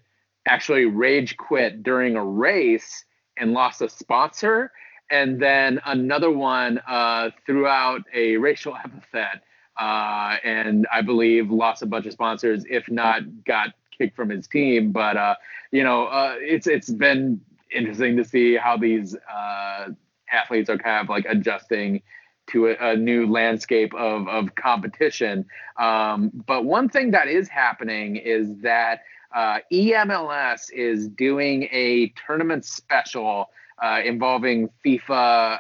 actually 0.47 0.87
rage 0.87 1.37
quit 1.37 1.83
during 1.83 2.17
a 2.17 2.25
race 2.25 3.05
and 3.39 3.53
lost 3.53 3.81
a 3.81 3.89
sponsor, 3.89 4.71
and 5.11 5.41
then 5.41 5.81
another 5.87 6.31
one 6.31 6.79
uh, 6.89 7.31
threw 7.47 7.67
out 7.67 8.03
a 8.15 8.37
racial 8.37 8.77
epithet 8.85 9.43
uh, 9.79 10.37
and 10.45 10.87
I 10.93 11.03
believe 11.03 11.51
lost 11.51 11.83
a 11.83 11.87
bunch 11.87 12.07
of 12.07 12.13
sponsors, 12.13 12.65
if 12.69 12.91
not 12.91 13.23
got 13.45 13.71
kicked 13.97 14.17
from 14.17 14.31
his 14.31 14.47
team. 14.47 14.93
But 14.93 15.17
uh, 15.17 15.35
you 15.71 15.83
know, 15.85 16.07
uh, 16.07 16.37
it's 16.39 16.67
it's 16.67 16.91
been 16.91 17.41
interesting 17.75 18.17
to 18.17 18.25
see 18.25 18.57
how 18.57 18.77
these 18.77 19.17
uh, 19.33 19.89
athletes 20.31 20.69
are 20.69 20.79
kind 20.79 21.03
of 21.03 21.09
like 21.09 21.25
adjusting 21.29 22.03
to 22.49 22.69
a, 22.69 22.91
a 22.93 22.97
new 22.97 23.27
landscape 23.27 23.95
of 23.95 24.29
of 24.29 24.55
competition. 24.55 25.47
Um, 25.79 26.31
but 26.47 26.65
one 26.65 26.89
thing 26.89 27.13
that 27.13 27.29
is 27.29 27.49
happening 27.49 28.17
is 28.17 28.59
that 28.59 29.03
uh, 29.35 29.59
EMLS 29.73 30.71
is 30.73 31.09
doing 31.09 31.65
a 31.73 32.13
tournament 32.27 32.65
special. 32.65 33.51
Uh, 33.83 34.01
involving 34.05 34.69
FIFA 34.87 35.59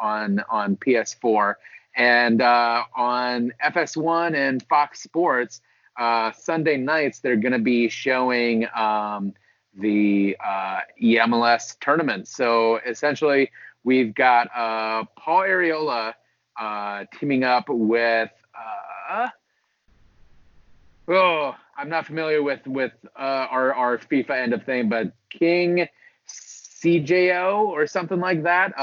on 0.00 0.40
on 0.48 0.76
PS4, 0.76 1.54
and 1.96 2.42
uh, 2.42 2.82
on 2.94 3.52
FS1 3.64 4.34
and 4.34 4.62
Fox 4.68 5.02
Sports, 5.02 5.62
uh, 5.98 6.30
Sunday 6.32 6.76
nights, 6.76 7.20
they're 7.20 7.36
going 7.36 7.52
to 7.52 7.58
be 7.58 7.88
showing 7.88 8.66
um, 8.76 9.32
the 9.74 10.36
uh, 10.44 10.80
EMLS 11.02 11.78
tournament. 11.80 12.28
So 12.28 12.76
essentially, 12.86 13.50
we've 13.82 14.14
got 14.14 14.48
uh, 14.54 15.04
Paul 15.16 15.42
Arriola 15.42 16.12
uh, 16.60 17.04
teaming 17.18 17.44
up 17.44 17.64
with. 17.68 18.30
Uh, 18.54 19.28
oh, 21.08 21.54
I'm 21.78 21.88
not 21.88 22.06
familiar 22.06 22.42
with 22.42 22.66
with 22.66 22.92
our 23.16 23.72
our 23.74 23.96
FIFA 23.96 24.30
end 24.42 24.52
of 24.52 24.64
thing, 24.64 24.90
but 24.90 25.12
King 25.30 25.88
CJO 26.28 27.68
or 27.68 27.86
something 27.86 28.20
like 28.20 28.42
that. 28.42 28.74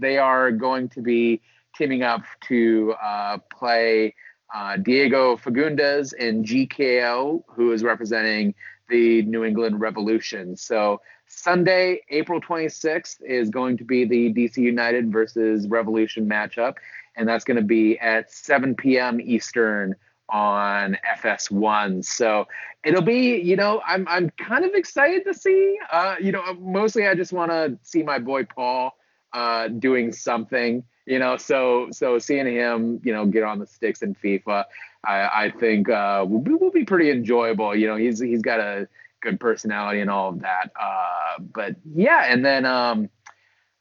they 0.00 0.16
are 0.16 0.50
going 0.50 0.88
to 0.90 1.02
be 1.02 1.42
teaming 1.76 2.02
up 2.02 2.22
to 2.48 2.94
uh, 3.02 3.38
play 3.50 4.14
uh, 4.54 4.76
Diego 4.76 5.36
Fagundez 5.36 6.14
in 6.14 6.44
GKO, 6.44 7.42
who 7.48 7.72
is 7.72 7.82
representing 7.82 8.54
the 8.88 9.22
New 9.22 9.44
England 9.44 9.80
Revolution. 9.80 10.56
So 10.56 11.00
Sunday, 11.26 12.02
April 12.10 12.40
26th, 12.40 13.20
is 13.22 13.50
going 13.50 13.76
to 13.78 13.84
be 13.84 14.04
the 14.04 14.32
DC 14.32 14.58
United 14.58 15.12
versus 15.12 15.66
Revolution 15.68 16.28
matchup. 16.28 16.74
and 17.16 17.28
that's 17.28 17.44
going 17.44 17.56
to 17.56 17.62
be 17.62 17.98
at 17.98 18.30
7 18.30 18.74
p.m. 18.74 19.20
Eastern 19.20 19.96
on 20.28 20.98
FS1. 21.18 22.04
So 22.04 22.46
it'll 22.84 23.02
be, 23.02 23.36
you 23.40 23.56
know, 23.56 23.82
I'm 23.86 24.06
I'm 24.08 24.30
kind 24.30 24.64
of 24.64 24.74
excited 24.74 25.24
to 25.24 25.34
see. 25.34 25.78
Uh, 25.90 26.16
you 26.20 26.32
know, 26.32 26.54
mostly 26.60 27.06
I 27.06 27.14
just 27.14 27.32
want 27.32 27.50
to 27.50 27.78
see 27.82 28.02
my 28.02 28.18
boy 28.18 28.44
Paul 28.44 28.96
uh, 29.32 29.68
doing 29.68 30.12
something. 30.12 30.84
You 31.06 31.20
know, 31.20 31.36
so 31.36 31.88
so 31.92 32.18
seeing 32.18 32.46
him, 32.46 33.00
you 33.04 33.12
know, 33.12 33.26
get 33.26 33.44
on 33.44 33.60
the 33.60 33.66
sticks 33.66 34.02
in 34.02 34.14
FIFA, 34.16 34.64
I, 35.04 35.44
I 35.44 35.52
think 35.58 35.88
uh, 35.88 36.26
will 36.28 36.40
be, 36.40 36.54
will 36.54 36.72
be 36.72 36.84
pretty 36.84 37.10
enjoyable. 37.10 37.76
You 37.76 37.86
know, 37.86 37.96
he's 37.96 38.18
he's 38.20 38.42
got 38.42 38.58
a 38.58 38.88
good 39.20 39.38
personality 39.38 40.00
and 40.00 40.10
all 40.10 40.30
of 40.30 40.40
that. 40.40 40.72
Uh, 40.80 41.42
but 41.52 41.76
yeah, 41.94 42.24
and 42.28 42.44
then 42.44 42.66
um, 42.66 43.08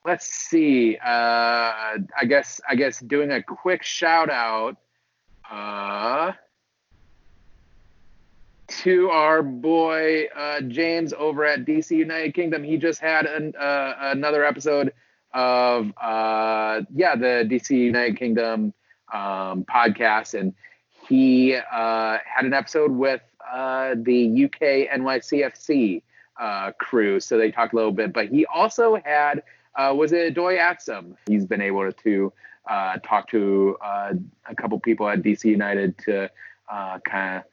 let's 0.05 0.27
see. 0.27 0.97
Uh, 0.97 1.09
I 1.09 2.25
guess 2.27 2.61
I 2.69 2.75
guess 2.75 2.99
doing 2.99 3.31
a 3.31 3.41
quick 3.41 3.81
shout 3.81 4.29
out 4.29 4.77
uh, 5.49 6.33
to 8.67 9.09
our 9.09 9.41
boy 9.41 10.25
uh, 10.35 10.61
James 10.61 11.13
over 11.13 11.45
at 11.45 11.65
DC 11.65 11.91
United 11.91 12.33
Kingdom. 12.33 12.63
He 12.63 12.77
just 12.77 13.01
had 13.01 13.25
an, 13.25 13.53
uh, 13.59 13.93
another 13.99 14.45
episode 14.45 14.93
of 15.35 15.91
uh, 16.01 16.81
yeah 16.95 17.15
the 17.15 17.45
DC 17.47 17.69
United 17.69 18.17
Kingdom 18.17 18.73
um, 19.13 19.65
podcast, 19.65 20.39
and 20.39 20.53
he 21.07 21.55
uh, 21.55 22.17
had 22.25 22.45
an 22.45 22.53
episode 22.53 22.91
with 22.91 23.21
uh, 23.53 23.95
the 23.97 24.45
UK 24.45 24.89
NYCFC 24.97 26.01
uh, 26.39 26.71
crew. 26.79 27.19
So 27.19 27.37
they 27.37 27.51
talked 27.51 27.73
a 27.73 27.75
little 27.75 27.91
bit, 27.91 28.13
but 28.13 28.29
he 28.29 28.45
also 28.47 28.99
had 29.05 29.43
uh, 29.75 29.93
was 29.95 30.13
it 30.13 30.33
Doy 30.33 30.55
Atsum. 30.55 31.15
He's 31.27 31.45
been 31.45 31.61
able 31.61 31.91
to 31.91 32.33
uh, 32.67 32.97
talk 33.03 33.29
to 33.29 33.77
uh, 33.85 34.13
a 34.49 34.55
couple 34.55 34.79
people 34.79 35.07
at 35.07 35.21
DC 35.21 35.43
United 35.43 35.97
to 35.99 36.31
kind 37.03 37.37
of 37.37 37.43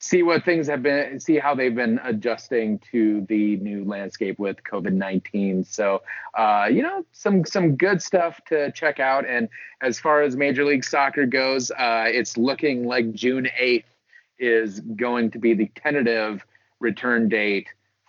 see 0.00 0.22
what 0.22 0.44
things 0.44 0.68
have 0.68 0.82
been, 0.82 1.18
see 1.18 1.38
how 1.38 1.54
they've 1.54 1.74
been 1.74 1.98
adjusting 2.04 2.78
to 2.92 3.26
the 3.28 3.56
new 3.56 3.84
landscape 3.84 4.38
with 4.38 4.62
COVID 4.62 4.92
nineteen. 4.92 5.64
So, 5.64 6.02
uh, 6.34 6.68
you 6.70 6.82
know, 6.82 7.04
some 7.12 7.44
some 7.44 7.76
good 7.76 8.00
stuff 8.00 8.40
to 8.46 8.70
check 8.72 9.00
out. 9.00 9.26
And 9.26 9.48
as 9.80 9.98
far 9.98 10.22
as 10.22 10.36
Major 10.36 10.64
League 10.64 10.84
Soccer 10.84 11.26
goes, 11.26 11.70
uh, 11.72 12.04
it's 12.06 12.36
looking 12.36 12.86
like 12.86 13.12
June 13.12 13.48
eighth 13.58 13.90
is 14.38 14.80
going 14.80 15.32
to 15.32 15.38
be 15.38 15.54
the 15.54 15.70
tentative 15.74 16.44
return 16.78 17.28
date 17.28 17.66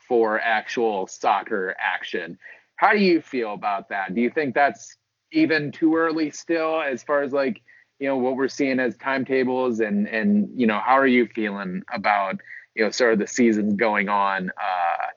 for 0.07 0.39
actual 0.39 1.07
soccer 1.07 1.75
action. 1.79 2.37
How 2.75 2.93
do 2.93 2.99
you 2.99 3.21
feel 3.21 3.53
about 3.53 3.89
that? 3.89 4.13
Do 4.13 4.21
you 4.21 4.29
think 4.29 4.53
that's 4.53 4.95
even 5.31 5.71
too 5.71 5.95
early 5.95 6.29
still 6.31 6.81
as 6.81 7.03
far 7.03 7.23
as 7.23 7.33
like 7.33 7.61
you 7.99 8.07
know 8.07 8.17
what 8.17 8.35
we're 8.35 8.47
seeing 8.47 8.79
as 8.79 8.95
timetables 8.97 9.79
and 9.79 10.07
and 10.07 10.49
you 10.55 10.65
know 10.65 10.79
how 10.79 10.97
are 10.97 11.07
you 11.07 11.27
feeling 11.27 11.83
about 11.93 12.39
you 12.75 12.83
know 12.83 12.91
sort 12.91 13.13
of 13.13 13.19
the 13.19 13.27
seasons 13.27 13.75
going 13.75 14.09
on 14.09 14.49
uh 14.57 15.07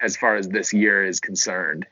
as 0.00 0.16
far 0.16 0.36
as 0.36 0.48
this 0.48 0.72
year 0.72 1.04
is 1.04 1.18
concerned? 1.18 1.86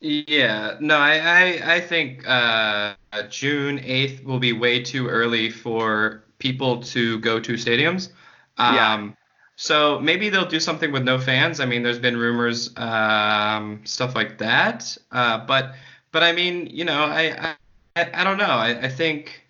Yeah. 0.00 0.76
No 0.80 0.96
i 0.96 1.14
i, 1.18 1.74
I 1.76 1.80
think 1.80 2.26
uh 2.26 2.94
june 3.28 3.78
8th 3.78 4.24
will 4.24 4.40
be 4.40 4.52
way 4.52 4.82
too 4.82 5.08
early 5.08 5.50
for 5.50 6.24
people 6.38 6.82
to 6.82 7.20
go 7.20 7.38
to 7.38 7.52
stadiums. 7.54 8.10
Um 8.58 8.74
yeah. 8.74 9.10
so 9.54 10.00
maybe 10.00 10.28
they'll 10.28 10.48
do 10.48 10.58
something 10.58 10.90
with 10.90 11.04
no 11.04 11.18
fans. 11.20 11.60
I 11.60 11.66
mean 11.66 11.84
there's 11.84 12.00
been 12.00 12.16
rumors 12.16 12.76
um 12.76 13.82
stuff 13.84 14.16
like 14.16 14.38
that. 14.38 14.96
Uh 15.12 15.38
but 15.46 15.74
but 16.10 16.22
I 16.22 16.32
mean, 16.32 16.66
you 16.66 16.84
know, 16.84 17.04
I 17.04 17.54
I, 17.96 18.10
I 18.14 18.24
don't 18.24 18.38
know. 18.38 18.44
I, 18.44 18.82
I 18.82 18.88
think 18.88 19.41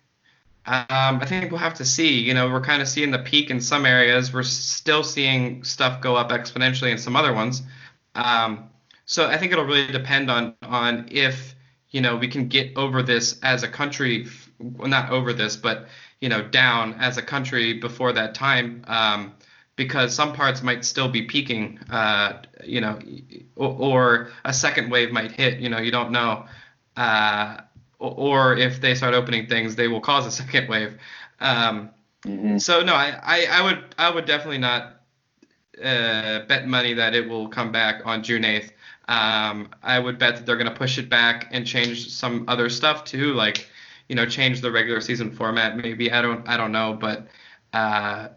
um, 0.65 1.19
I 1.19 1.25
think 1.25 1.51
we'll 1.51 1.59
have 1.59 1.73
to 1.75 1.85
see. 1.85 2.19
You 2.19 2.33
know, 2.33 2.49
we're 2.49 2.61
kind 2.61 2.81
of 2.81 2.87
seeing 2.87 3.11
the 3.11 3.19
peak 3.19 3.49
in 3.49 3.59
some 3.59 3.85
areas. 3.85 4.33
We're 4.33 4.43
still 4.43 5.03
seeing 5.03 5.63
stuff 5.63 6.01
go 6.01 6.15
up 6.15 6.29
exponentially 6.29 6.91
in 6.91 6.97
some 6.97 7.15
other 7.15 7.33
ones. 7.33 7.63
Um, 8.15 8.69
so 9.05 9.27
I 9.27 9.37
think 9.37 9.51
it'll 9.51 9.65
really 9.65 9.91
depend 9.91 10.31
on 10.31 10.55
on 10.61 11.09
if 11.11 11.55
you 11.91 11.99
know 11.99 12.15
we 12.15 12.29
can 12.29 12.47
get 12.47 12.77
over 12.77 13.03
this 13.03 13.39
as 13.43 13.63
a 13.63 13.67
country. 13.67 14.27
Well, 14.59 14.87
not 14.87 15.09
over 15.09 15.33
this, 15.33 15.57
but 15.57 15.87
you 16.21 16.29
know, 16.29 16.41
down 16.41 16.93
as 16.93 17.17
a 17.17 17.21
country 17.21 17.73
before 17.73 18.13
that 18.13 18.33
time. 18.33 18.85
Um, 18.87 19.33
because 19.75 20.13
some 20.13 20.33
parts 20.33 20.61
might 20.61 20.85
still 20.85 21.09
be 21.09 21.23
peaking, 21.23 21.79
uh, 21.89 22.43
you 22.63 22.79
know, 22.79 22.99
or, 23.55 23.69
or, 23.69 24.31
a 24.45 24.53
second 24.53 24.91
wave 24.91 25.11
might 25.11 25.31
hit. 25.31 25.59
You 25.59 25.67
know, 25.69 25.79
you 25.79 25.91
don't 25.91 26.11
know. 26.11 26.45
Uh, 26.95 27.57
or 28.03 28.57
if 28.57 28.81
they 28.81 28.95
start 28.95 29.13
opening 29.13 29.47
things, 29.47 29.75
they 29.75 29.87
will 29.87 30.01
cause 30.01 30.25
a 30.25 30.31
second 30.43 30.67
wave. 30.69 30.97
Um, 31.39 31.89
mm-hmm. 32.25 32.57
So 32.57 32.81
no, 32.81 32.93
I, 32.93 33.19
I, 33.23 33.45
I, 33.51 33.61
would 33.63 33.95
I 33.97 34.09
would 34.09 34.25
definitely 34.25 34.59
not 34.59 35.01
uh, 35.83 36.39
bet 36.47 36.67
money 36.67 36.93
that 36.93 37.15
it 37.15 37.27
will 37.27 37.47
come 37.47 37.71
back 37.71 38.01
on 38.05 38.23
June 38.23 38.43
8th. 38.43 38.71
Um, 39.07 39.69
I 39.81 39.99
would 39.99 40.17
bet 40.17 40.37
that 40.37 40.45
they're 40.45 40.57
going 40.57 40.69
to 40.69 40.75
push 40.75 40.97
it 40.97 41.09
back 41.09 41.49
and 41.51 41.65
change 41.65 42.09
some 42.09 42.45
other 42.47 42.69
stuff 42.69 43.03
too, 43.03 43.33
like 43.33 43.69
you 44.07 44.15
know, 44.15 44.25
change 44.25 44.61
the 44.61 44.71
regular 44.71 45.01
season 45.01 45.31
format. 45.31 45.77
Maybe 45.77 46.11
I 46.11 46.21
don't 46.21 46.47
I 46.47 46.55
don't 46.57 46.71
know, 46.71 46.93
but 46.93 47.27
uh, 47.73 48.29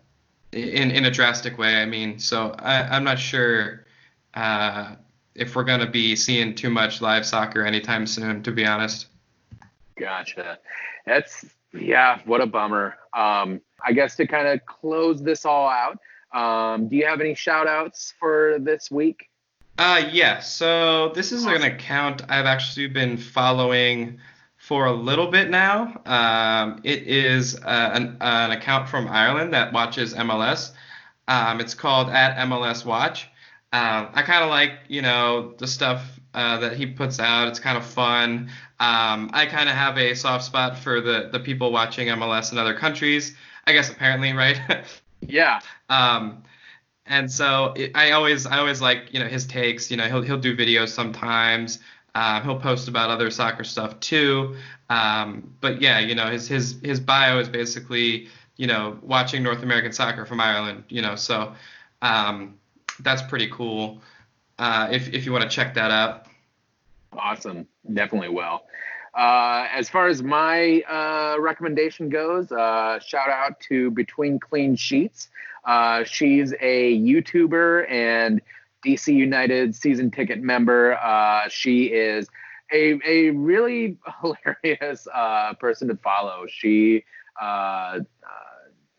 in 0.53 0.91
in 0.91 1.05
a 1.05 1.11
drastic 1.11 1.59
way. 1.59 1.77
I 1.77 1.87
mean, 1.87 2.19
so 2.19 2.55
I, 2.59 2.97
am 2.97 3.05
not 3.05 3.19
sure 3.19 3.85
uh, 4.35 4.97
if 5.35 5.55
we're 5.55 5.65
going 5.65 5.81
to 5.81 5.91
be 5.91 6.17
seeing 6.17 6.55
too 6.55 6.71
much 6.71 7.01
live 7.01 7.25
soccer 7.25 7.65
anytime 7.65 8.07
soon, 8.07 8.43
to 8.43 8.51
be 8.51 8.67
honest. 8.67 9.07
Gotcha. 9.99 10.59
That's 11.05 11.45
yeah. 11.73 12.21
What 12.25 12.41
a 12.41 12.47
bummer. 12.47 12.97
Um, 13.13 13.61
I 13.85 13.93
guess 13.93 14.17
to 14.17 14.27
kind 14.27 14.49
of 14.49 14.65
close 14.67 15.23
this 15.23 15.45
all 15.45 15.69
out, 15.69 15.99
um, 16.33 16.89
do 16.89 16.97
you 16.97 17.07
have 17.07 17.21
any 17.21 17.35
shout 17.35 17.67
outs 17.67 18.15
for 18.19 18.59
this 18.61 18.91
week? 18.91 19.29
Uh, 19.79 20.03
yeah. 20.11 20.41
So 20.41 21.11
this 21.15 21.33
is 21.33 21.47
awesome. 21.47 21.63
an 21.63 21.73
account 21.73 22.23
I've 22.29 22.47
actually 22.47 22.89
been 22.89 23.17
following 23.17 24.19
for 24.57 24.87
a 24.87 24.93
little 24.93 25.31
bit 25.31 25.51
now. 25.51 26.01
Um, 26.07 26.81
it 26.83 27.03
is 27.07 27.57
uh, 27.57 27.91
an, 27.95 28.17
an, 28.21 28.51
account 28.51 28.89
from 28.89 29.07
Ireland 29.07 29.53
that 29.53 29.73
watches 29.73 30.15
MLS. 30.15 30.73
Um, 31.29 31.61
it's 31.61 31.75
called 31.75 32.09
at 32.09 32.37
MLS 32.49 32.85
Watch. 32.85 33.29
Um, 33.73 34.09
I 34.15 34.23
kind 34.23 34.43
of 34.43 34.51
like, 34.51 34.73
you 34.89 35.03
know, 35.03 35.55
the 35.59 35.67
stuff 35.67 36.16
uh, 36.37 36.59
that 36.59 36.77
he 36.77 36.87
puts 36.87 37.19
out. 37.19 37.49
It's 37.49 37.59
kind 37.59 37.79
of 37.79 37.85
fun. 37.85 38.51
Um, 38.79 39.31
I 39.33 39.47
kind 39.47 39.71
of 39.71 39.75
have 39.75 39.97
a 39.97 40.15
soft 40.15 40.45
spot 40.45 40.79
for 40.79 41.01
the 41.01 41.31
the 41.33 41.41
people 41.41 41.73
watching 41.73 42.09
MLS 42.09 42.53
in 42.53 42.59
other 42.59 42.75
countries. 42.75 43.35
I 43.67 43.73
guess 43.73 43.91
apparently, 43.91 44.33
right? 44.33 44.61
yeah. 45.21 45.61
Um, 45.89 46.45
and 47.07 47.33
so 47.33 47.73
it, 47.75 47.93
I 47.95 48.11
always 48.13 48.47
I 48.47 48.59
always 48.59 48.83
like 48.83 49.13
you 49.15 49.19
know 49.19 49.27
his 49.27 49.47
takes. 49.47 49.91
You 49.91 49.97
know 49.97 50.05
he'll 50.05 50.23
he'll 50.23 50.39
do 50.39 50.55
videos 50.55 50.89
sometimes. 50.89 51.79
Um, 52.15 52.43
he'll 52.45 52.61
post 52.61 52.87
about 52.87 53.11
other 53.11 53.31
soccer 53.31 53.65
stuff 53.65 53.99
too. 54.01 54.57
Um, 54.91 55.55
but 55.61 55.81
yeah, 55.81 56.01
you 56.01 56.15
know, 56.15 56.27
his 56.27 56.47
his 56.47 56.77
his 56.83 57.01
bio 57.01 57.39
is 57.39 57.49
basically 57.49 58.29
you 58.59 58.67
know 58.67 58.99
watching 59.03 59.43
North 59.43 59.63
American 59.63 59.93
soccer 59.93 60.27
from 60.27 60.41
Ireland. 60.41 60.85
You 60.91 61.01
know, 61.01 61.17
so 61.17 61.55
um, 62.03 62.59
that's 63.01 63.23
pretty 63.23 63.49
cool. 63.51 64.03
Uh, 64.59 64.89
if 64.91 65.13
if 65.13 65.27
you 65.27 65.33
want 65.33 65.43
to 65.43 65.51
check 65.51 65.75
that 65.75 65.91
out. 65.91 66.27
Awesome, 67.13 67.67
definitely 67.93 68.29
will. 68.29 68.63
Uh, 69.17 69.67
as 69.73 69.89
far 69.89 70.09
as 70.09 70.23
my 70.23 70.83
uh, 70.83 71.41
recommendation 71.41 72.11
goes, 72.11 72.53
uh, 72.53 72.99
shout 73.01 73.31
out 73.31 73.59
to 73.61 73.91
Between 73.93 74.39
Clean 74.39 74.77
Sheets. 74.77 75.29
Uh, 75.65 76.05
she's 76.05 76.53
a 76.61 76.99
YouTuber 77.01 77.91
and 77.91 78.43
DC 78.85 79.15
United 79.15 79.75
season 79.75 80.11
ticket 80.11 80.43
member. 80.43 80.99
Uh, 80.99 81.49
she 81.49 81.87
is 81.87 82.29
a, 82.71 82.99
a 83.07 83.31
really 83.31 83.97
hilarious 84.21 85.09
uh, 85.13 85.55
person 85.55 85.89
to 85.89 85.97
follow. 85.97 86.45
She 86.47 87.05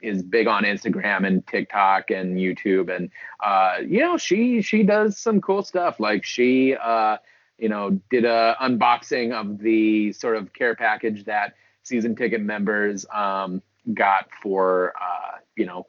is 0.01 0.23
big 0.23 0.47
on 0.47 0.63
Instagram 0.63 1.25
and 1.25 1.45
TikTok 1.47 2.11
and 2.11 2.37
YouTube, 2.37 2.95
and 2.95 3.09
uh, 3.43 3.77
you 3.85 3.99
know 3.99 4.17
she 4.17 4.61
she 4.61 4.83
does 4.83 5.17
some 5.17 5.41
cool 5.41 5.63
stuff. 5.63 5.99
Like 5.99 6.23
she 6.23 6.75
uh, 6.75 7.17
you 7.57 7.69
know 7.69 7.99
did 8.09 8.25
a 8.25 8.55
unboxing 8.61 9.33
of 9.33 9.59
the 9.59 10.11
sort 10.13 10.35
of 10.35 10.53
care 10.53 10.75
package 10.75 11.25
that 11.25 11.53
season 11.83 12.15
ticket 12.15 12.41
members 12.41 13.05
um, 13.13 13.61
got 13.93 14.29
for 14.41 14.93
uh, 15.01 15.37
you 15.55 15.65
know 15.65 15.85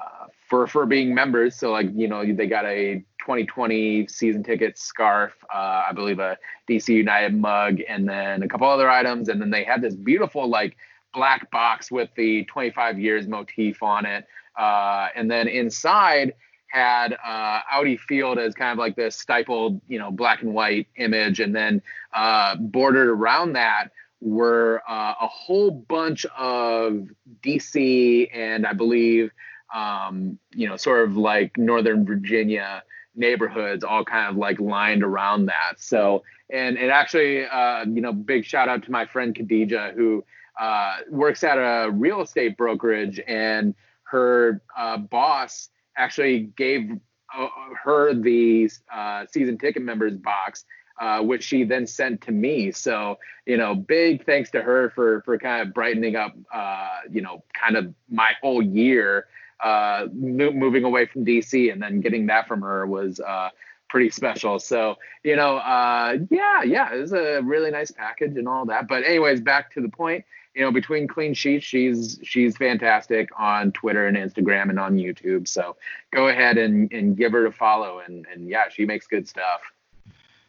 uh, 0.00 0.26
for 0.48 0.66
for 0.66 0.86
being 0.86 1.14
members. 1.14 1.56
So 1.56 1.72
like 1.72 1.88
you 1.94 2.08
know 2.08 2.24
they 2.24 2.46
got 2.46 2.64
a 2.64 3.04
2020 3.20 4.08
season 4.08 4.42
ticket 4.42 4.76
scarf, 4.76 5.32
uh, 5.54 5.84
I 5.88 5.92
believe 5.92 6.18
a 6.18 6.36
DC 6.68 6.88
United 6.88 7.36
mug, 7.36 7.80
and 7.88 8.08
then 8.08 8.42
a 8.42 8.48
couple 8.48 8.68
other 8.68 8.90
items. 8.90 9.28
And 9.28 9.40
then 9.40 9.50
they 9.50 9.64
had 9.64 9.80
this 9.80 9.94
beautiful 9.94 10.48
like 10.48 10.76
black 11.12 11.50
box 11.50 11.90
with 11.90 12.10
the 12.16 12.44
25 12.44 12.98
years 12.98 13.26
motif 13.26 13.82
on 13.82 14.06
it. 14.06 14.26
Uh, 14.58 15.08
and 15.14 15.30
then 15.30 15.48
inside 15.48 16.34
had 16.68 17.12
uh, 17.24 17.60
Audi 17.70 17.96
Field 17.96 18.38
as 18.38 18.54
kind 18.54 18.72
of 18.72 18.78
like 18.78 18.96
this 18.96 19.16
stippled, 19.16 19.80
you 19.88 19.98
know, 19.98 20.10
black 20.10 20.42
and 20.42 20.54
white 20.54 20.88
image, 20.96 21.38
and 21.38 21.54
then 21.54 21.82
uh, 22.14 22.56
bordered 22.56 23.08
around 23.08 23.52
that 23.52 23.88
were 24.22 24.82
uh, 24.88 25.14
a 25.20 25.26
whole 25.26 25.70
bunch 25.70 26.24
of 26.38 27.08
DC 27.42 28.30
and 28.32 28.66
I 28.66 28.72
believe, 28.72 29.32
um, 29.74 30.38
you 30.54 30.68
know, 30.68 30.76
sort 30.76 31.06
of 31.08 31.16
like 31.16 31.58
Northern 31.58 32.06
Virginia 32.06 32.82
neighborhoods 33.14 33.84
all 33.84 34.04
kind 34.04 34.30
of 34.30 34.36
like 34.36 34.58
lined 34.60 35.02
around 35.02 35.46
that. 35.46 35.74
So, 35.78 36.22
and 36.48 36.78
it 36.78 36.88
actually, 36.88 37.44
uh, 37.44 37.84
you 37.84 38.00
know, 38.00 38.12
big 38.12 38.44
shout 38.44 38.68
out 38.68 38.84
to 38.84 38.90
my 38.90 39.06
friend 39.06 39.34
Khadija 39.34 39.94
who 39.94 40.24
uh, 40.60 40.96
works 41.10 41.44
at 41.44 41.56
a 41.56 41.90
real 41.90 42.20
estate 42.20 42.56
brokerage 42.56 43.20
and 43.26 43.74
her 44.04 44.62
uh, 44.76 44.98
boss 44.98 45.70
actually 45.96 46.40
gave 46.56 46.90
uh, 47.36 47.48
her 47.82 48.14
the 48.14 48.70
uh, 48.92 49.24
season 49.30 49.56
ticket 49.56 49.82
members 49.82 50.16
box 50.16 50.64
uh, 51.00 51.20
which 51.20 51.42
she 51.42 51.64
then 51.64 51.86
sent 51.86 52.20
to 52.22 52.32
me. 52.32 52.70
So, 52.70 53.18
you 53.46 53.56
know, 53.56 53.74
big 53.74 54.24
thanks 54.24 54.50
to 54.52 54.62
her 54.62 54.90
for 54.90 55.22
for 55.22 55.38
kind 55.38 55.66
of 55.66 55.74
brightening 55.74 56.16
up, 56.16 56.34
uh, 56.52 56.98
you 57.10 57.22
know, 57.22 57.42
kind 57.60 57.76
of 57.76 57.92
my 58.08 58.32
whole 58.40 58.62
year 58.62 59.26
uh, 59.62 60.06
moving 60.12 60.84
away 60.84 61.06
from 61.06 61.24
DC, 61.24 61.72
and 61.72 61.82
then 61.82 62.00
getting 62.00 62.26
that 62.26 62.46
from 62.46 62.62
her 62.62 62.86
was 62.86 63.20
uh, 63.20 63.48
pretty 63.88 64.10
special. 64.10 64.58
So, 64.58 64.96
you 65.24 65.36
know, 65.36 65.56
uh, 65.56 66.18
yeah, 66.30 66.62
yeah, 66.62 66.94
it 66.94 67.00
was 67.00 67.12
a 67.12 67.40
really 67.42 67.70
nice 67.70 67.90
package 67.90 68.36
and 68.36 68.46
all 68.46 68.66
that. 68.66 68.86
But 68.88 69.04
anyways, 69.04 69.40
back 69.40 69.72
to 69.74 69.80
the 69.80 69.88
point. 69.88 70.24
You 70.54 70.62
know, 70.62 70.72
between 70.72 71.08
clean 71.08 71.32
sheets, 71.34 71.64
she's 71.64 72.18
she's 72.22 72.56
fantastic 72.56 73.30
on 73.38 73.72
Twitter 73.72 74.06
and 74.06 74.16
Instagram 74.16 74.68
and 74.70 74.78
on 74.78 74.96
YouTube. 74.96 75.48
So 75.48 75.76
go 76.12 76.28
ahead 76.28 76.58
and, 76.58 76.92
and 76.92 77.16
give 77.16 77.32
her 77.32 77.46
a 77.46 77.52
follow 77.52 78.00
and, 78.00 78.26
and 78.32 78.48
yeah, 78.48 78.68
she 78.68 78.84
makes 78.84 79.06
good 79.06 79.26
stuff. 79.26 79.62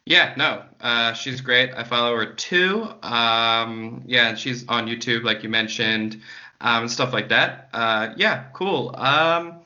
Yeah, 0.05 0.33
no, 0.35 0.63
uh, 0.81 1.13
she's 1.13 1.39
great. 1.39 1.71
I 1.73 1.83
follow 1.83 2.15
her 2.17 2.25
too. 2.25 2.89
Um, 3.01 4.03
yeah, 4.05 4.29
and 4.29 4.39
she's 4.39 4.67
on 4.67 4.87
YouTube, 4.87 5.23
like 5.23 5.43
you 5.43 5.49
mentioned, 5.49 6.21
um, 6.59 6.83
and 6.83 6.91
stuff 6.91 7.13
like 7.13 7.29
that. 7.29 7.69
Uh, 7.71 8.09
yeah, 8.17 8.45
cool. 8.51 8.93
Um, 8.97 9.61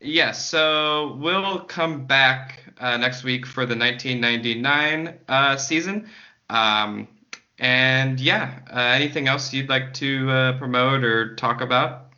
yeah, 0.00 0.30
so 0.30 1.16
we'll 1.20 1.60
come 1.60 2.06
back 2.06 2.62
uh, 2.78 2.96
next 2.98 3.24
week 3.24 3.44
for 3.44 3.66
the 3.66 3.76
1999 3.76 5.18
uh, 5.28 5.56
season. 5.56 6.08
Um, 6.48 7.08
and 7.60 8.18
yeah, 8.18 8.58
uh, 8.70 8.80
anything 8.80 9.28
else 9.28 9.52
you'd 9.52 9.68
like 9.68 9.94
to 9.94 10.30
uh, 10.30 10.58
promote 10.58 11.04
or 11.04 11.36
talk 11.36 11.60
about? 11.60 12.10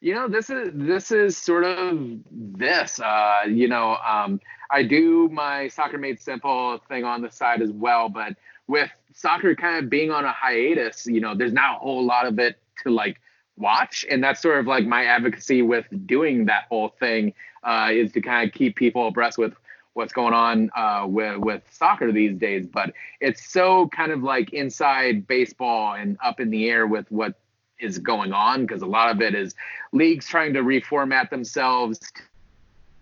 you 0.00 0.14
know 0.14 0.28
this 0.28 0.50
is 0.50 0.70
this 0.74 1.10
is 1.10 1.36
sort 1.36 1.64
of 1.64 1.98
this 2.30 3.00
uh 3.00 3.40
you 3.48 3.66
know 3.66 3.96
um 4.06 4.40
i 4.70 4.82
do 4.82 5.28
my 5.30 5.68
soccer 5.68 5.98
made 5.98 6.20
simple 6.20 6.78
thing 6.88 7.04
on 7.04 7.22
the 7.22 7.30
side 7.30 7.62
as 7.62 7.70
well 7.70 8.08
but 8.08 8.34
with 8.68 8.90
soccer 9.14 9.54
kind 9.54 9.82
of 9.82 9.90
being 9.90 10.10
on 10.10 10.24
a 10.24 10.32
hiatus 10.32 11.06
you 11.06 11.20
know 11.20 11.34
there's 11.34 11.52
not 11.52 11.76
a 11.76 11.78
whole 11.78 12.04
lot 12.04 12.26
of 12.26 12.38
it 12.38 12.58
to 12.82 12.90
like 12.90 13.20
watch 13.56 14.04
and 14.10 14.22
that's 14.22 14.42
sort 14.42 14.60
of 14.60 14.66
like 14.66 14.86
my 14.86 15.04
advocacy 15.06 15.62
with 15.62 15.86
doing 16.06 16.44
that 16.44 16.64
whole 16.68 16.90
thing 17.00 17.32
uh 17.64 17.88
is 17.90 18.12
to 18.12 18.20
kind 18.20 18.46
of 18.46 18.54
keep 18.54 18.76
people 18.76 19.08
abreast 19.08 19.38
with 19.38 19.54
what's 19.96 20.12
going 20.12 20.34
on 20.34 20.70
uh, 20.76 21.06
with 21.08 21.38
with 21.38 21.62
soccer 21.70 22.12
these 22.12 22.36
days. 22.36 22.66
But 22.66 22.92
it's 23.20 23.50
so 23.50 23.88
kind 23.88 24.12
of 24.12 24.22
like 24.22 24.52
inside 24.52 25.26
baseball 25.26 25.94
and 25.94 26.18
up 26.22 26.38
in 26.38 26.50
the 26.50 26.68
air 26.68 26.86
with 26.86 27.10
what 27.10 27.34
is 27.80 27.98
going 27.98 28.32
on 28.32 28.66
because 28.66 28.82
a 28.82 28.86
lot 28.86 29.10
of 29.10 29.20
it 29.22 29.34
is 29.34 29.54
leagues 29.92 30.26
trying 30.26 30.52
to 30.54 30.60
reformat 30.60 31.30
themselves 31.30 32.00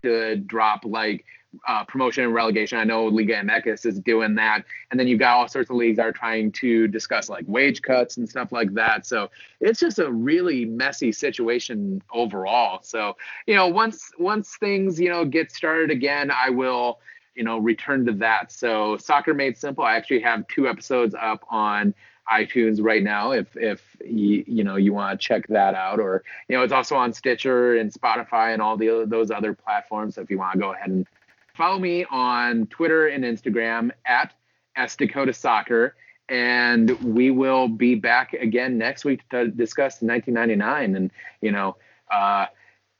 to 0.02 0.36
drop 0.36 0.84
like 0.84 1.24
uh, 1.66 1.84
promotion 1.84 2.24
and 2.24 2.34
relegation. 2.34 2.78
I 2.78 2.84
know 2.84 3.06
Liga 3.06 3.34
MX 3.34 3.86
is 3.86 3.98
doing 4.00 4.34
that, 4.36 4.64
and 4.90 4.98
then 4.98 5.06
you've 5.06 5.18
got 5.18 5.36
all 5.36 5.48
sorts 5.48 5.70
of 5.70 5.76
leagues 5.76 5.96
that 5.96 6.06
are 6.06 6.12
trying 6.12 6.52
to 6.52 6.88
discuss 6.88 7.28
like 7.28 7.44
wage 7.46 7.82
cuts 7.82 8.16
and 8.16 8.28
stuff 8.28 8.52
like 8.52 8.72
that. 8.74 9.06
So 9.06 9.30
it's 9.60 9.80
just 9.80 9.98
a 9.98 10.10
really 10.10 10.64
messy 10.64 11.12
situation 11.12 12.02
overall. 12.12 12.80
So 12.82 13.16
you 13.46 13.54
know, 13.54 13.68
once 13.68 14.10
once 14.18 14.56
things 14.56 15.00
you 15.00 15.08
know 15.08 15.24
get 15.24 15.52
started 15.52 15.90
again, 15.90 16.30
I 16.30 16.50
will 16.50 17.00
you 17.34 17.44
know 17.44 17.58
return 17.58 18.06
to 18.06 18.12
that. 18.14 18.52
So 18.52 18.96
Soccer 18.96 19.34
Made 19.34 19.56
Simple, 19.56 19.84
I 19.84 19.96
actually 19.96 20.20
have 20.20 20.46
two 20.48 20.68
episodes 20.68 21.14
up 21.18 21.44
on 21.50 21.94
iTunes 22.30 22.82
right 22.82 23.02
now 23.02 23.32
if 23.32 23.54
if 23.56 23.96
you 24.04 24.44
you 24.46 24.64
know 24.64 24.76
you 24.76 24.92
want 24.94 25.18
to 25.18 25.26
check 25.26 25.46
that 25.48 25.74
out 25.74 26.00
or 26.00 26.22
you 26.48 26.56
know 26.56 26.62
it's 26.62 26.72
also 26.72 26.96
on 26.96 27.12
Stitcher 27.12 27.76
and 27.76 27.92
Spotify 27.92 28.52
and 28.54 28.62
all 28.62 28.76
the 28.76 29.04
those 29.06 29.30
other 29.30 29.52
platforms 29.52 30.14
so 30.14 30.22
if 30.22 30.30
you 30.30 30.38
want 30.38 30.54
to 30.54 30.58
go 30.58 30.72
ahead 30.72 30.88
and 30.88 31.06
follow 31.54 31.78
me 31.78 32.04
on 32.10 32.66
Twitter 32.66 33.08
and 33.08 33.24
Instagram 33.24 33.90
at 34.06 34.32
S 34.76 34.96
Dakota 34.96 35.32
Soccer 35.32 35.96
and 36.28 36.90
we 37.02 37.30
will 37.30 37.68
be 37.68 37.94
back 37.94 38.32
again 38.32 38.78
next 38.78 39.04
week 39.04 39.28
to 39.28 39.48
discuss 39.48 40.00
1999 40.00 40.96
and 40.96 41.10
you 41.42 41.52
know 41.52 41.76
uh 42.10 42.46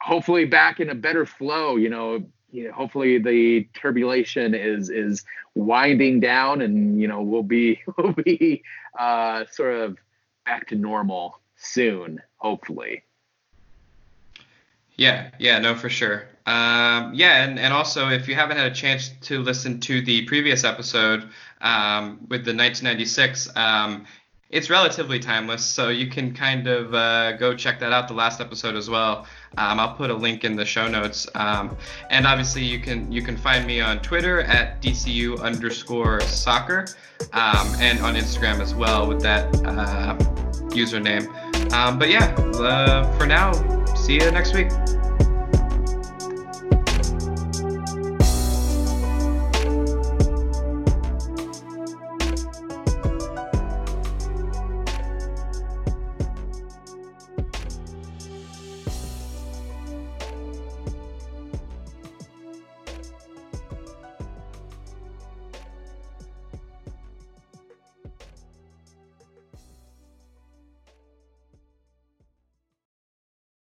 hopefully 0.00 0.44
back 0.44 0.78
in 0.78 0.90
a 0.90 0.94
better 0.94 1.24
flow 1.24 1.76
you 1.76 1.88
know 1.88 2.22
you 2.54 2.68
know, 2.68 2.72
hopefully 2.72 3.18
the 3.18 3.68
turbulation 3.74 4.54
is 4.54 4.88
is 4.88 5.24
winding 5.56 6.20
down, 6.20 6.62
and 6.62 7.00
you 7.00 7.08
know 7.08 7.20
we'll 7.20 7.42
be 7.42 7.82
we'll 7.98 8.12
be 8.12 8.62
uh, 8.98 9.44
sort 9.50 9.74
of 9.74 9.98
back 10.46 10.68
to 10.68 10.76
normal 10.76 11.40
soon, 11.56 12.22
hopefully. 12.36 13.02
Yeah, 14.96 15.30
yeah, 15.38 15.58
no, 15.58 15.74
for 15.74 15.88
sure. 15.88 16.24
Um, 16.46 17.14
yeah, 17.14 17.44
and, 17.44 17.58
and 17.58 17.72
also 17.72 18.10
if 18.10 18.28
you 18.28 18.34
haven't 18.34 18.56
had 18.56 18.70
a 18.70 18.74
chance 18.74 19.10
to 19.22 19.42
listen 19.42 19.80
to 19.80 20.02
the 20.02 20.24
previous 20.26 20.62
episode 20.62 21.28
um, 21.60 22.18
with 22.28 22.44
the 22.44 22.54
1996, 22.54 23.56
um, 23.56 24.06
it's 24.50 24.70
relatively 24.70 25.18
timeless, 25.18 25.64
so 25.64 25.88
you 25.88 26.06
can 26.06 26.32
kind 26.32 26.68
of 26.68 26.94
uh, 26.94 27.32
go 27.32 27.56
check 27.56 27.80
that 27.80 27.92
out, 27.92 28.06
the 28.06 28.14
last 28.14 28.40
episode 28.40 28.76
as 28.76 28.88
well. 28.88 29.26
Um, 29.56 29.80
I'll 29.80 29.94
put 29.94 30.10
a 30.10 30.14
link 30.14 30.44
in 30.44 30.54
the 30.54 30.64
show 30.64 30.86
notes. 30.86 31.26
Um, 31.34 31.76
and 32.08 32.24
obviously, 32.24 32.62
you 32.62 32.78
can 32.78 33.10
you 33.10 33.20
can 33.20 33.36
find 33.36 33.66
me 33.66 33.80
on 33.80 34.00
Twitter 34.00 34.42
at 34.42 34.80
DCU 34.80 35.40
underscore 35.40 36.20
soccer, 36.20 36.86
um, 37.32 37.66
and 37.80 37.98
on 38.00 38.14
Instagram 38.14 38.60
as 38.60 38.74
well 38.74 39.08
with 39.08 39.20
that 39.22 39.46
uh, 39.64 40.14
username. 40.70 41.26
Um, 41.72 41.98
but 41.98 42.10
yeah, 42.10 42.34
uh, 42.58 43.10
for 43.16 43.26
now, 43.26 43.52
see 43.94 44.14
you 44.14 44.30
next 44.30 44.54
week. 44.54 44.70